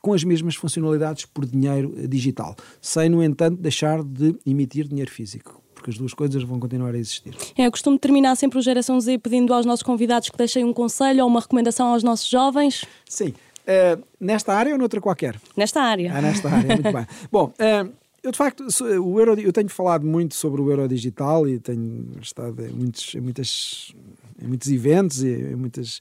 com 0.00 0.12
as 0.12 0.22
mesmas 0.22 0.54
funcionalidades 0.54 1.24
por 1.24 1.44
dinheiro 1.44 1.92
digital, 2.08 2.54
sem, 2.80 3.08
no 3.08 3.22
entanto, 3.22 3.60
deixar 3.60 4.02
de 4.04 4.36
emitir 4.46 4.86
dinheiro 4.86 5.10
físico 5.10 5.62
porque 5.78 5.90
as 5.90 5.98
duas 5.98 6.12
coisas 6.12 6.42
vão 6.42 6.58
continuar 6.58 6.94
a 6.94 6.98
existir. 6.98 7.34
É, 7.56 7.66
eu 7.66 7.70
costumo 7.70 7.98
terminar 7.98 8.36
sempre 8.36 8.58
o 8.58 8.62
Geração 8.62 9.00
Z 9.00 9.18
pedindo 9.18 9.54
aos 9.54 9.64
nossos 9.64 9.82
convidados 9.82 10.28
que 10.28 10.36
deixem 10.36 10.64
um 10.64 10.72
conselho 10.72 11.22
ou 11.22 11.28
uma 11.30 11.40
recomendação 11.40 11.88
aos 11.88 12.02
nossos 12.02 12.28
jovens. 12.28 12.84
Sim. 13.08 13.28
Uh, 13.28 14.02
nesta 14.18 14.54
área 14.54 14.72
ou 14.72 14.78
noutra 14.78 15.00
qualquer? 15.00 15.38
Nesta 15.56 15.80
área. 15.80 16.12
Ah, 16.14 16.22
nesta 16.22 16.48
área, 16.48 16.74
muito 16.74 16.92
bem. 16.92 17.06
Bom, 17.30 17.52
uh, 17.58 17.92
eu 18.22 18.32
de 18.32 18.36
facto, 18.38 18.66
o 19.02 19.20
euro, 19.20 19.38
eu 19.38 19.52
tenho 19.52 19.68
falado 19.68 20.04
muito 20.04 20.34
sobre 20.34 20.60
o 20.60 20.70
euro 20.70 20.88
digital 20.88 21.46
e 21.46 21.58
tenho 21.58 22.10
estado 22.20 22.64
em 22.64 22.70
muitos, 22.70 23.14
em 23.14 23.20
muitas, 23.20 23.94
em 24.42 24.48
muitos 24.48 24.68
eventos 24.68 25.22
e 25.22 25.28
em 25.28 25.54
muitas 25.56 26.00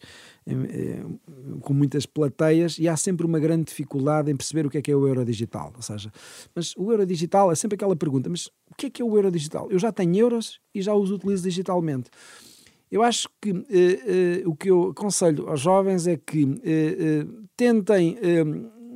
com 1.61 1.73
muitas 1.73 2.05
plateias 2.05 2.77
e 2.79 2.87
há 2.87 2.95
sempre 2.95 3.25
uma 3.25 3.39
grande 3.39 3.65
dificuldade 3.65 4.31
em 4.31 4.35
perceber 4.35 4.65
o 4.65 4.69
que 4.69 4.77
é 4.77 4.81
que 4.81 4.91
é 4.91 4.95
o 4.95 5.07
euro 5.07 5.25
digital. 5.25 5.73
Ou 5.75 5.81
seja, 5.81 6.11
mas 6.55 6.73
o 6.77 6.91
euro 6.91 7.05
digital 7.05 7.51
é 7.51 7.55
sempre 7.55 7.75
aquela 7.75 7.95
pergunta: 7.95 8.29
mas 8.29 8.47
o 8.69 8.75
que 8.77 8.87
é 8.87 8.89
que 8.89 9.01
é 9.01 9.05
o 9.05 9.15
euro 9.15 9.31
digital? 9.31 9.67
Eu 9.69 9.79
já 9.79 9.91
tenho 9.91 10.15
euros 10.15 10.59
e 10.73 10.81
já 10.81 10.93
os 10.93 11.11
utilizo 11.11 11.43
digitalmente. 11.43 12.09
Eu 12.89 13.03
acho 13.03 13.29
que 13.41 13.49
eh, 13.49 14.41
eh, 14.41 14.43
o 14.45 14.55
que 14.55 14.69
eu 14.69 14.89
aconselho 14.91 15.49
aos 15.49 15.59
jovens 15.59 16.07
é 16.07 16.15
que 16.15 16.59
eh, 16.63 17.25
tentem 17.55 18.17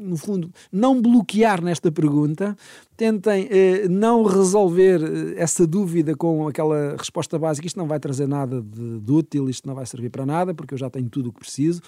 no 0.02 0.18
fundo, 0.18 0.52
não 0.72 1.00
bloquear 1.00 1.64
nesta 1.64 1.92
pergunta, 1.92 2.58
tentem 3.02 3.48
eh, 3.50 3.88
não 3.90 4.22
resolver 4.22 5.02
eh, 5.02 5.42
essa 5.42 5.66
dúvida 5.66 6.16
com 6.16 6.48
aquela 6.48 6.96
resposta 6.96 7.40
básica, 7.40 7.66
isto 7.66 7.80
não 7.80 7.88
vai 7.88 8.00
trazer 8.00 8.28
nada 8.28 8.62
de, 8.62 9.00
de, 9.00 9.12
útil, 9.12 9.50
isto 9.50 9.68
não 9.68 9.74
vai 9.74 9.88
servir 9.88 10.12
para 10.12 10.24
nada, 10.24 10.54
porque 10.54 10.76
eu 10.76 10.78
já 10.78 10.88
tenho 10.88 11.10
tudo 11.10 11.30
o 11.30 11.34
que 11.34 11.40
preciso. 11.40 11.82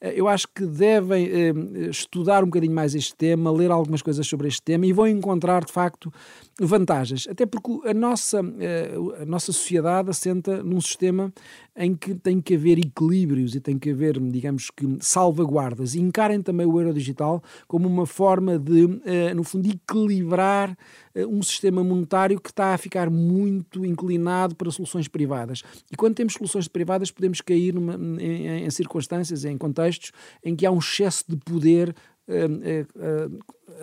Eh, 0.00 0.14
eu 0.14 0.28
acho 0.28 0.46
que 0.54 0.64
devem 0.64 1.26
eh, 1.26 1.52
estudar 1.90 2.44
um 2.44 2.46
bocadinho 2.46 2.72
mais 2.72 2.94
este 2.94 3.16
tema, 3.16 3.50
ler 3.50 3.72
algumas 3.72 4.00
coisas 4.00 4.24
sobre 4.28 4.46
este 4.46 4.62
tema 4.62 4.86
e 4.86 4.92
vão 4.92 5.08
encontrar, 5.08 5.64
de 5.64 5.72
facto, 5.72 6.12
vantagens. 6.60 7.26
Até 7.28 7.46
porque 7.46 7.88
a 7.88 7.94
nossa, 7.94 8.40
eh, 8.60 8.94
a 9.22 9.24
nossa 9.24 9.50
sociedade 9.50 10.10
assenta 10.10 10.62
num 10.62 10.80
sistema 10.80 11.32
em 11.76 11.94
que 11.96 12.14
tem 12.14 12.40
que 12.40 12.54
haver 12.54 12.78
equilíbrios 12.78 13.54
e 13.54 13.60
tem 13.60 13.76
que 13.78 13.90
haver, 13.90 14.20
digamos 14.20 14.70
que, 14.70 14.86
salvaguardas. 15.00 15.94
E 15.94 16.00
encarem 16.00 16.40
também 16.40 16.66
o 16.66 16.80
euro 16.80 16.94
digital 16.94 17.42
como 17.66 17.88
uma 17.88 18.06
forma 18.06 18.58
de, 18.58 19.00
eh, 19.04 19.34
no 19.34 19.42
fundo, 19.42 19.68
equilibrar 19.68 20.43
eh, 21.14 21.26
um 21.26 21.42
sistema 21.42 21.82
monetário 21.82 22.40
que 22.40 22.50
está 22.50 22.74
a 22.74 22.78
ficar 22.78 23.10
muito 23.10 23.84
inclinado 23.84 24.54
para 24.54 24.70
soluções 24.70 25.08
privadas. 25.08 25.62
E 25.90 25.96
quando 25.96 26.14
temos 26.14 26.34
soluções 26.34 26.68
privadas, 26.68 27.10
podemos 27.10 27.40
cair 27.40 27.74
numa, 27.74 27.94
em, 28.20 28.64
em 28.64 28.70
circunstâncias, 28.70 29.44
em 29.44 29.56
contextos 29.56 30.12
em 30.44 30.54
que 30.54 30.66
há 30.66 30.70
um 30.70 30.78
excesso 30.78 31.24
de 31.28 31.36
poder 31.36 31.94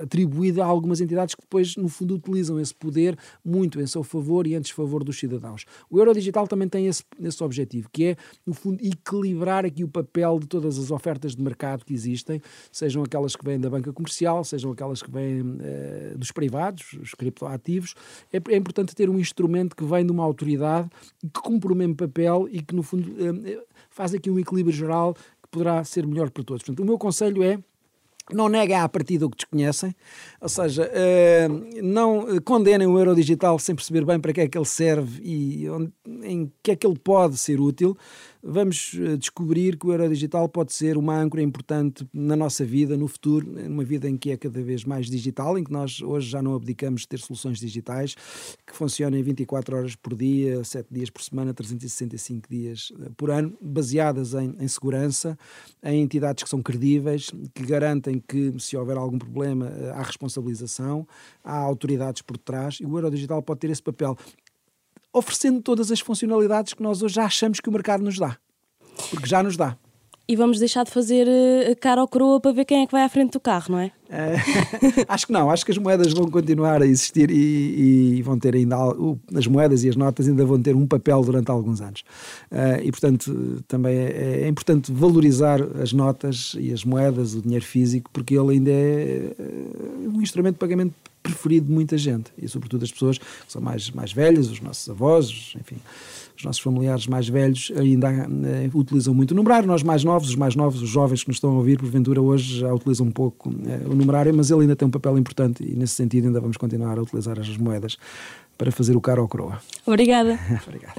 atribuída 0.02 0.64
a 0.64 0.68
algumas 0.68 1.02
entidades 1.02 1.36
que 1.36 1.42
depois, 1.42 1.76
no 1.76 1.90
fundo, 1.90 2.16
utilizam 2.16 2.60
esse 2.60 2.74
poder 2.74 3.18
muito 3.44 3.80
em 3.80 3.88
seu 3.88 4.04
favor 4.04 4.48
e 4.48 4.56
em 4.56 4.62
desfavor 4.62 5.04
dos 5.04 5.20
cidadãos. 5.20 5.66
O 5.90 6.00
euro 6.00 6.14
digital 6.14 6.48
também 6.48 6.68
tem 6.68 6.88
esse, 6.88 7.04
esse 7.20 7.44
objetivo, 7.44 7.90
que 7.92 8.06
é, 8.06 8.16
no 8.46 8.54
fundo, 8.54 8.84
equilibrar 8.84 9.66
aqui 9.66 9.84
o 9.84 9.88
papel 9.88 10.40
de 10.40 10.48
todas 10.48 10.78
as 10.78 10.92
ofertas 10.92 11.36
de 11.36 11.42
mercado 11.42 11.86
que 11.86 11.94
existem, 11.94 12.42
sejam 12.72 13.04
aquelas 13.04 13.36
que 13.36 13.44
vêm 13.44 13.60
da 13.60 13.70
banca 13.70 13.92
comercial, 13.92 14.44
sejam 14.44 14.72
aquelas 14.72 15.02
que 15.02 15.12
vêm 15.12 15.58
dos 16.16 16.32
privados, 16.32 16.94
os 16.94 17.14
criptoativos. 17.14 17.96
É, 18.32 18.38
é, 18.50 18.56
importante 18.56 18.96
ter 18.96 19.10
um 19.10 19.20
instrumento 19.20 19.76
que 19.76 19.84
vem 19.84 20.06
de 20.06 20.12
uma 20.12 20.24
autoridade 20.24 20.90
que 21.22 21.42
cumpre 21.42 21.72
o 21.72 21.76
mesmo 21.76 21.96
papel 21.96 22.48
e 22.52 22.62
que, 22.62 22.76
no 22.76 22.84
fundo, 22.84 23.12
faz 23.90 24.14
aqui 24.14 24.30
um 24.30 24.40
equilíbrio 24.40 24.76
geral 24.76 25.14
que 25.14 25.50
poderá 25.50 25.84
ser 25.84 26.06
melhor 26.06 26.30
para 26.30 26.44
todos. 26.44 26.64
Portanto, 26.64 26.82
o 26.82 26.86
meu 26.86 26.98
conselho 26.98 27.44
é 27.44 27.60
não 28.32 28.48
neguem 28.48 28.78
à 28.78 28.88
partida 28.88 29.26
o 29.26 29.30
que 29.30 29.38
desconhecem, 29.38 29.96
ou 30.40 30.50
seja, 30.50 30.90
uh, 30.90 31.82
não 31.84 32.40
condenem 32.42 32.88
o 32.88 32.98
euro 32.98 33.16
digital 33.16 33.58
sem 33.60 33.76
perceber 33.76 34.06
bem 34.06 34.20
para 34.20 34.34
que 34.34 34.42
é 34.42 34.48
que 34.48 34.58
ele 34.58 34.66
serve 34.66 35.22
e 35.24 35.66
em 36.24 36.52
que 36.64 36.72
é 36.72 36.76
que 36.76 36.86
ele 36.86 37.00
pode 37.00 37.38
ser 37.38 37.60
útil 37.60 37.98
vamos 38.44 38.94
eh, 38.96 39.18
descobrir 39.18 39.78
que 39.78 39.86
o 39.86 39.92
euro 39.92 40.10
digital 40.10 40.48
pode 40.50 40.74
ser 40.74 40.98
uma 40.98 41.16
âncora 41.18 41.42
importante 41.42 42.08
na 42.14 42.36
nossa 42.36 42.66
vida, 42.66 42.98
no 42.98 43.08
futuro, 43.08 43.46
numa 43.46 43.84
vida 43.84 44.10
em 44.10 44.18
que 44.18 44.32
é 44.32 44.38
cada 44.38 44.62
vez 44.62 44.84
mais 44.84 45.08
digital, 45.08 45.58
em 45.58 45.64
que 45.64 45.72
nós 45.72 46.02
hoje 46.02 46.30
já 46.30 46.42
não 46.42 46.56
abdicamos 46.56 47.02
de 47.02 47.08
ter 47.08 47.20
soluções 47.20 47.60
digitais 47.60 48.16
que 48.66 48.76
funcionem 48.76 49.22
24 49.22 49.76
horas 49.76 49.96
por 49.96 50.16
dia, 50.16 50.64
7 50.64 50.88
dias 50.92 51.10
por 51.10 51.22
semana, 51.22 51.54
365 51.54 52.50
dias 52.50 52.92
eh, 53.00 53.10
por 53.16 53.30
ano, 53.30 53.58
baseadas 53.62 54.34
em, 54.34 54.56
em 54.60 54.68
segurança, 54.68 55.38
em 55.84 56.02
entidades 56.02 56.44
que 56.44 56.50
são 56.50 56.62
credíveis, 56.62 57.32
que 57.54 57.66
garantem 57.66 58.20
que 58.20 58.54
se 58.60 58.76
houver 58.76 58.98
algum 58.98 59.20
problema 59.20 59.68
eh, 59.68 59.92
há 59.92 60.02
responsabilização, 60.02 61.08
há 61.44 61.58
autoridades 61.58 62.22
por 62.22 62.38
trás 62.38 62.80
e 62.82 62.86
o 62.86 62.98
euro 62.98 63.12
digital 63.12 63.42
pode 63.42 63.60
ter 63.60 63.70
esse 63.70 63.84
papel 63.84 64.18
oferecendo 65.14 65.62
todas 65.62 65.92
as 65.92 66.00
funcionalidades 66.00 66.74
que 66.74 66.84
nós 66.84 67.02
hoje 67.02 67.16
já 67.16 67.26
achamos 67.26 67.60
que 67.60 67.70
o 67.70 67.72
mercado 67.72 68.04
nos 68.04 68.18
dá. 68.18 68.38
Porque 69.10 69.28
já 69.28 69.42
nos 69.44 69.58
dá. 69.58 69.78
E 70.32 70.36
vamos 70.36 70.60
deixar 70.60 70.86
de 70.86 70.92
fazer 70.92 71.28
uh, 71.28 71.76
cara 71.78 72.00
ou 72.00 72.08
coroa 72.08 72.40
para 72.40 72.54
ver 72.54 72.64
quem 72.64 72.84
é 72.84 72.86
que 72.86 72.92
vai 72.94 73.04
à 73.04 73.10
frente 73.10 73.34
do 73.34 73.40
carro, 73.40 73.74
não 73.74 73.80
é? 73.80 73.92
é 74.10 74.36
acho 75.10 75.28
que 75.28 75.34
não, 75.34 75.52
acho 75.52 75.66
que 75.66 75.72
as 75.72 75.78
moedas 75.78 76.14
vão 76.14 76.30
continuar 76.30 76.82
a 76.82 76.86
existir 76.86 77.30
e, 77.30 78.18
e 78.18 78.22
vão 78.22 78.40
ter 78.40 78.56
ainda 78.56 78.78
as 79.36 79.46
moedas 79.48 79.84
e 79.84 79.90
as 79.90 79.96
notas 79.98 80.30
ainda 80.30 80.46
vão 80.46 80.62
ter 80.62 80.74
um 80.74 80.88
papel 80.88 81.22
durante 81.24 81.52
alguns 81.52 81.82
anos. 81.82 82.02
Uh, 82.50 82.82
e 82.82 82.92
portanto 82.92 83.62
também 83.68 83.94
é, 83.94 84.44
é, 84.44 84.48
importante 84.48 84.90
valorizar 84.90 85.60
as 85.82 85.92
notas 85.92 86.56
e 86.58 86.72
as 86.72 86.86
moedas, 86.86 87.34
o 87.34 87.42
dinheiro 87.42 87.66
físico, 87.66 88.10
porque 88.14 88.38
ele 88.38 88.54
ainda 88.54 88.72
é 88.72 89.34
um 90.08 90.22
instrumento 90.22 90.54
de 90.54 90.60
pagamento 90.60 90.94
preferido 91.22 91.68
de 91.68 91.72
muita 91.72 91.98
gente 91.98 92.32
e 92.38 92.48
sobretudo 92.48 92.84
as 92.84 92.92
pessoas 92.92 93.18
que 93.18 93.26
são 93.48 93.62
mais, 93.62 93.92
mais 93.92 94.12
velhas, 94.12 94.50
os 94.50 94.60
nossos 94.62 94.90
avós, 94.90 95.54
enfim 95.60 95.78
os 96.42 96.46
nossos 96.46 96.62
familiares 96.62 97.08
mais 97.08 97.30
velhos 97.30 97.72
ainda 97.76 98.10
uh, 98.10 98.78
utilizam 98.78 99.14
muito 99.14 99.32
o 99.32 99.36
numerário, 99.36 99.68
nós 99.68 99.84
mais 99.84 100.04
novos, 100.04 100.30
os 100.30 100.36
mais 100.36 100.56
novos, 100.56 100.82
os 100.82 100.90
jovens 100.90 101.24
que 101.24 101.30
nos 101.30 101.38
estão 101.38 101.52
a 101.52 101.54
ouvir, 101.54 101.78
porventura 101.78 102.22
hoje 102.22 102.60
já 102.60 102.74
utilizam 102.74 103.08
um 103.08 103.12
pouco 103.12 103.50
uh, 103.50 103.92
o 103.92 103.96
numerário, 103.96 104.34
mas 104.34 104.50
ele 104.50 104.62
ainda 104.62 104.76
tem 104.76 104.88
um 104.88 104.92
papel 104.92 105.18
importante 105.18 105.64
e 105.64 105.76
nesse 105.76 105.94
sentido 105.94 106.28
ainda 106.28 106.42
vamos 106.42 106.58
continuar 106.58 106.98
a 106.98 107.02
utilizar 107.02 107.40
as 107.40 107.56
moedas 107.58 107.98
para 108.58 108.72
fazer 108.72 108.96
o 108.96 109.02
caro 109.02 109.22
ao 109.22 109.28
croa. 109.28 109.62
Obrigada. 109.86 110.40
Obrigado. 110.68 110.96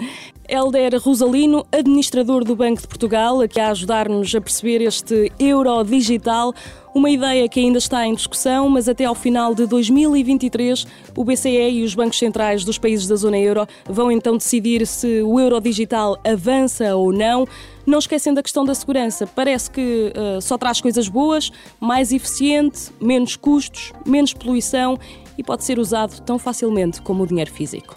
Helder 0.52 1.00
Rosalino, 1.02 1.64
administrador 1.72 2.44
do 2.44 2.54
Banco 2.54 2.82
de 2.82 2.86
Portugal, 2.86 3.40
aqui 3.40 3.58
a 3.58 3.70
ajudar-nos 3.70 4.34
a 4.34 4.40
perceber 4.40 4.82
este 4.82 5.32
euro 5.40 5.82
digital, 5.82 6.52
uma 6.94 7.08
ideia 7.08 7.48
que 7.48 7.58
ainda 7.58 7.78
está 7.78 8.06
em 8.06 8.14
discussão, 8.14 8.68
mas 8.68 8.86
até 8.86 9.06
ao 9.06 9.14
final 9.14 9.54
de 9.54 9.64
2023 9.66 10.86
o 11.16 11.24
BCE 11.24 11.70
e 11.70 11.82
os 11.82 11.94
bancos 11.94 12.18
centrais 12.18 12.64
dos 12.64 12.76
países 12.76 13.08
da 13.08 13.16
zona 13.16 13.38
euro 13.38 13.66
vão 13.88 14.12
então 14.12 14.36
decidir 14.36 14.86
se 14.86 15.22
o 15.22 15.40
euro 15.40 15.58
digital 15.58 16.18
avança 16.22 16.94
ou 16.94 17.10
não. 17.10 17.46
Não 17.86 17.98
esquecendo 17.98 18.38
a 18.38 18.42
questão 18.42 18.62
da 18.62 18.74
segurança, 18.74 19.26
parece 19.26 19.70
que 19.70 20.12
uh, 20.14 20.38
só 20.42 20.58
traz 20.58 20.82
coisas 20.82 21.08
boas, 21.08 21.50
mais 21.80 22.12
eficiente, 22.12 22.90
menos 23.00 23.36
custos, 23.36 23.90
menos 24.04 24.34
poluição 24.34 24.98
e 25.38 25.42
pode 25.42 25.64
ser 25.64 25.78
usado 25.78 26.20
tão 26.20 26.38
facilmente 26.38 27.00
como 27.00 27.22
o 27.22 27.26
dinheiro 27.26 27.50
físico. 27.50 27.96